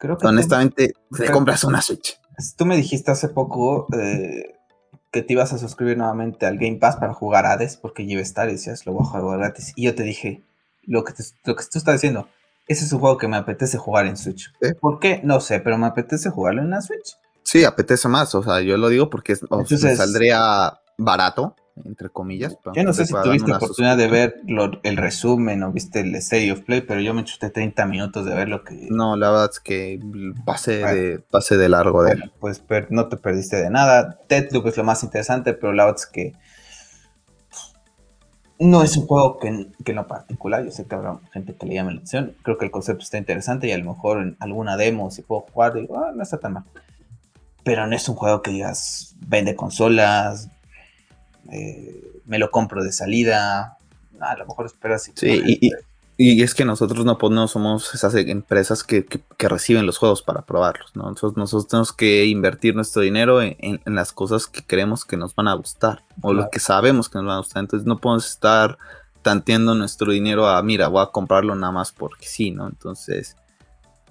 [0.02, 2.18] Creo que honestamente, te compras una Switch.
[2.56, 4.56] Tú me dijiste hace poco eh,
[5.12, 8.48] que te ibas a suscribir nuevamente al Game Pass para jugar Hades, porque lleva estar
[8.48, 9.72] y decías, lo voy a jugar gratis.
[9.76, 10.42] Y yo te dije,
[10.82, 11.12] lo que,
[11.44, 12.26] lo que tú estás diciendo,
[12.66, 14.52] ese es un juego que me apetece jugar en Switch.
[14.80, 15.20] ¿Por qué?
[15.22, 17.16] No sé, pero me apetece jugarlo en la Switch.
[17.44, 21.54] Sí, apetece más, o sea, yo lo digo porque saldría barato
[21.84, 22.58] entre comillas.
[22.74, 24.42] Yo no sé si tuviste oportunidad de ver
[24.82, 28.34] el resumen o viste el State of Play, pero yo me chuté 30 minutos de
[28.34, 28.88] ver lo que...
[28.90, 30.00] No, la verdad es que
[30.44, 32.32] pasé, de, pase de largo de él.
[32.40, 34.18] Pues no te perdiste de nada.
[34.28, 36.32] Deadloop es lo más interesante, pero la verdad es que
[38.62, 41.74] no es un juego que, en lo particular, yo sé que habrá gente que le
[41.74, 44.76] llame la atención, creo que el concepto está interesante y a lo mejor en alguna
[44.76, 46.64] demo si puedo jugar, digo, ah, no está tan mal.
[47.64, 50.48] Pero no es un juego que digas, vende consolas,
[51.50, 53.78] eh, me lo compro de salida,
[54.20, 55.12] a lo mejor espera Sí,
[55.44, 55.70] y,
[56.16, 59.06] y, es que nosotros no, pues, somos esas empresas que,
[59.38, 61.04] reciben los juegos para probarlos, ¿no?
[61.04, 65.48] Nosotros, nosotros tenemos que invertir nuestro dinero en, las cosas que creemos que nos van
[65.48, 67.60] a gustar o lo que sabemos que nos van a gustar.
[67.62, 68.78] Entonces no podemos estar
[69.22, 72.68] tanteando nuestro dinero a, mira, voy a comprarlo nada más porque sí, ¿no?
[72.68, 73.36] Entonces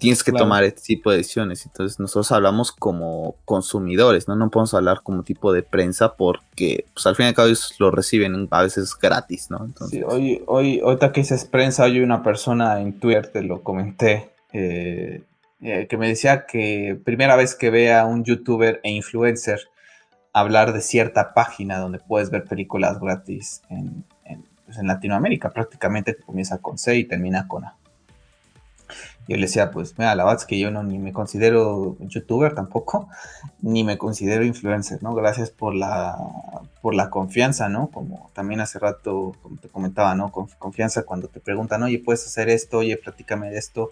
[0.01, 1.63] tienes que tomar este tipo de decisiones.
[1.67, 4.35] Entonces nosotros hablamos como consumidores, ¿no?
[4.35, 7.75] No podemos hablar como tipo de prensa porque pues al fin y al cabo ellos
[7.77, 9.63] lo reciben a veces gratis, ¿no?
[9.63, 9.99] Entonces...
[9.99, 14.31] Sí, hoy, hoy, ahorita que dices prensa, hoy una persona en Twitter, te lo comenté,
[14.53, 15.21] eh,
[15.61, 19.59] eh, que me decía que primera vez que vea a un youtuber e influencer
[20.33, 26.15] hablar de cierta página donde puedes ver películas gratis en, en, pues en Latinoamérica, prácticamente
[26.15, 27.75] comienza con C y termina con A
[29.27, 33.07] yo le decía, pues, mira, la verdad que yo no ni me considero youtuber tampoco,
[33.61, 35.14] ni me considero influencer, ¿no?
[35.14, 36.18] Gracias por la,
[36.81, 37.89] por la confianza, ¿no?
[37.89, 40.31] Como también hace rato, como te comentaba, ¿no?
[40.31, 42.80] Con confianza cuando te preguntan, oye, ¿puedes hacer esto?
[42.80, 43.91] Oye, platícame de esto,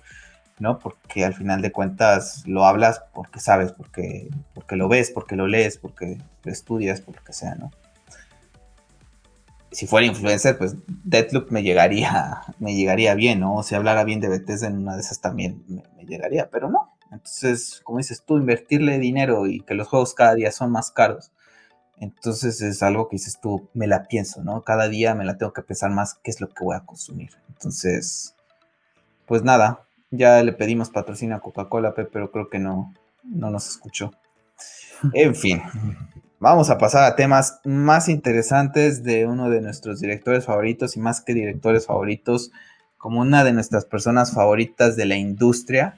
[0.60, 0.80] ¿no?
[0.80, 5.48] Porque al final de cuentas lo hablas porque sabes, porque, porque lo ves, porque lo
[5.48, 7.72] lees, porque lo estudias, por lo que sea, ¿no?
[9.72, 13.56] Si fuera influencer, pues Deadloop me llegaría, me llegaría bien, ¿no?
[13.56, 16.92] O si hablara bien de Bethesda en una de esas también me, llegaría, pero no.
[17.12, 21.32] Entonces, como dices tú, invertirle dinero y que los juegos cada día son más caros.
[21.98, 24.64] Entonces es algo que dices tú, me la pienso, ¿no?
[24.64, 27.32] Cada día me la tengo que pensar más qué es lo que voy a consumir.
[27.50, 28.36] Entonces,
[29.26, 32.94] pues nada, ya le pedimos patrocinio a Coca-Cola, pero creo que no,
[33.24, 34.12] no nos escuchó.
[35.14, 35.62] En fin,
[36.42, 41.20] Vamos a pasar a temas más interesantes de uno de nuestros directores favoritos y más
[41.20, 42.52] que directores favoritos,
[42.98, 45.98] como una de nuestras personas favoritas de la industria,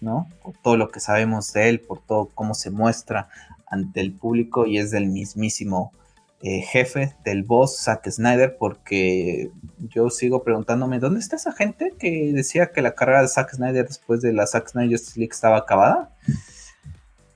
[0.00, 0.30] ¿no?
[0.42, 3.28] Por todo lo que sabemos de él, por todo cómo se muestra
[3.66, 5.92] ante el público y es del mismísimo
[6.40, 12.32] eh, jefe, del boss Zack Snyder, porque yo sigo preguntándome, ¿dónde está esa gente que
[12.32, 16.16] decía que la carrera de Zack Snyder después de la Zack Snyder Justice estaba acabada?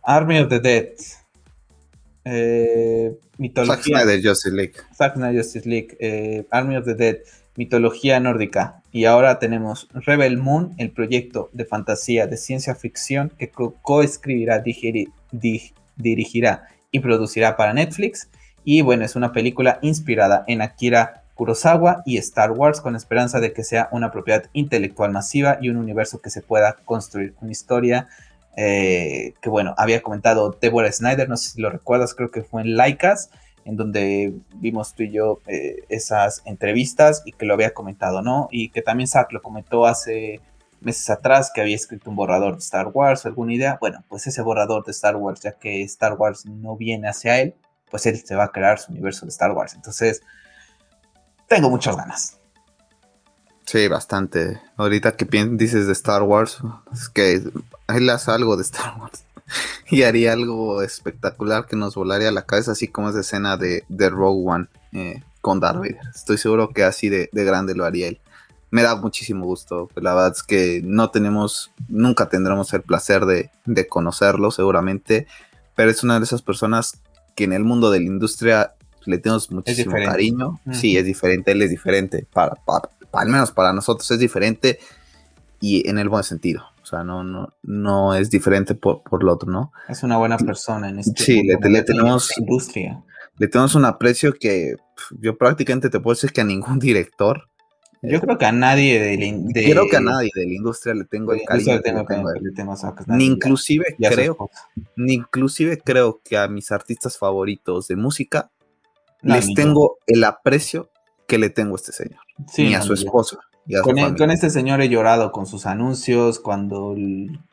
[0.03, 0.95] Army of the Dead
[2.29, 3.77] eh, mitología.
[3.77, 4.75] Zack Snyder Justice League.
[4.95, 5.97] Zack Snyder Justice League.
[6.01, 7.19] Eh, Army of the Dead.
[7.57, 8.83] Mitología nórdica.
[8.91, 13.51] Y ahora tenemos Rebel Moon, el proyecto de fantasía de ciencia ficción que
[13.81, 14.63] coescribirá,
[15.97, 18.29] dirigirá y producirá para Netflix.
[18.65, 23.53] Y bueno, es una película inspirada en Akira Kurosawa y Star Wars con esperanza de
[23.53, 27.35] que sea una propiedad intelectual masiva y un universo que se pueda construir.
[27.41, 28.09] Una historia
[28.57, 32.63] eh, que, bueno, había comentado Deborah Snyder, no sé si lo recuerdas, creo que fue
[32.63, 33.31] en Laicas,
[33.65, 38.49] en donde vimos tú y yo eh, esas entrevistas y que lo había comentado, ¿no?
[38.51, 40.41] Y que también Zack lo comentó hace
[40.81, 43.77] meses atrás que había escrito un borrador de Star Wars, alguna idea.
[43.81, 47.55] Bueno, pues ese borrador de Star Wars, ya que Star Wars no viene hacia él,
[47.91, 49.75] pues él se va a crear su universo de Star Wars.
[49.75, 50.23] Entonces,
[51.49, 52.39] tengo muchas ganas.
[53.67, 54.61] Sí, bastante.
[54.77, 56.59] Ahorita que dices de Star Wars,
[56.93, 57.43] es que
[57.89, 59.25] él hace algo de Star Wars.
[59.91, 63.85] y haría algo espectacular que nos volaría a la cabeza, así como esa escena de,
[63.89, 65.99] de Rogue One eh, con Darth Vader.
[66.15, 68.21] Estoy seguro que así de, de, grande lo haría él.
[68.71, 69.89] Me da muchísimo gusto.
[69.97, 75.27] La verdad es que no tenemos, nunca tendremos el placer de, de conocerlo, seguramente.
[75.75, 77.01] Pero es una de esas personas
[77.35, 78.75] que en el mundo de la industria
[79.05, 80.61] le tenemos muchísimo cariño.
[80.73, 82.27] Sí, es diferente, él es diferente.
[82.33, 82.57] Para,
[83.13, 84.79] al menos para nosotros es diferente
[85.61, 86.65] y en el buen sentido.
[86.83, 89.73] O sea, no, no, no es diferente por, por lo otro, ¿no?
[89.89, 93.03] Es una buena persona en este Sí, le, tenemos industria.
[93.39, 94.77] Le tenemos un aprecio que
[95.21, 97.49] yo prácticamente te puedo decir que a ningún director.
[98.03, 101.07] Yo creo que a nadie de, de creo que a nadie de la industria le
[101.07, 101.81] tengo el cariño.
[103.09, 104.51] ni inclusive creo,
[104.95, 108.53] ni inclusive creo que a mis artistas favoritos de música
[109.23, 110.91] les tengo el aprecio
[111.27, 112.21] que le tengo a este señor.
[112.59, 113.39] ni a su esposa.
[113.83, 116.95] Con, este señor he llorado con sus anuncios, cuando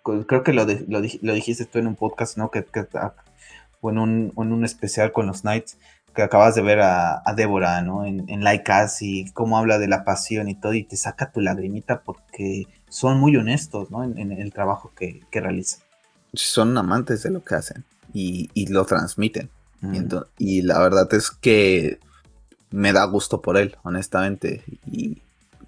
[0.03, 1.01] creo que lo, lo,
[1.33, 2.51] dijiste tú en un podcast, ¿no?
[2.51, 3.13] Que, ah,
[3.81, 5.77] o en un, especial con los Knights,
[6.13, 8.05] que acabas de ver a, a Débora, ¿no?
[8.05, 8.71] En, en Like
[9.01, 13.19] y cómo habla de la pasión y todo, y te saca tu lagrimita porque son
[13.19, 14.03] muy honestos, ¿no?
[14.03, 15.81] En, el trabajo que, que, realizan.
[16.33, 19.49] Son amantes de lo que hacen y, lo transmiten.
[20.37, 21.97] y la verdad es que
[22.73, 24.63] me da gusto por él, honestamente.
[24.91, 25.21] Y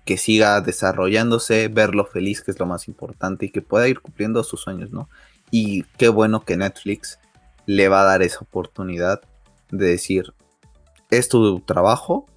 [0.06, 4.44] que siga desarrollándose, verlo feliz, que es lo más importante, y que pueda ir cumpliendo
[4.44, 5.08] sus sueños, ¿no?
[5.52, 7.20] Y qué bueno que Netflix
[7.68, 9.22] le va a dar esa oportunidad
[9.72, 10.34] de decir,
[11.12, 12.28] es tu trabajo,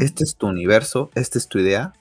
[0.00, 1.92] este es tu universo, esta es tu idea,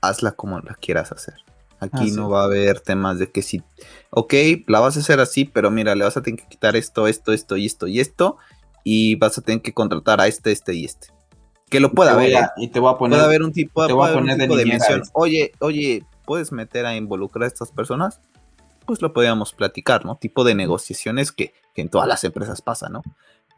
[0.00, 1.34] hazla como la quieras hacer.
[1.78, 3.62] Aquí no va a haber temas de que si,
[4.10, 4.34] ok,
[4.66, 7.32] la vas a hacer así, pero mira, le vas a tener que quitar esto, esto,
[7.32, 8.36] esto y esto y esto,
[8.84, 11.08] y vas a tener que contratar a este, este y este
[11.70, 12.50] que lo pueda ver.
[12.56, 13.18] y te voy a poner.
[13.18, 15.02] Puede haber un tipo, te voy a poner de, dimensión.
[15.14, 18.20] Oye, oye, ¿puedes meter a involucrar a estas personas?
[18.84, 20.16] Pues lo podríamos platicar, ¿no?
[20.16, 23.02] Tipo de negociaciones que, en todas las empresas pasa, ¿no?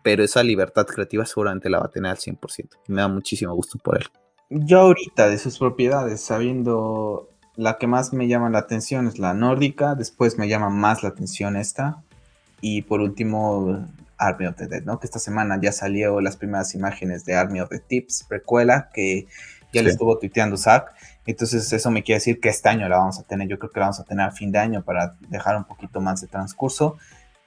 [0.04, 2.68] Pero esa libertad creativa seguramente la va a tener al 100%.
[2.86, 4.06] Y me da muchísimo gusto por él.
[4.50, 9.32] Yo ahorita de sus propiedades, sabiendo la que más me llama la atención es la
[9.32, 12.02] nórdica, después me llama más la atención esta.
[12.60, 13.88] Y por último,
[14.22, 14.98] Army of the Dead, ¿no?
[14.98, 19.26] Que esta semana ya salió las primeras imágenes de Army of the Tips, precuela, que
[19.72, 20.94] ya le estuvo tuiteando Zack.
[21.26, 23.48] Entonces eso me quiere decir que este año la vamos a tener.
[23.48, 26.00] Yo creo que la vamos a tener a fin de año para dejar un poquito
[26.00, 26.96] más de transcurso.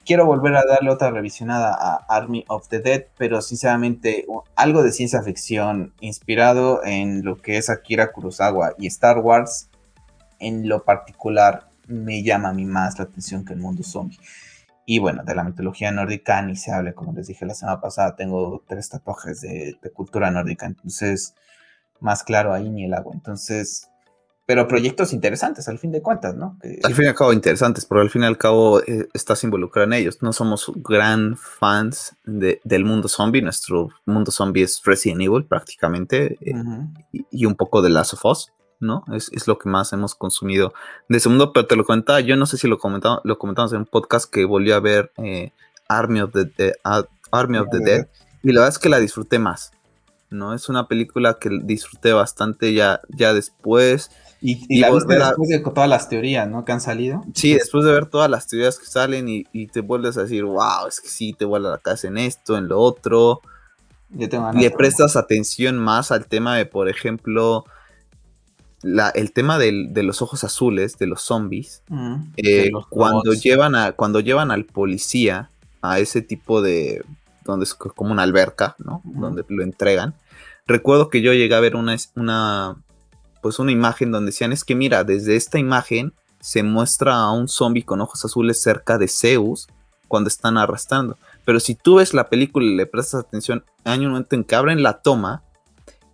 [0.04, 4.92] Quiero volver a darle otra revisionada a Army of the Dead, pero sinceramente algo de
[4.92, 9.68] ciencia ficción inspirado en lo que es Akira Kurosawa y Star Wars,
[10.38, 14.18] en lo particular me llama a mí más la atención que el mundo zombie.
[14.88, 18.14] Y bueno, de la mitología nórdica ni se hable, como les dije la semana pasada,
[18.14, 21.34] tengo tres tatuajes de, cultura nórdica, entonces
[21.98, 23.12] más claro ahí ni el agua.
[23.12, 23.90] Entonces,
[24.46, 26.56] pero proyectos interesantes al fin de cuentas, ¿no?
[26.84, 29.88] Al fin y al cabo interesantes, pero al fin y al cabo eh, estás involucrado
[29.88, 30.22] en ellos.
[30.22, 36.54] No somos gran fans del mundo zombie, nuestro mundo zombie es Resident Evil prácticamente eh,
[37.10, 38.52] y, y, un poco de Last of Us.
[38.80, 39.04] ¿No?
[39.12, 40.72] Es, lo que más hemos consumido
[41.08, 43.80] de segundo, pero te lo comentaba, yo no sé si lo comentamos, lo comentamos en
[43.80, 45.52] un podcast que volví a ver eh,
[45.88, 46.74] Army of the,
[47.30, 48.06] Army of the Dead
[48.42, 49.72] y la verdad es que la disfruté más,
[50.30, 50.54] ¿no?
[50.54, 54.10] Es una película que disfruté bastante ya, ya después.
[54.40, 56.64] Y, la viste después de todas las teorías, ¿no?
[56.64, 57.24] Que han salido.
[57.34, 60.86] Sí, después de ver todas las teorías que salen y, te vuelves a decir, wow,
[60.86, 63.40] es que sí, te vuelve a la casa en esto, en lo otro.
[64.10, 67.64] Le prestas atención más al tema de, por ejemplo,
[68.82, 74.20] el tema de los ojos azules, de los zombies, mm, eh, cuando, llevan a, cuando
[74.20, 75.50] llevan al policía
[75.82, 77.04] a ese tipo de,
[77.44, 79.02] donde es como una alberca, ¿no?
[79.04, 80.14] Donde lo entregan.
[80.66, 82.76] Recuerdo que yo llegué a ver una, una,
[83.40, 87.48] pues una imagen donde decían, es que mira, desde esta imagen se muestra a un
[87.48, 89.68] zombie con ojos azules cerca de Zeus
[90.08, 91.18] cuando están arrastrando.
[91.44, 94.54] Pero si tú ves la película y le prestas atención, hay un momento en que
[94.54, 95.42] abren la toma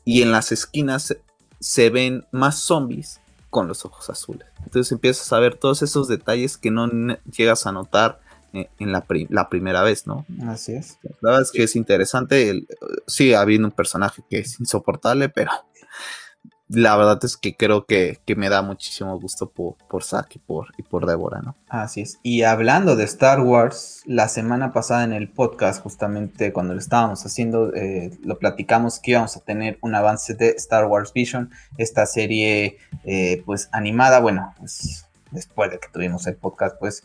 [0.04, 1.16] y en las esquinas
[1.62, 3.20] se ven más zombies
[3.50, 4.46] con los ojos azules.
[4.64, 6.88] Entonces empiezas a ver todos esos detalles que no
[7.36, 8.20] llegas a notar
[8.52, 10.26] en la, la, primera vez, ¿no?
[10.46, 10.98] Así es.
[11.20, 12.50] La verdad es que es interesante.
[12.50, 12.68] El,
[13.06, 15.52] sí, habiendo un personaje que es insoportable, pero
[16.72, 20.68] la verdad es que creo que, me da muchísimo gusto por, por Zack y por,
[20.78, 21.54] y por Débora, ¿no?
[21.68, 22.18] Así es.
[22.22, 27.24] Y hablando de Star Wars, la semana pasada en el podcast, justamente cuando lo estábamos
[27.26, 32.06] haciendo, eh, lo platicamos que íbamos a tener un avance de Star Wars Vision, esta
[32.06, 37.04] serie eh, pues animada, bueno, pues, después de que tuvimos el podcast, pues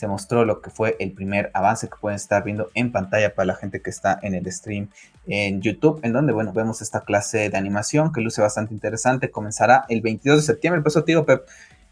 [0.00, 3.44] se mostró lo que fue el primer avance que pueden estar viendo en pantalla para
[3.44, 4.88] la gente que está en el stream
[5.26, 9.30] en YouTube, en donde, bueno, vemos esta clase de animación que luce bastante interesante.
[9.30, 10.80] Comenzará el 22 de septiembre.
[10.80, 11.46] Por eso te digo, Pep,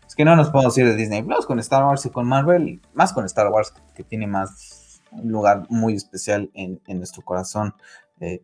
[0.06, 2.80] es que no nos podemos ir de Disney Plus con Star Wars y con Marvel,
[2.94, 7.74] más con Star Wars, que tiene más un lugar muy especial en, nuestro corazón
[8.20, 8.42] eh,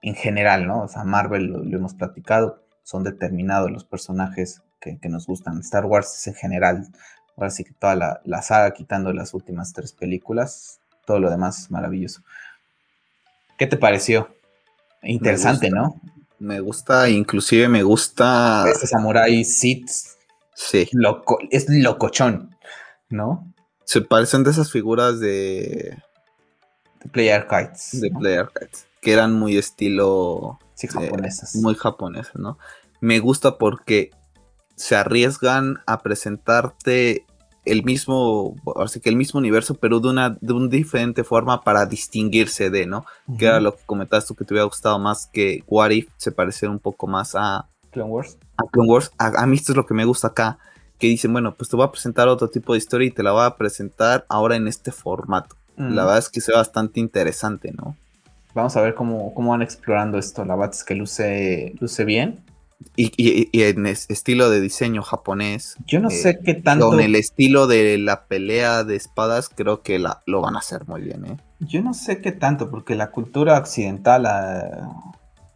[0.00, 0.82] en general, ¿no?
[0.82, 5.58] O sea, Marvel lo, hemos platicado, son determinados los personajes que, que, nos gustan.
[5.58, 6.86] Star Wars es en general
[7.50, 12.22] Sí que toda la, saga, quitando las últimas tres películas, todo lo demás es maravilloso.
[13.58, 14.34] ¿Qué te pareció?
[15.02, 16.00] Interesante, ¿no?
[16.38, 18.64] Me gusta, inclusive me gusta.
[18.68, 19.90] Este Samurai Sith.
[20.54, 20.88] Sí.
[20.92, 22.56] Loco, es locochón,
[23.08, 23.52] ¿no?
[23.84, 25.98] Se parecen de esas figuras de.
[27.00, 28.00] De Player Kites.
[28.00, 28.86] De Player Kites.
[29.00, 30.58] Que eran muy estilo.
[30.74, 31.54] Sí, japonesas.
[31.56, 32.58] muy japonesas, ¿no?
[33.00, 34.10] Me gusta porque
[34.76, 37.24] se arriesgan a presentarte
[37.64, 41.86] el mismo, así que el mismo universo, pero de una, de una diferente forma para
[41.86, 43.04] distinguirse de, ¿no?
[43.38, 46.72] Que era lo que comentaste que te hubiera gustado más que What If se pareciera
[46.72, 48.38] un poco más a Clone Wars.
[48.56, 49.12] A Clone Wars.
[49.18, 50.58] A, mí esto es lo que me gusta acá,
[50.98, 53.32] que dicen, bueno, pues te voy a presentar otro tipo de historia y te la
[53.32, 55.56] voy a presentar ahora en este formato.
[55.76, 57.96] La verdad es que sea bastante interesante, ¿no?
[58.54, 60.44] Vamos a ver cómo, cómo van explorando esto.
[60.44, 62.40] La verdad es que luce, luce bien.
[62.96, 65.76] Y, en estilo de diseño japonés.
[65.86, 66.88] Yo no sé eh, qué tanto.
[66.90, 70.86] Con el estilo de la pelea de espadas, creo que la, lo van a hacer
[70.86, 71.36] muy bien, ¿eh?
[71.60, 75.12] Yo no sé qué tanto, porque la cultura occidental ah,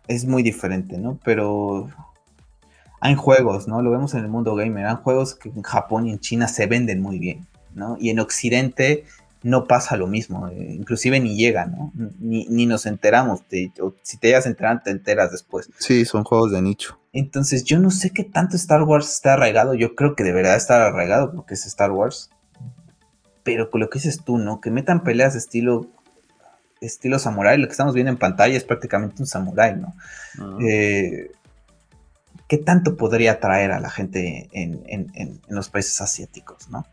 [0.09, 1.19] es muy diferente, ¿no?
[1.25, 1.89] Pero
[3.01, 3.83] hay juegos, ¿no?
[3.83, 4.87] Lo vemos en el mundo gamer.
[4.87, 7.97] Hay juegos que en Japón y en China se venden muy bien, ¿no?
[8.01, 9.05] Y en Occidente
[9.43, 11.93] no pasa lo mismo, eh, inclusive ni llega, ¿no?
[12.19, 15.71] Ni, nos enteramos, si te llegas a enterar, te enteras después.
[15.79, 16.99] Sí, son juegos de nicho.
[17.19, 20.83] Entonces yo no sé qué tanto Star Wars está arraigado, yo creo que debería estar
[20.83, 22.29] arraigado porque es Star Wars,
[23.43, 24.61] pero con lo que dices tú, ¿no?
[24.61, 25.89] Que metan peleas de estilo
[26.83, 29.95] estilo samurai, lo que estamos viendo en pantalla es prácticamente un samurai, ¿no?
[30.61, 31.31] Eh,
[32.49, 36.87] ¿Qué tanto podría atraer a la gente en, en los países asiáticos, ¿no?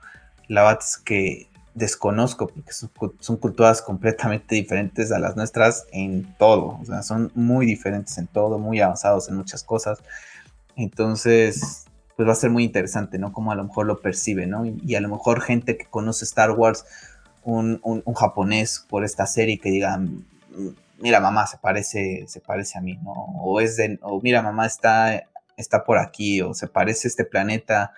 [0.48, 6.80] La verdad es que desconozco porque son, culturas completamente diferentes a las nuestras en todo,
[6.82, 10.00] o sea, son muy diferentes en todo, muy avanzados en muchas cosas.
[10.76, 11.86] Entonces,
[12.16, 13.32] pues va a ser muy interesante, ¿no?
[13.32, 14.66] Como a lo mejor lo percibe, ¿no?
[14.66, 16.86] Y, a lo mejor gente que conoce Star Wars,
[17.44, 17.82] un,
[18.16, 20.00] japonés por esta serie que diga,
[21.00, 23.12] mira mamá, se parece, se parece a mí, ¿no?
[23.12, 25.24] O es de, o mira mamá está,
[25.58, 27.94] está por aquí, o se parece este planeta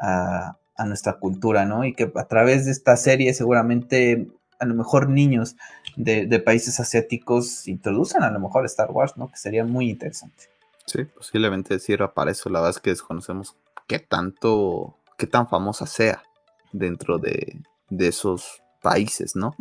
[0.00, 1.84] a, a nuestra cultura, ¿no?
[1.84, 4.28] Y que a través de esta serie seguramente
[4.58, 5.56] a lo mejor niños
[5.96, 9.30] de, países asiáticos introducen a lo mejor Star Wars, ¿no?
[9.30, 10.44] Que sería muy interesante.
[10.86, 12.48] Sí, posiblemente sirva para eso.
[12.48, 16.22] La verdad es que desconocemos qué tanto, qué tan famosa sea
[16.72, 19.54] dentro de, esos países, ¿no?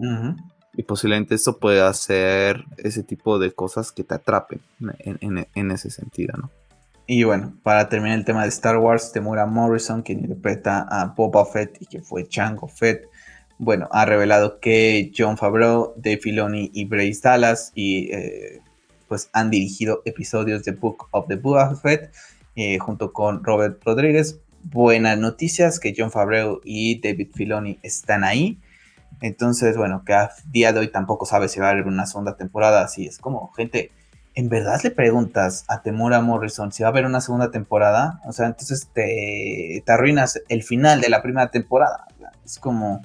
[0.73, 6.35] Y posiblemente eso pueda hacer ese tipo de cosas que te atrapen en ese sentido,
[6.37, 6.51] ¿no?
[7.07, 11.45] Y bueno, para terminar el tema de Star Wars, Temura Morrison, quien interpreta a Boba
[11.45, 13.07] Fett y que fue Jango Fett,
[13.59, 18.61] bueno, ha revelado que John Favreau, Dave Filoni y Bryce Dallas y, eh,
[19.07, 22.11] pues han dirigido episodios de Book of the Boba Fett
[22.55, 24.39] eh, junto con Robert Rodríguez.
[24.63, 28.59] Buenas noticias que John Favreau y David Filoni están ahí.
[29.21, 32.35] Entonces, bueno, que a día de hoy tampoco sabe si va a haber una segunda
[32.35, 32.83] temporada.
[32.83, 33.91] Así es como, gente,
[34.35, 38.19] ¿en verdad le preguntas a Temura Morrison si va a haber una segunda temporada?
[38.25, 42.05] O sea, entonces te, arruinas el final de la primera temporada.
[42.45, 43.01] Es como...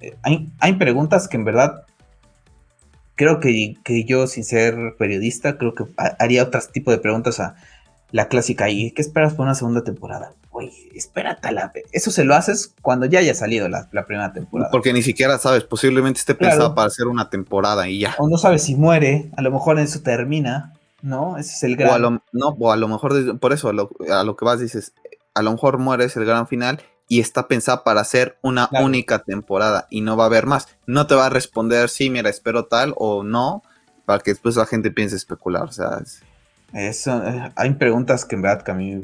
[0.00, 1.84] Eh, hay, preguntas que en verdad
[3.14, 5.84] creo que, que, yo, sin ser periodista, creo que
[6.18, 7.54] haría otro tipo de preguntas a
[8.10, 8.68] la clásica.
[8.70, 10.32] ¿Y qué esperas por una segunda temporada?
[10.60, 11.48] Oye, espérate,
[11.92, 14.70] eso se lo haces cuando ya haya salido la, primera temporada.
[14.70, 18.14] Porque ni siquiera sabes, posiblemente esté pensado para hacer una temporada y ya.
[18.18, 21.38] O no sabes si muere, a lo mejor en eso termina, ¿no?
[21.38, 21.90] Ese es el gran...
[21.90, 24.92] O a lo, no, o a lo mejor, por eso, a lo, que vas dices,
[25.34, 29.20] a lo mejor muere es el gran final y está pensada para hacer una única
[29.20, 30.68] temporada y no va a haber más.
[30.86, 33.62] No te va a responder, sí, mira, espero tal o no,
[34.04, 35.98] para que después la gente piense especular, o sea...
[36.72, 39.00] Eso, eh, hay preguntas que en verdad que a mí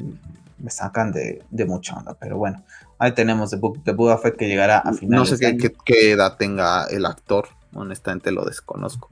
[0.59, 2.63] me sacan de, de mucha onda, pero bueno,
[2.99, 5.31] ahí tenemos The Book de Boba Fett que llegará a finales.
[5.31, 9.09] No sé qué, edad tenga el actor, honestamente lo desconozco.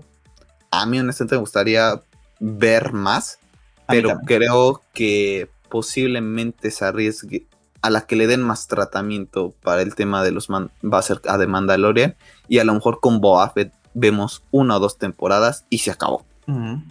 [0.71, 2.01] A mí honestamente me gustaría
[2.39, 3.39] ver más,
[3.87, 7.47] pero creo que posiblemente se arriesgue
[7.81, 11.21] a la que le den más tratamiento para el tema de los va a ser
[11.27, 12.15] a The Mandalorian
[12.47, 16.25] y a lo mejor con Boba Fett vemos una o dos temporadas y se acabó.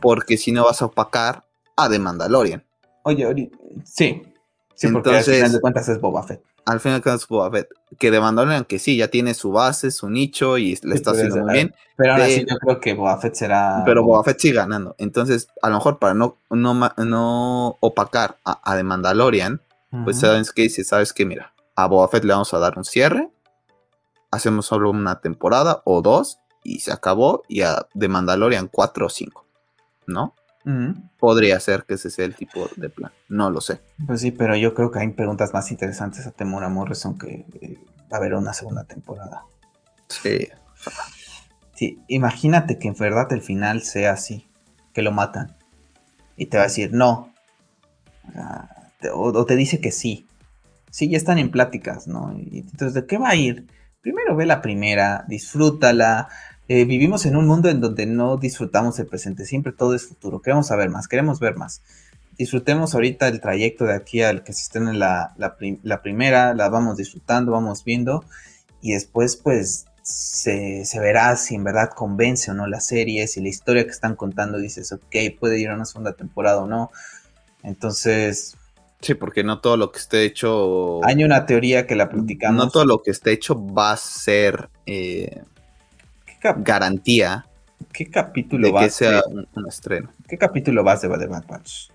[0.01, 1.45] Porque si no vas a opacar
[1.77, 2.65] a The Mandalorian.
[3.03, 3.51] Oye,
[3.85, 4.23] sí.
[4.75, 6.43] Sí, porque Entonces, al final de cuentas es Boba Fett.
[6.67, 7.69] Al final de cuentas es Boba Fett.
[7.99, 11.37] Que The Mandalorian, que sí, ya tiene su base, su nicho y le está haciendo
[11.39, 11.75] muy bien.
[11.97, 13.83] Pero ahora sí yo creo que Boba Fett será...
[13.85, 14.97] Pero Boba Fett sigue ganando.
[14.99, 19.61] Entonces, a lo mejor para no, no, no opacar a, a The Mandalorian,
[20.05, 22.85] pues sabes que dice, sabes que mira, a Boba Fett le vamos a dar un
[22.85, 23.31] cierre,
[24.33, 29.09] hacemos solo una temporada o dos y se acabó y a The Mandalorian cuatro o
[29.09, 29.47] cinco,
[30.07, 30.35] ¿no?
[31.19, 33.81] Podría ser que ese sea el tipo de plan, no lo sé.
[34.07, 37.79] Pues sí, pero yo creo que hay preguntas más interesantes a Temora Morrison que eh,
[38.11, 39.43] va a haber una segunda temporada.
[40.09, 40.49] Sí.
[41.75, 44.47] Sí, imagínate que en verdad el final sea así,
[44.93, 45.57] que lo matan.
[46.37, 47.33] Y te va a decir, no.
[49.13, 50.27] O, te dice que sí.
[50.91, 52.33] Sí, ya están en pláticas, ¿no?
[52.39, 53.67] Y entonces, ¿de qué va a ir?
[54.01, 56.29] Primero ve la primera, disfrútala,
[56.67, 60.41] eh, vivimos en un mundo en donde no disfrutamos el presente, siempre todo es futuro,
[60.41, 61.83] queremos saber más, queremos ver más.
[62.39, 66.69] Disfrutemos ahorita el trayecto de aquí al que se estén en la, la, primera, la
[66.69, 68.25] vamos disfrutando, vamos viendo
[68.81, 73.41] y después pues se, se, verá si en verdad convence o no la serie, si
[73.41, 76.91] la historia que están contando dices, ok, puede ir a una segunda temporada o no.
[77.63, 78.57] Entonces...
[79.01, 81.05] Sí, porque no todo lo que esté hecho...
[81.05, 82.65] Hay una teoría que la platicamos.
[82.65, 84.71] No todo lo que esté hecho va a ser...
[84.87, 85.43] Eh
[86.53, 87.47] garantía
[87.93, 90.11] ¿Qué capítulo de que sea un, estreno.
[90.29, 91.91] ¿Qué capítulo vas de, Bad Batch?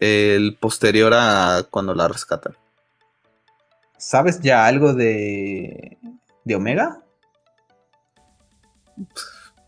[0.00, 2.54] El posterior a cuando la rescatan.
[3.96, 5.96] ¿Sabes ya algo de,
[6.44, 7.00] de Omega?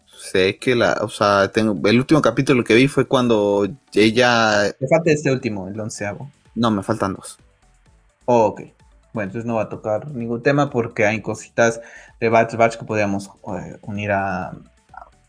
[0.07, 4.75] Sé que la, o sea, tengo, el último capítulo que vi fue cuando ella...
[4.81, 6.31] Me falta este último, el onceavo.
[6.55, 7.39] No, me faltan dos.
[8.25, 8.63] Oh, ok.
[9.13, 11.81] Bueno, entonces no va a tocar ningún tema porque hay cositas
[12.21, 14.53] de Batch Batch que podríamos eh, unir a,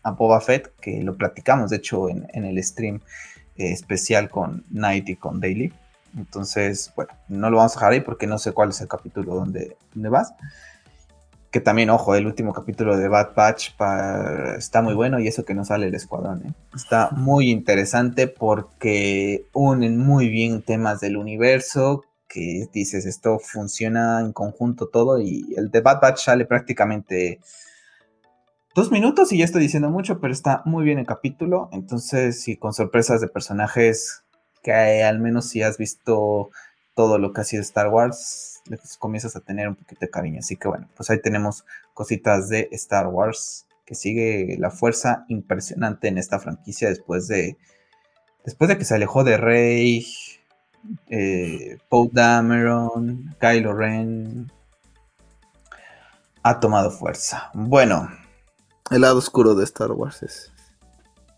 [0.02, 3.00] a, Boba Fett, que lo platicamos, de hecho, en, el stream
[3.56, 5.72] eh, especial con Night y con Daily.
[6.16, 9.34] Entonces, bueno, no lo vamos a dejar ahí porque no sé cuál es el capítulo
[9.34, 10.32] donde, vas.
[11.50, 13.70] Que también, ojo, el último capítulo de Bad Batch
[14.56, 16.46] está muy bueno y eso que no sale el escuadrón.
[16.46, 16.52] ¿eh?
[16.74, 24.32] Está muy interesante porque unen muy bien temas del universo que dices, esto funciona en
[24.32, 27.40] conjunto todo y el de Bad Batch sale prácticamente
[28.74, 32.56] dos minutos y ya estoy diciendo mucho, pero está muy bien el capítulo, entonces sí,
[32.56, 34.22] con sorpresas de personajes
[34.62, 36.50] que al menos si has visto
[36.94, 38.60] todo lo que ha sido Star Wars,
[38.98, 41.64] comienzas a tener un poquito de cariño, así que bueno, pues ahí tenemos
[41.94, 47.56] cositas de Star Wars que sigue la fuerza impresionante en esta franquicia después de
[48.44, 50.06] después de que se alejó de Rey
[51.08, 54.50] eh, Paul Dameron, Kylo Ren,
[56.42, 57.50] ha tomado fuerza.
[57.54, 58.08] Bueno.
[58.90, 60.50] El lado oscuro de Star Wars es.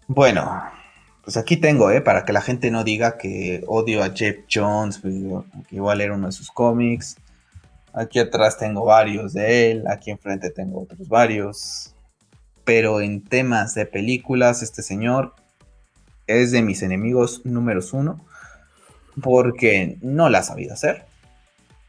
[0.06, 0.62] Bueno,
[1.24, 2.00] pues aquí tengo, ¿eh?
[2.00, 6.26] Para que la gente no diga que odio a Jeff Jones, que igual era uno
[6.26, 7.16] de sus cómics.
[7.92, 11.94] Aquí atrás tengo varios de él, aquí enfrente tengo otros varios.
[12.64, 15.34] Pero en temas de películas, este señor
[16.28, 18.24] es de mis enemigos números uno
[19.20, 21.06] porque no la ha sabido hacer.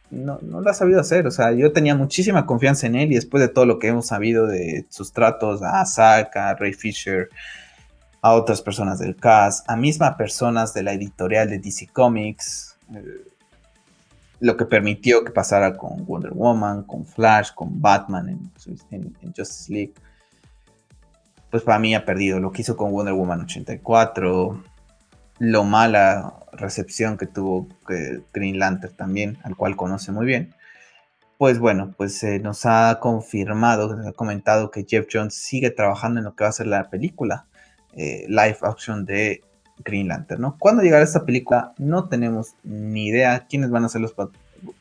[0.09, 1.25] No, no la ha sabido hacer.
[1.27, 4.07] O sea, yo tenía muchísima confianza en él y después de todo lo que hemos
[4.07, 7.29] sabido de sus tratos a Zack, a Ray Fisher,
[8.21, 13.03] a otras personas del cast, a mismas personas de la editorial de DC Comics, eh,
[14.39, 19.71] lo que permitió que pasara con Wonder Woman, con Flash, con Batman en, en Justice
[19.71, 19.93] League,
[21.51, 22.39] pues para mí ha perdido.
[22.39, 24.63] Lo que hizo con Wonder Woman 84,
[25.41, 27.67] lo mala recepción que tuvo
[28.31, 30.53] Green Lantern también, al cual conoce muy bien.
[31.39, 36.25] Pues bueno, pues nos ha confirmado, nos ha comentado que Jeff Jones sigue trabajando en
[36.25, 37.47] lo que va a ser la película
[37.93, 39.41] eh, live action de
[39.83, 40.57] Green Lantern, ¿no?
[40.59, 41.73] ¿Cuándo llegará esta película?
[41.79, 44.13] No tenemos ni idea quiénes van a ser los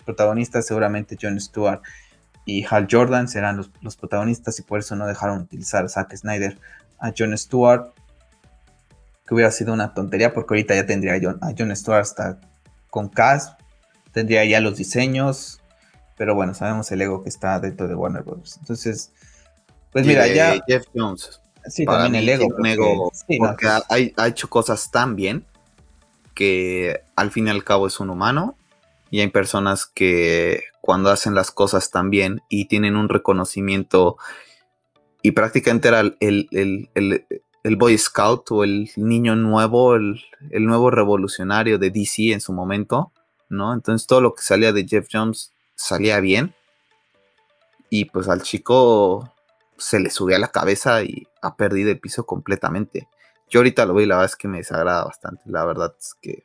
[0.04, 1.80] protagonistas, seguramente John Stewart
[2.44, 6.14] y Hal Jordan serán los, los, protagonistas y por eso no dejaron utilizar a Zack
[6.14, 6.58] Snyder
[6.98, 7.94] a John Stewart
[9.30, 12.40] que hubiera sido una tontería porque ahorita ya tendría a John, a John Stewart hasta
[12.90, 13.54] con Cass,
[14.10, 15.60] tendría ya los diseños,
[16.16, 18.56] pero bueno, sabemos el ego que está dentro de Warner Bros.
[18.58, 19.12] Entonces,
[19.92, 20.58] pues mira, ya...
[20.66, 21.40] Jeff Jones.
[21.64, 22.48] Sí, también el ego.
[23.38, 25.46] Porque, ha, hecho cosas tan bien
[26.34, 28.56] que al fin y al cabo es un humano
[29.10, 34.16] y hay personas que cuando hacen las cosas tan bien y tienen un reconocimiento
[35.22, 37.26] y prácticamente era el,
[37.64, 40.20] Boy Scout o el niño nuevo, el,
[40.50, 43.12] nuevo revolucionario de DC en su momento,
[43.48, 43.74] ¿no?
[43.74, 46.54] Entonces todo lo que salía de Jeff Jones salía bien
[47.90, 49.32] y pues al chico
[49.76, 53.08] se le subía la cabeza y ha perdido el piso completamente.
[53.48, 55.42] Yo ahorita lo veo y la verdad es que me desagrada bastante.
[55.46, 56.44] La verdad es que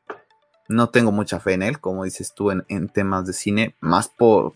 [0.67, 4.55] no tengo mucha fe en él, como dices tú, en, temas de cine, más por,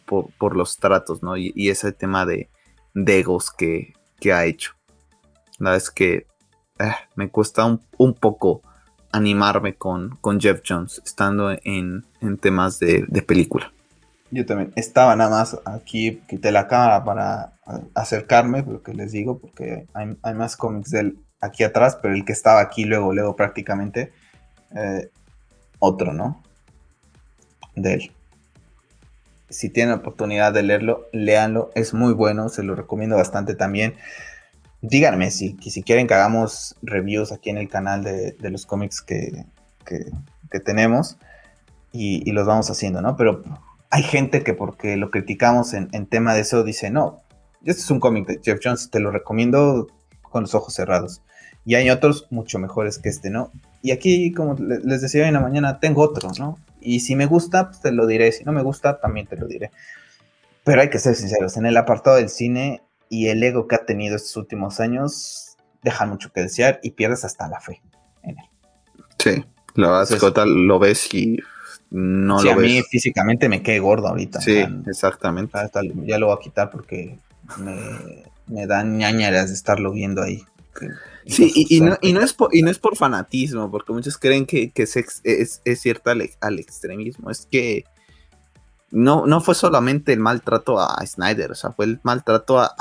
[0.56, 1.38] los tratos, ¿no?
[1.38, 2.49] Y, ese tema de,
[2.95, 3.94] egos que,
[4.34, 4.73] ha hecho.
[5.60, 6.29] La verdad es que
[6.80, 8.62] eh, me cuesta un, poco
[9.12, 12.06] animarme con, con, Jeff Jones, estando en,
[12.42, 13.72] temas de, película.
[14.32, 17.54] Yo también estaba nada más aquí, quité la cámara para
[17.96, 22.14] acercarme, lo que les digo, porque hay, hay más cómics de él aquí atrás, pero
[22.14, 24.12] el que estaba aquí luego, luego prácticamente,
[24.76, 25.10] eh,
[25.80, 26.44] otro, ¿no?
[27.76, 28.12] De él.
[29.50, 33.96] Si tienen oportunidad de leerlo, léanlo, es muy bueno, se lo recomiendo bastante también.
[34.82, 39.46] Díganme si, si quieren que hagamos reviews aquí en el canal de, los cómics que,
[40.64, 41.18] tenemos
[41.92, 43.16] y, los vamos haciendo, ¿no?
[43.18, 43.44] Pero
[43.90, 47.22] hay gente que porque lo criticamos en, en tema de eso dice, no,
[47.66, 49.88] este es un cómic de Jeff Jones, te lo recomiendo
[50.22, 51.22] con los ojos cerrados.
[51.66, 53.52] Y hay otros mucho mejores que este, ¿no?
[53.82, 56.58] Y aquí, como les decía hoy en la mañana, tengo otros, ¿no?
[56.82, 58.32] Y si me gusta, pues te lo diré.
[58.32, 59.72] Si no me gusta, también te lo diré.
[60.64, 63.86] Pero hay que ser sinceros, en el apartado del cine y el ego que ha
[63.86, 67.81] tenido estos últimos años, deja mucho que desear y pierdes hasta la fe
[68.23, 68.45] en él.
[69.18, 69.45] Sí,
[69.76, 71.40] la verdad es que lo ves y
[71.90, 72.57] no lo ves.
[72.57, 74.40] a mí físicamente me quedé gordo ahorita.
[74.41, 75.57] Sí, exactamente.
[76.06, 77.18] Ya lo voy a quitar porque
[77.57, 80.44] me, me dan ñañaras de estarlo viendo ahí.
[81.26, 85.61] Sí, y, no, es por, y no es por fanatismo, porque muchos creen que, es,
[85.80, 87.30] cierto al, extremismo.
[87.30, 87.86] Es que
[88.91, 92.74] no, no fue solamente el maltrato a Snyder, o sea, fue el maltrato a,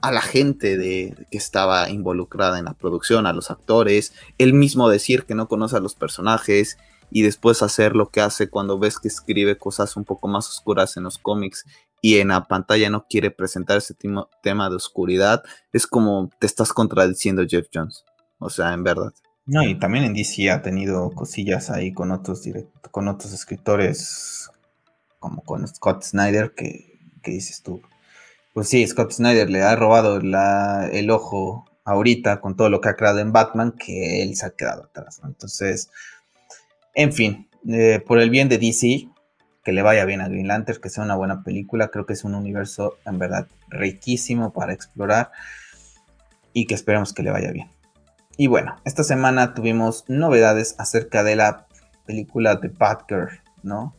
[0.00, 4.88] a, la gente de, que estaba involucrada en la producción, a los actores, él mismo
[4.88, 6.78] decir que no conoce a los personajes
[7.10, 10.96] y después hacer lo que hace cuando ves que escribe cosas un poco más oscuras
[10.96, 11.64] en los cómics
[12.02, 13.94] y en la pantalla no quiere presentar ese
[14.42, 15.42] tema de oscuridad,
[15.72, 18.04] es como te estás contradiciendo Jeff Jones.
[18.38, 19.12] O sea, en verdad.
[19.46, 22.42] No, y también en DC ha tenido cosillas ahí con otros
[22.90, 24.49] con otros escritores,
[25.20, 27.80] como con Scott Snyder, que, dices tú.
[28.52, 32.96] Pues sí, Scott Snyder le ha robado el ojo ahorita con todo lo que ha
[32.96, 35.20] creado en Batman, que él se ha quedado atrás.
[35.24, 35.90] Entonces,
[36.94, 39.08] en fin, eh, por el bien de DC,
[39.62, 41.88] que le vaya bien a Green Lantern, que sea una buena película.
[41.88, 45.30] Creo que es un universo en verdad riquísimo para explorar
[46.52, 47.70] y que esperemos que le vaya bien.
[48.36, 51.66] Y bueno, esta semana tuvimos novedades acerca de la
[52.06, 53.94] película de Batgirl, ¿no?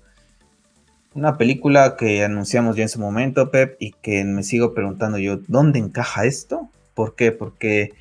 [1.13, 5.39] Una película que anunciamos ya en su momento, Pep, y que me sigo preguntando yo,
[5.47, 6.69] ¿dónde encaja esto?
[6.93, 7.33] ¿Por qué?
[7.33, 7.91] Porque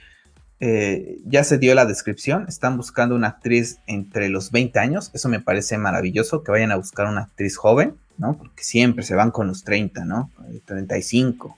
[0.61, 5.29] eh, ya se dio la descripción, están buscando una actriz entre los 20 años, eso
[5.29, 8.39] me parece maravilloso, que vayan a buscar una actriz joven, ¿no?
[8.39, 10.31] Porque siempre se van con los 30, ¿no?
[10.67, 11.57] 35.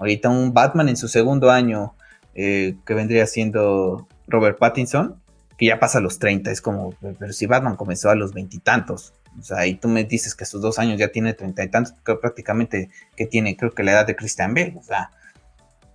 [0.00, 1.94] Ahorita un Batman en su segundo año,
[2.34, 5.14] eh, que vendría siendo Robert Pattinson,
[5.56, 9.12] que ya pasa a los 30, es como, pero si Batman comenzó a los veintitantos,
[9.38, 11.68] o sea, y tú me dices que a sus dos años ya tiene treinta y
[11.68, 15.10] tantos, prácticamente que tiene, creo que la edad de Christian Bale, o sea,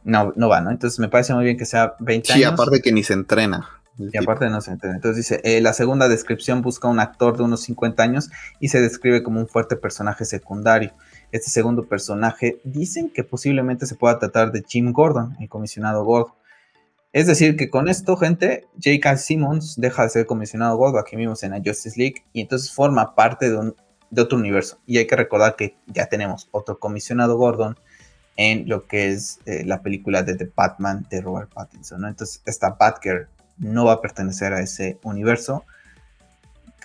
[0.03, 0.71] no, no va, ¿no?
[0.71, 2.39] Entonces me parece muy bien que sea 20 años.
[2.39, 3.67] Sí, aparte que ni se entrena.
[3.97, 4.95] Y aparte no se entrena.
[4.95, 8.29] Entonces dice, eh, la segunda descripción busca un actor de unos 50 años
[8.59, 10.93] y se describe como un fuerte personaje secundario.
[11.31, 16.35] Este segundo personaje dicen que posiblemente se pueda tratar de Jim Gordon, el comisionado Gordo.
[17.15, 19.15] Es decir, que con esto, gente, J.K.
[19.15, 23.15] Simmons deja de ser comisionado Gordo, aquí vimos en la Justice League, y entonces forma
[23.15, 23.75] parte de, un,
[24.09, 24.79] de otro universo.
[24.85, 27.79] Y hay que recordar que ya tenemos otro comisionado Gordon
[28.35, 32.03] en lo que es eh, la película de The Batman de Robert Pattinson.
[32.03, 33.29] Entonces, esta Batgirl
[33.59, 35.63] no va a pertenecer a ese universo,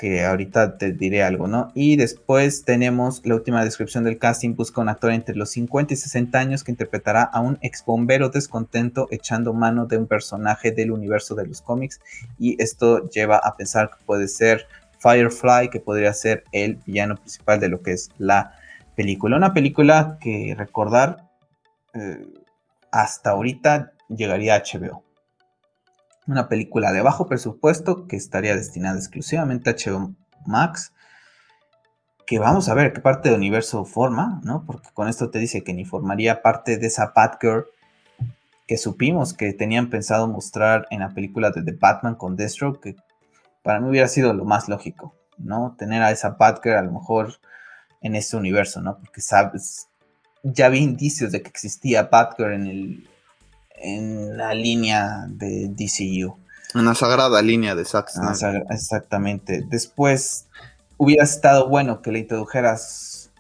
[0.01, 1.73] que ahorita te diré algo, ¿no?
[1.75, 5.97] Y después tenemos la última descripción del casting, busca un actor entre los 50 y
[5.99, 10.91] 60 años que interpretará a un ex bombero descontento echando mano de un personaje del
[10.91, 12.01] universo de los cómics
[12.39, 14.67] y esto lleva a pensar que puede ser
[15.01, 18.55] Firefly, que podría ser el villano principal de lo que es la
[18.97, 19.37] película.
[19.37, 21.29] Una película que recordar
[21.93, 22.27] eh,
[22.91, 25.10] hasta ahorita llegaría a HBO.
[26.31, 30.15] Una película de bajo presupuesto que estaría destinada exclusivamente a HBO
[30.47, 30.93] Max.
[32.25, 34.65] Que vamos a ver qué parte del universo forma, ¿no?
[34.65, 37.67] Porque con esto te dice que ni formaría parte de esa Batgirl
[38.69, 42.97] que supimos que tenían pensado mostrar en la película de The Batman con Deathstroke, que
[43.65, 45.13] para mí hubiera sido lo más lógico.
[45.37, 45.75] ¿no?
[45.77, 47.41] Tener a esa Batgirl a lo mejor
[48.03, 48.99] en este universo, ¿no?
[48.99, 49.89] Porque sabes,
[50.45, 53.10] ya vi indicios de que existía Batgirl en el
[53.81, 56.37] en la línea de DCU.
[56.75, 58.11] En la sagrada línea de Zack
[58.71, 59.65] Exactamente.
[59.69, 60.47] Después
[60.97, 63.31] hubiera estado bueno que le introdujeras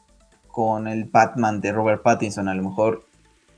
[0.48, 3.04] con el Batman de Robert Pattinson, a lo mejor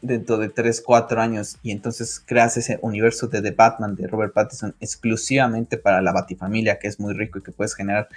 [0.03, 4.35] dentro de 3, 4 años, y entonces creas ese universo de The Batman de Robert
[4.35, 8.09] Pattinson exclusivamente para la Batifamilia, que es muy rico y que puedes generar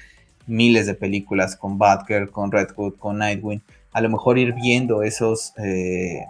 [0.47, 3.61] miles de películas con Batgirl, con Red Hood, con Nightwing.
[3.91, 6.25] A lo mejor ir viendo esos, eh,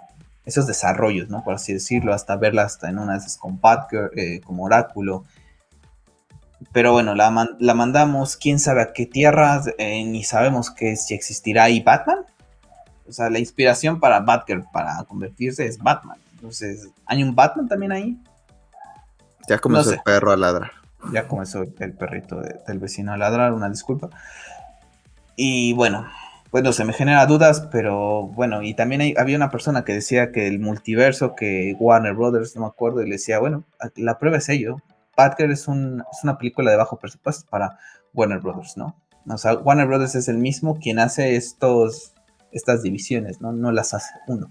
[0.46, 1.42] esos desarrollos, ¿no?
[1.44, 5.24] Por así decirlo, hasta verla hasta en unas con Batgirl, eh, como Oráculo.
[6.72, 7.30] Pero bueno, la,
[7.74, 12.20] mandamos, quién sabe a qué tierras, eh, ni sabemos que si existirá ahí Batman.
[13.08, 16.18] O sea, la inspiración para Batgirl para convertirse es Batman.
[16.34, 18.16] Entonces, ¿hay un Batman también ahí?
[19.48, 20.70] Ya comenzó el perro a ladrar.
[21.12, 24.10] Ya comenzó el perrito del vecino a ladrar, una disculpa.
[25.36, 26.06] Y bueno,
[26.50, 30.46] bueno, se me genera dudas, pero bueno, y también había una persona que decía que
[30.46, 33.64] el multiverso, que Warner Brothers, no me acuerdo, y le decía, bueno,
[33.96, 34.76] la prueba es ello.
[35.16, 37.78] Batgirl es, un, es una película de bajo presupuesto para
[38.12, 38.94] Warner Brothers, ¿no?
[39.28, 42.12] O sea, Warner Brothers es el mismo quien hace estos,
[42.52, 43.52] estas divisiones, ¿no?
[43.52, 44.48] No las hace uno.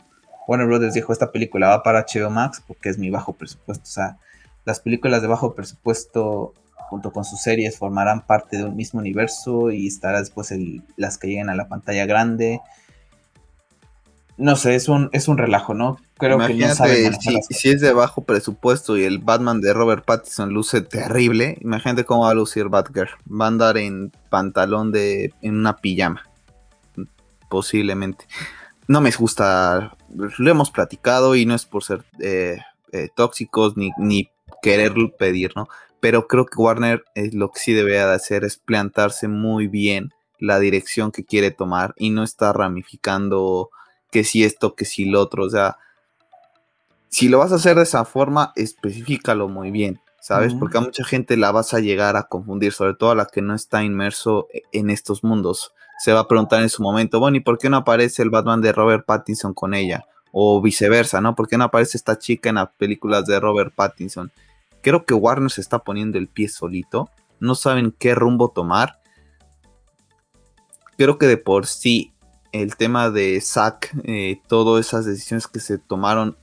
[0.48, 3.84] Warner Brothers dijo, esta película va para HBO Max porque es mi bajo presupuesto.
[3.84, 4.18] O sea,
[4.66, 6.54] las películas de bajo presupuesto
[6.90, 10.54] junto con sus series formarán parte de un mismo universo y estará después
[10.98, 12.62] las que lleguen a la pantalla grande.
[14.38, 15.98] No sé, es un, es un relajo, ¿no?
[16.18, 20.06] Creo que no saben si, si, es de bajo presupuesto y el Batman de Robert
[20.06, 23.12] Pattinson luce terrible, imagínate cómo va a lucir Batgirl.
[23.30, 25.34] Va a andar en pantalón de.
[25.42, 26.24] en una pijama.
[27.50, 28.26] Posiblemente.
[28.88, 29.96] No me gusta.
[30.10, 32.58] Lo hemos platicado y no es por ser eh,
[32.92, 34.30] eh, tóxicos ni, ni
[34.62, 35.68] querer pedir, ¿no?
[36.06, 40.14] Pero creo que Warner es lo que sí debe de hacer es plantarse muy bien
[40.38, 43.72] la dirección que quiere tomar y no estar ramificando
[44.12, 45.80] que si esto, que si lo otro, o sea,
[47.10, 50.54] si lo vas a hacer de esa forma, especifícalo muy bien, ¿sabes?
[50.54, 53.42] Porque a mucha gente la vas a llegar a confundir, sobre todo a la que
[53.42, 55.74] no está inmerso e, en estos mundos.
[55.98, 58.62] Se va a preguntar en su momento, bueno, ¿y por qué no aparece el Batman
[58.62, 60.06] de Robert Pattinson con ella?
[60.32, 61.34] O viceversa, ¿no?
[61.34, 64.32] ¿Por qué no aparece esta chica en las películas de Robert Pattinson?
[64.86, 67.10] Creo que Warner se está poniendo el pie solito.
[67.40, 69.00] No saben qué rumbo tomar.
[70.96, 72.14] Creo que de por sí
[72.52, 76.38] el tema de Zack, eh, todas esas decisiones que se tomaron,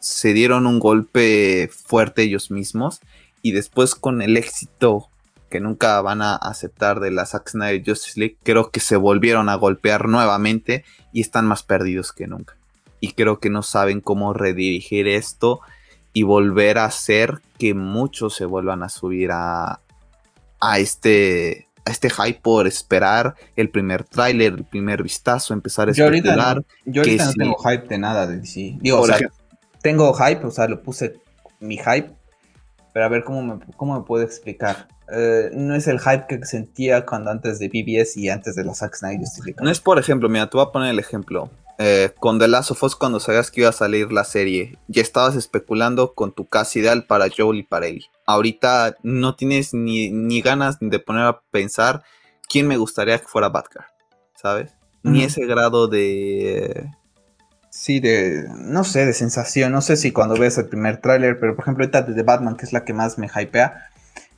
[0.00, 3.00] se dieron un golpe fuerte ellos mismos.
[3.42, 5.10] Y después con el éxito
[5.50, 9.50] que nunca van a aceptar de la Zack Snyder Justice League, creo que se volvieron
[9.50, 12.56] a golpear nuevamente y están más perdidos que nunca.
[13.00, 15.60] Y creo que no saben cómo redirigir esto
[16.12, 19.80] y volver a hacer que muchos se vuelvan a subir a,
[20.60, 25.92] a este a este hype por esperar el primer tráiler, el primer vistazo, empezar a
[25.92, 28.78] yo Ahorita no, yo ahorita no tengo hype de nada de DC.
[28.80, 29.18] Digo, o sea,
[29.80, 31.16] tengo hype, o sea, lo puse
[31.58, 32.10] mi hype,
[32.92, 34.88] pero a ver cómo me, cómo me puedo explicar.
[35.14, 38.78] Eh, no es el hype que sentía cuando antes de BBS y antes de los
[38.78, 39.26] Zack Snyder.
[39.60, 41.50] No es, por ejemplo, mira, te voy a poner el ejemplo.
[41.84, 45.02] Eh, con The Last of Us cuando sabías que iba a salir la serie, ya
[45.02, 48.06] estabas especulando con tu casa ideal para Joel y para Ellie.
[48.24, 52.04] Ahorita no tienes ni, ganas de poner a pensar
[52.48, 53.84] quién me gustaría que fuera Batgirl,
[54.40, 54.76] ¿sabes?
[55.02, 56.88] Ni ese grado de...
[57.70, 59.72] Sí, de, no sé, de sensación.
[59.72, 62.64] No sé si cuando ves el primer tráiler, pero por ejemplo ahorita de Batman, que
[62.64, 63.88] es la que más me hypea,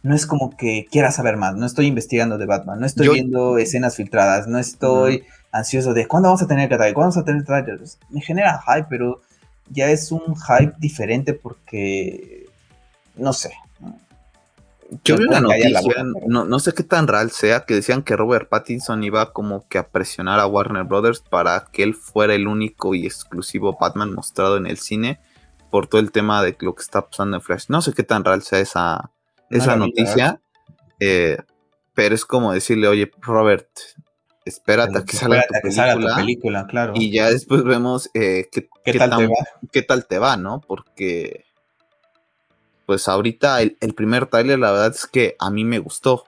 [0.02, 1.56] no es como que quiera saber más.
[1.56, 5.24] No estoy investigando de Batman, no estoy viendo escenas filtradas, no estoy
[5.54, 7.98] ansioso de cuándo vamos a tener que cuándo vamos a tener trailers.
[8.10, 9.22] Me genera hype, pero
[9.70, 12.46] ya es un hype diferente porque
[13.14, 13.52] no sé.
[15.04, 18.48] Yo vi una noticia, no, no, sé qué tan real sea, que decían que Robert
[18.48, 22.94] Pattinson iba como que a presionar a Warner Brothers para que él fuera el único
[22.94, 25.20] y exclusivo Batman mostrado en el cine
[25.70, 27.64] por todo el tema de lo que está pasando en Flash.
[27.68, 29.10] No sé qué tan real sea esa,
[29.50, 30.40] esa noticia,
[31.00, 31.38] eh,
[31.94, 33.68] pero es como decirle, oye, Robert,
[34.44, 35.44] espérate a que salga
[35.98, 36.92] tu película, claro.
[36.96, 38.68] Y ya después vemos eh, qué,
[38.98, 39.34] tal te va?
[39.72, 40.60] qué tal te va, ¿no?
[40.60, 41.44] Porque,
[42.86, 46.24] pues ahorita el, primer trailer, la verdad es que a mí me gustó,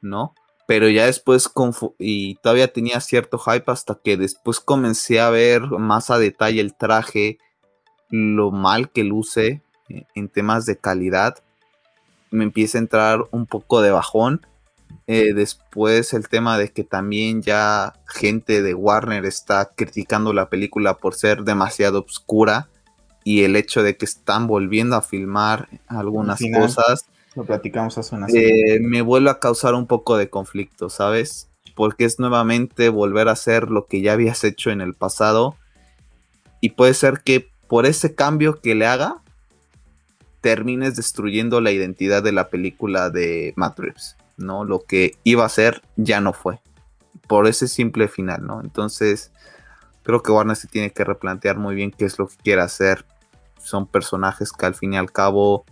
[0.00, 0.34] ¿no?
[0.66, 1.50] Pero ya después,
[1.98, 6.74] y todavía tenía cierto hype hasta que después comencé a ver más a detalle el
[6.74, 7.38] traje,
[8.10, 11.38] lo mal que luce eh, en temas de calidad.
[12.30, 14.46] Me empieza a entrar un poco de bajón
[15.06, 20.98] eh, después el tema de que también ya gente de Warner está criticando la película
[20.98, 22.68] por ser demasiado oscura
[23.24, 28.26] y el hecho de que están volviendo a filmar algunas cosas Lo platicamos hace una
[28.28, 31.48] eh, me vuelve a causar un poco de conflicto, ¿sabes?
[31.74, 35.56] Porque es nuevamente volver a hacer lo que ya habías hecho en el pasado.
[36.60, 39.22] Y puede ser que por ese cambio que le haga,
[40.40, 44.64] termines destruyendo la identidad de la película de Matt Reeves, ¿no?
[44.64, 46.60] Lo que iba a ser ya no fue.
[47.26, 48.60] Por ese simple final, ¿no?
[48.62, 49.32] Entonces,
[50.02, 53.04] creo que Warner se tiene que replantear muy bien qué es lo que quiere hacer.
[53.62, 55.64] Son personajes que al fin y al cabo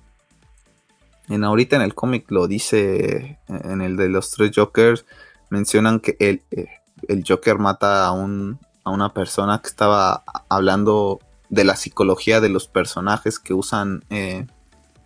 [1.29, 5.05] en ahorita en el cómic lo dice, en el de los tres Jokers,
[5.51, 6.69] mencionan que el, eh,
[7.09, 12.49] el Joker mata a, un, a una persona que estaba hablando de la psicología de
[12.49, 14.47] los personajes que usan eh,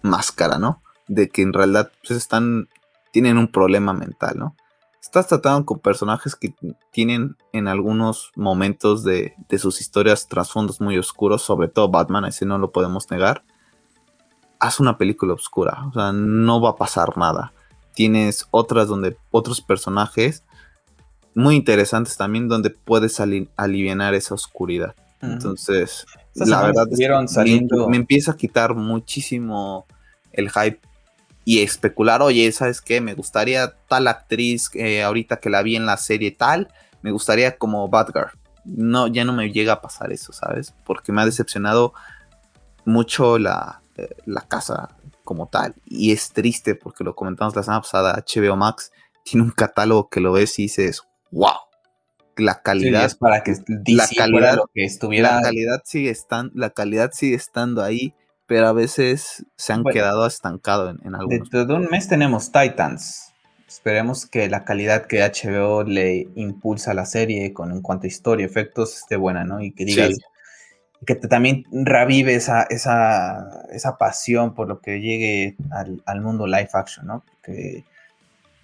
[0.02, 0.82] máscara, ¿no?
[1.08, 2.68] De que en realidad pues, están,
[3.12, 4.56] tienen un problema mental, ¿no?
[5.00, 6.54] Estás tratando con personajes que
[6.92, 12.44] tienen en algunos momentos de, de sus historias trasfondos muy oscuros, sobre todo Batman, ese
[12.44, 13.42] no lo podemos negar
[14.60, 17.52] haz una película oscura, o sea, no va a pasar nada.
[17.94, 20.44] Tienes otras donde otros personajes
[21.34, 24.94] muy interesantes también donde puedes aliviar esa oscuridad.
[25.22, 27.88] Entonces, la verdad es saliendo...
[27.88, 29.86] me, empieza a quitar muchísimo
[30.32, 30.80] el hype
[31.50, 33.00] y especular, oye, ¿sabes qué?
[33.00, 36.68] Me gustaría tal actriz eh, ahorita que la vi en la serie tal,
[37.02, 38.34] me gustaría como Badgar.
[38.64, 40.72] No, ya no me llega a pasar eso, ¿sabes?
[40.84, 41.92] Porque me ha decepcionado
[42.84, 43.82] mucho la,
[44.26, 45.74] la casa como tal.
[45.86, 48.92] Y es triste porque lo comentamos la semana pasada, HBO Max
[49.24, 51.02] tiene un catálogo que lo ves y dices,
[51.32, 51.56] wow.
[52.36, 53.56] La calidad para que
[53.88, 58.14] la calidad que estuviera la calidad sigue estando la calidad sigue estando ahí
[58.50, 61.38] pero a veces se han quedado estancados en, en algunos.
[61.38, 63.32] Dentro de un mes tenemos Titans.
[63.68, 68.08] Esperemos que la calidad que HBO le impulsa a la serie con en cuanto a
[68.08, 69.62] historia, efectos, esté buena, ¿no?
[69.62, 70.18] Y que digas,
[71.06, 76.70] que te también revive esa, esa, esa, pasión por lo que llegue al, mundo live
[76.72, 77.22] action, ¿no?
[77.44, 77.84] Que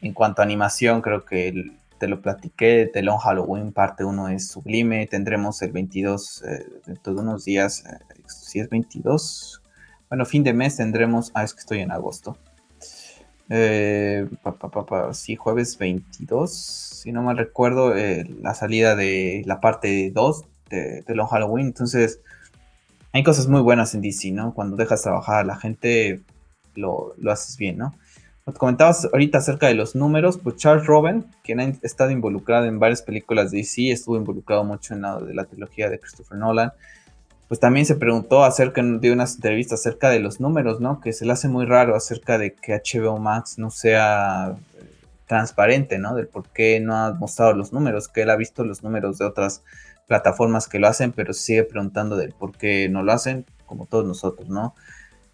[0.00, 4.48] en cuanto a animación, creo que te lo platiqué, The Long Halloween parte 1 es
[4.48, 9.62] sublime, tendremos el 22, eh, dentro de unos días, eh, si es 22,
[10.08, 12.38] bueno, fin de mes tendremos, ah, es que estoy en agosto,
[13.48, 14.26] eh,
[15.12, 21.28] sí, jueves 22, si no mal recuerdo, la salida de la parte 2 de, Long
[21.28, 21.66] Halloween.
[21.66, 22.20] Entonces,
[23.12, 24.52] hay cosas muy buenas en DC, ¿no?
[24.54, 26.22] Cuando dejas trabajar a la gente,
[26.74, 27.94] lo, haces bien, ¿no?
[28.46, 32.78] Nos comentabas ahorita acerca de los números, pues Charles Robin, quien ha estado involucrado en
[32.78, 36.72] varias películas de DC, estuvo involucrado mucho en la de la trilogía de Christopher Nolan,
[37.48, 41.00] pues también se preguntó acerca de unas entrevistas acerca de los números, ¿no?
[41.00, 44.90] Que se le hace muy raro acerca de que HBO Max no sea eh,
[45.26, 46.14] transparente, ¿no?
[46.14, 49.26] Del por qué no ha mostrado los números, que él ha visto los números de
[49.26, 49.62] otras
[50.08, 54.04] plataformas que lo hacen, pero sigue preguntando del por qué no lo hacen, como todos
[54.04, 54.74] nosotros, ¿no?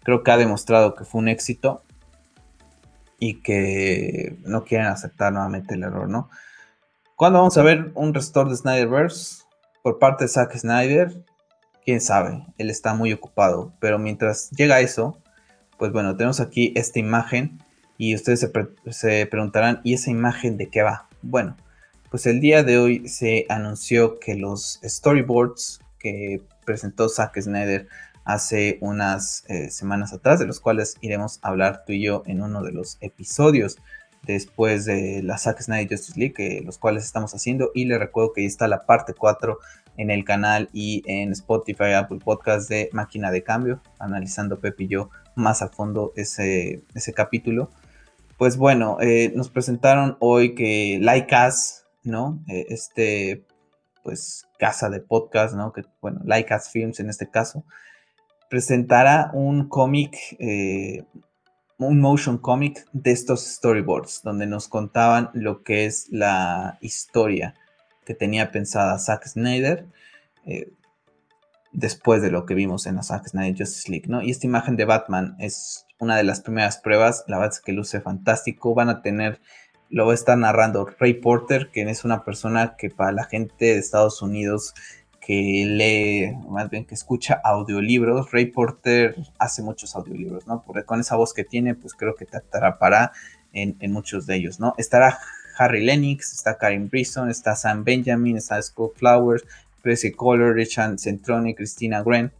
[0.03, 1.83] Creo que ha demostrado que fue un éxito
[3.17, 6.29] y que no quieren aceptar nuevamente el error, ¿no?
[7.15, 9.43] ¿Cuándo vamos a ver un restore de Snyderverse
[9.81, 11.23] por parte de Zack Snyder?
[11.85, 15.17] Quién sabe, él está muy ocupado, pero mientras llega eso,
[15.77, 17.59] pues bueno, tenemos aquí esta imagen
[17.97, 18.51] y ustedes se,
[18.91, 21.07] se preguntarán, ¿y esa imagen de qué va?
[21.21, 21.57] Bueno,
[22.09, 27.87] pues el día de hoy se anunció que los storyboards que presentó Zack Snyder
[28.23, 32.41] hace unas eh, semanas atrás, de los cuales iremos a hablar tú y yo en
[32.41, 33.77] uno de los episodios
[34.23, 37.71] después de la Zack Snyder Justice League, los cuales estamos haciendo.
[37.73, 39.59] Y les recuerdo que ahí está la parte 4
[39.97, 44.87] en el canal y en Spotify, Apple Podcast de Máquina de Cambio, analizando Pepe y
[44.87, 47.69] yo más a fondo ese, ese capítulo.
[48.37, 52.43] Pues bueno, eh, nos presentaron hoy que Us ¿no?
[52.47, 53.45] Eh, este,
[54.03, 55.71] pues, casa de podcast, ¿no?
[55.71, 57.63] Que, bueno, Us Films en este caso,
[58.49, 61.05] presentará un cómic, eh,
[61.77, 67.55] un motion comic de estos storyboards, donde nos contaban lo que es la historia
[68.05, 69.85] que tenía pensada Zack Snyder.
[70.45, 70.71] Eh,
[71.71, 74.21] después de lo que vimos en la Zack Snyder Justice League, ¿no?
[74.21, 77.71] Y esta imagen de Batman es una de las primeras pruebas, la verdad es que
[77.71, 79.41] luce fantástico, van a tener
[79.93, 84.23] lo está narrando Ray Porter, quien es una persona que para la gente de Estados
[84.23, 84.73] Unidos
[85.19, 90.63] que lee, más bien que escucha audiolibros, Ray Porter hace muchos audiolibros, ¿no?
[90.65, 93.11] Porque con esa voz que tiene, pues creo que te atrapará
[93.53, 94.73] en, muchos de ellos, ¿no?
[94.79, 95.19] Estará
[95.57, 99.43] Harry Lennox, está Karim Brisson, está Sam Benjamin, está Scott Flowers,
[99.81, 102.31] Tracy Color, Richard Centroni, Christina Gren.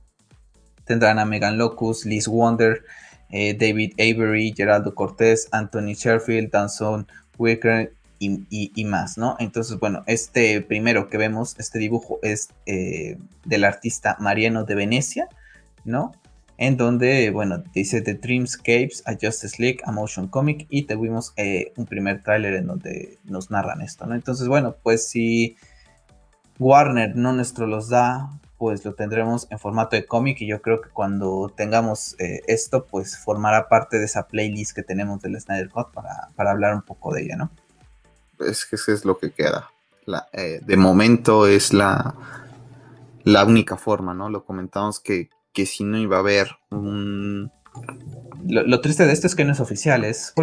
[0.85, 2.83] Tendrán a Megan Locus, Liz Wonder,
[3.29, 7.07] eh, David Avery, Geraldo Cortés, Anthony Sherfield, Danson
[7.37, 9.35] Wicker y, más, ¿no?
[9.39, 15.27] Entonces, bueno, este primero que vemos, este dibujo es eh, del artista Mariano de Venecia,
[15.83, 16.13] ¿no?
[16.57, 21.73] En donde, bueno, dice The Dreamscapes, a Justice League, a Motion Comic, y tuvimos eh,
[21.77, 24.15] un primer tráiler en donde nos narran esto, ¿no?
[24.15, 25.57] Entonces, bueno, pues si
[26.59, 30.79] Warner no nuestro los da, pues lo tendremos en formato de cómic y yo creo
[30.79, 35.69] que cuando tengamos eh, esto, pues formará parte de esa playlist que tenemos del Snyder
[35.69, 37.51] Cut para, para hablar un poco de ella, ¿no?
[38.39, 39.69] Es que eso es lo que queda.
[40.33, 42.15] Eh, de momento es la,
[43.23, 44.29] la única forma, ¿no?
[44.29, 47.51] Lo comentamos que, que si no iba a haber un...
[48.45, 50.33] Lo, triste de esto es que no es oficial, es...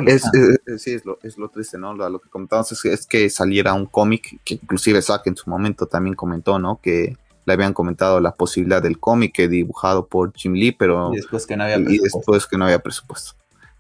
[0.78, 1.95] sí, es lo, es lo, triste, ¿no?
[1.95, 6.16] Lo, que comentamos es, que saliera un cómic, que inclusive Zack en su momento también
[6.16, 6.81] comentó, ¿no?
[6.81, 11.12] Que le habían comentado la posibilidad del cómic dibujado por Jim Lee, pero...
[11.12, 12.03] Y después que no había presupuesto.
[12.03, 13.32] Y después que no había presupuesto,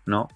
[0.06, 0.28] ¿no?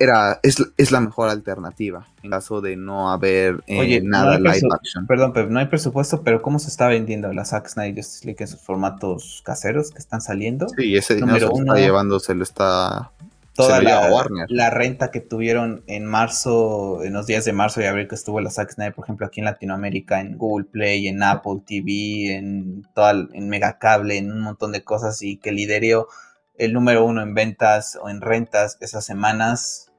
[0.00, 5.06] Era, es, la mejor alternativa en caso de no haber eh, nada live action.
[5.06, 8.38] Perdón, pero no hay presupuesto, pero ¿cómo se está vendiendo la Zack Snyder Justice League
[8.40, 10.66] en sus formatos caseros que están saliendo?
[10.70, 13.12] Sí, ese dinero se está llevando, se lo está...
[13.54, 18.08] Toda la, la, renta que tuvieron en marzo, en los días de marzo y abril
[18.08, 21.60] que estuvo la Zack Snyder, por ejemplo, aquí en Latinoamérica, en Google Play, en Apple
[21.66, 26.08] TV, en, toda, en Megacable, en un montón de cosas y que lideró
[26.56, 29.89] el número uno en ventas o en rentas esas semanas,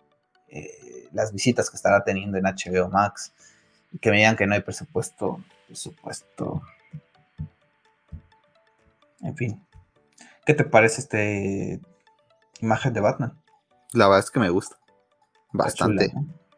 [0.51, 3.33] eh, las visitas que estará teniendo en HBO Max
[3.91, 6.61] y que me digan que no hay presupuesto, presupuesto.
[9.21, 9.65] En fin.
[10.45, 11.79] ¿Qué te parece este
[12.59, 13.39] imagen de Batman?
[13.93, 14.77] La verdad es que me gusta.
[15.51, 16.11] Bastante.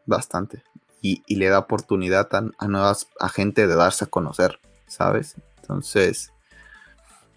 [0.06, 0.62] Bastante.
[1.00, 5.36] Y, le da oportunidad a, nuevas a gente de darse a conocer, ¿sabes?
[5.60, 6.32] Entonces,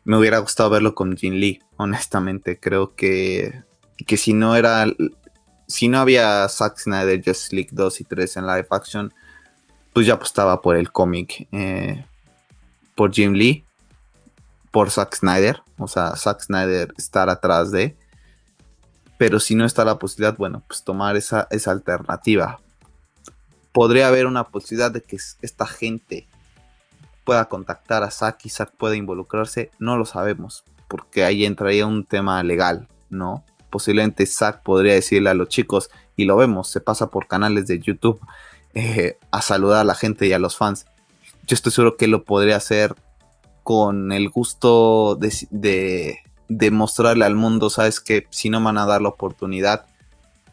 [0.05, 2.61] me hubiera gustado verlo con Jin Lee, honestamente.
[2.61, 3.63] Creo que,
[4.05, 4.85] que si no era
[5.67, 9.13] si no había Zack Snyder, Just League 2 y 3 en live action,
[9.93, 12.05] pues ya apostaba por el cómic, eh,
[12.95, 13.65] por Jim Lee,
[14.71, 17.97] por Zack Snyder, o sea, Zack Snyder estar atrás de,
[19.17, 22.59] pero si no está la posibilidad, bueno, pues tomar esa, esa alternativa.
[23.71, 26.27] Podría haber una posibilidad de que esta gente
[27.23, 32.05] pueda contactar a Zack y Zack pueda involucrarse, no lo sabemos, porque ahí entraría un
[32.05, 33.43] tema legal, ¿no?
[33.69, 37.79] Posiblemente Zack podría decirle a los chicos, y lo vemos, se pasa por canales de
[37.79, 38.19] YouTube
[38.73, 40.85] eh, a saludar a la gente y a los fans.
[41.45, 42.95] Yo estoy seguro que lo podría hacer
[43.63, 49.01] con el gusto de, de, mostrarle al mundo, sabes que si no van a dar
[49.01, 49.85] la oportunidad,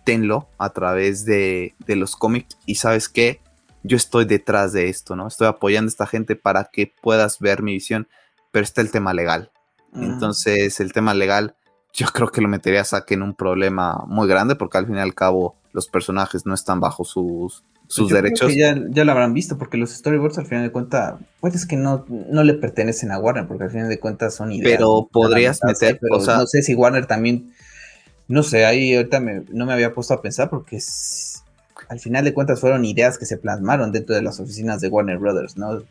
[0.05, 3.41] tenlo a través de, de los cómics y sabes que
[3.85, 5.29] yo estoy detrás de esto, ¿no?
[5.29, 8.09] Estoy apoyando a esta gente para que puedas ver mi visión,
[8.51, 9.53] pero está el tema legal.
[9.95, 11.55] Entonces, el tema legal
[11.95, 14.97] yo creo que lo metería a Zack en un problema muy grande porque al fin
[14.97, 18.55] y al cabo los personajes no están bajo sus, sus derechos.
[18.55, 22.05] ya, ya lo habrán visto porque los storyboards al final de cuentas, pues que no,
[22.09, 24.73] no le pertenecen a Warner porque al final de cuentas son ideas.
[24.73, 27.53] Pero podrías meter, pero no sé si Warner también,
[28.27, 30.81] no sé, ahí ahorita no me había puesto a pensar porque
[31.89, 35.19] al final de cuentas fueron ideas que se plasmaron dentro de las oficinas de Warner
[35.19, 35.83] Brothers, ¿no?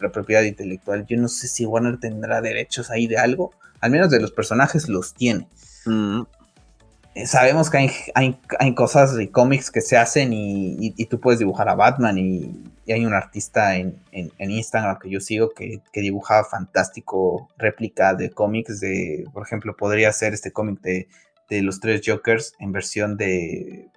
[0.00, 1.06] La propiedad intelectual.
[1.06, 3.52] Yo no sé si Warner tendrá derechos ahí de algo
[3.84, 5.46] al menos de los personajes los tiene.
[5.84, 6.22] Mm.
[7.14, 11.74] Eh, sabemos que hay, cosas y cómics que se hacen y, tú puedes dibujar a
[11.74, 14.00] Batman y, hay un artista en,
[14.38, 20.10] Instagram que yo sigo que, que dibuja fantástico réplica de cómics de, por ejemplo, podría
[20.12, 21.06] ser este cómic de,
[21.50, 23.90] de los tres Jokers en versión de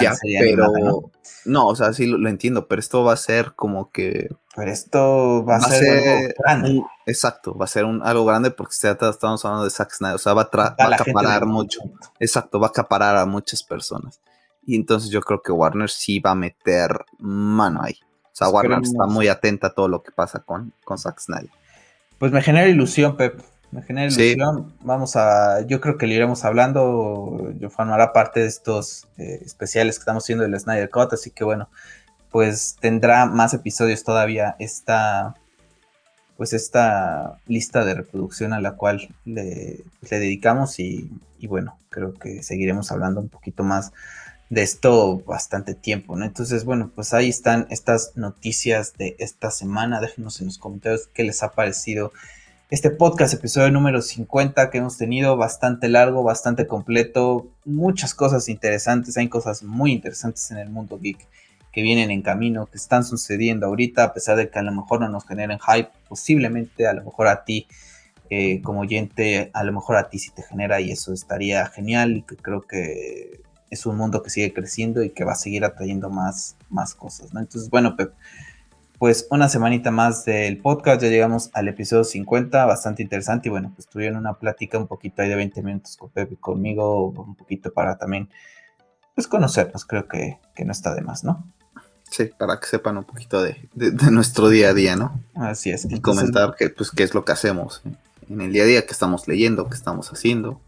[0.00, 1.10] ya, pero
[1.44, 1.66] ¿no?
[1.66, 4.28] o sea, sí lo, entiendo, pero esto va a ser como que.
[4.54, 6.82] Pero esto va, a ser, grande.
[7.04, 10.34] exacto, va a ser un, algo grande porque estamos hablando de Zack Snyder, o sea,
[10.34, 11.80] va a, acaparar mucho.
[12.18, 14.20] Exacto, va a acaparar a muchas personas.
[14.64, 17.98] Y entonces yo creo que Warner sí va a meter mano ahí.
[18.24, 21.50] O sea, Warner está muy atenta a todo lo que pasa con, con Zack Snyder.
[22.18, 23.40] Pues me genera ilusión, Pep.
[23.76, 24.72] Me genera ilusión.
[24.80, 27.52] Vamos a, yo creo que le iremos hablando.
[27.58, 31.44] Yo formará parte de estos eh, especiales que estamos haciendo del Snyder Cut, así que
[31.44, 31.68] bueno,
[32.30, 35.34] pues tendrá más episodios todavía esta,
[36.38, 42.14] pues esta lista de reproducción a la cual le, le dedicamos y, y, bueno, creo
[42.14, 43.92] que seguiremos hablando un poquito más
[44.48, 46.24] de esto bastante tiempo, ¿no?
[46.24, 50.00] Entonces, bueno, pues ahí están estas noticias de esta semana.
[50.00, 52.10] Déjenos en los comentarios qué les ha parecido
[52.68, 59.16] este podcast, episodio número 50 que hemos tenido, bastante largo, bastante completo, muchas cosas interesantes,
[59.16, 61.28] hay cosas muy interesantes en el mundo geek
[61.70, 65.00] que vienen en camino, que están sucediendo ahorita, a pesar de que a lo mejor
[65.00, 67.68] no nos generen hype, posiblemente a lo mejor a ti
[68.30, 72.16] eh, como oyente, a lo mejor a ti sí te genera y eso estaría genial
[72.16, 75.64] y que creo que es un mundo que sigue creciendo y que va a seguir
[75.64, 77.40] atrayendo más, más cosas, ¿no?
[77.40, 78.12] Entonces, bueno, Pep,
[78.98, 83.72] pues una semanita más del podcast, ya llegamos al episodio 50, bastante interesante y bueno,
[83.74, 87.34] pues tuvieron una plática un poquito ahí de 20 minutos con Pepe y conmigo, un
[87.34, 88.28] poquito para también
[89.14, 91.44] pues conocernos, creo que, no está de más, ¿no?
[92.10, 93.68] Sí, para que sepan un poquito de,
[94.10, 95.20] nuestro día a día, ¿no?
[95.34, 95.86] Así es.
[95.90, 97.82] Y comentar que, pues, qué es lo que hacemos
[98.28, 100.60] en el día a día, qué estamos leyendo, qué estamos haciendo.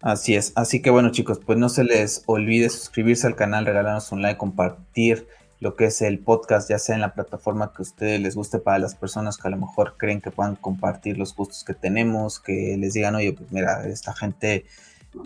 [0.00, 0.52] Así es.
[0.56, 4.38] Así que bueno, chicos, pues no se les olvide suscribirse al canal, regalarnos un like,
[4.38, 5.28] compartir
[5.62, 8.58] lo que es el podcast, ya sea en la plataforma que a ustedes les guste
[8.58, 12.40] para las personas que a lo mejor creen que puedan compartir los gustos que tenemos,
[12.40, 14.66] que les digan, oye, pues mira, esta gente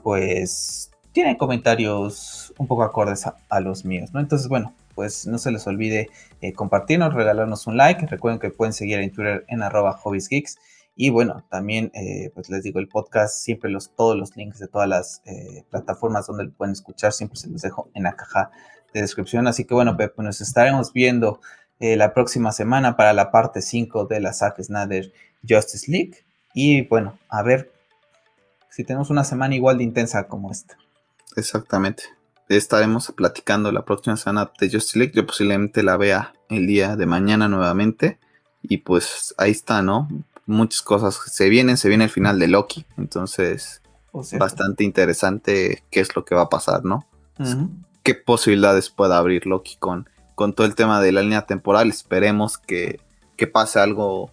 [0.03, 4.21] pues tiene comentarios un poco acordes a, los míos, ¿no?
[4.21, 6.11] Entonces, bueno, pues no se les olvide
[6.43, 8.05] eh, compartirnos, regalarnos un like.
[8.05, 10.59] Recuerden que pueden seguir en Twitter en arroba hobbiesgeeks.
[10.95, 14.69] Y bueno, también, eh, pues les digo, el podcast, siempre los, todos los links de
[14.69, 18.51] todas las eh, plataformas donde lo pueden escuchar, siempre se los dejo en la caja
[18.97, 19.47] de descripción.
[19.47, 21.41] Así que bueno, pues nos estaremos viendo
[21.81, 25.13] eh, la próxima semana para la parte 5 de la Zack Snyder
[25.47, 26.25] Justice League.
[26.55, 27.71] Y bueno, a ver
[28.71, 30.79] si tenemos una semana igual de intensa como esta.
[31.37, 32.05] Exactamente.
[32.49, 35.13] Estaremos platicando la próxima semana de Justice League.
[35.15, 38.19] Yo posiblemente la vea el día de mañana nuevamente.
[38.63, 40.09] Y pues ahí está, ¿no?
[40.47, 42.87] Muchas cosas se vienen, se viene el final de Loki.
[42.97, 43.83] Entonces,
[44.39, 47.07] bastante interesante qué es lo que va a pasar, ¿no?
[48.07, 51.89] Qué posibilidades pueda abrir Loki con, con todo el tema de la línea temporal.
[51.89, 53.01] Esperemos que,
[53.53, 54.31] pase algo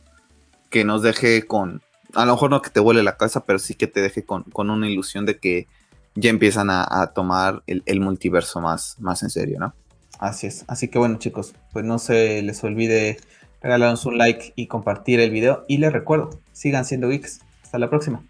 [0.69, 1.81] que nos deje con,
[2.13, 4.45] a lo mejor no que te vuele la cabeza, pero sí que te deje con,
[4.55, 5.67] una ilusión de que
[6.13, 9.73] ya empiezan a, tomar el, multiverso más, más en serio, ¿no?
[10.19, 10.65] Así es.
[10.67, 13.17] Así que bueno, chicos, pues no se les olvide
[13.59, 15.65] regalarnos un like y compartir el video.
[15.67, 17.41] Y les recuerdo, sigan siendo geeks.
[17.63, 18.21] Hasta la próxima.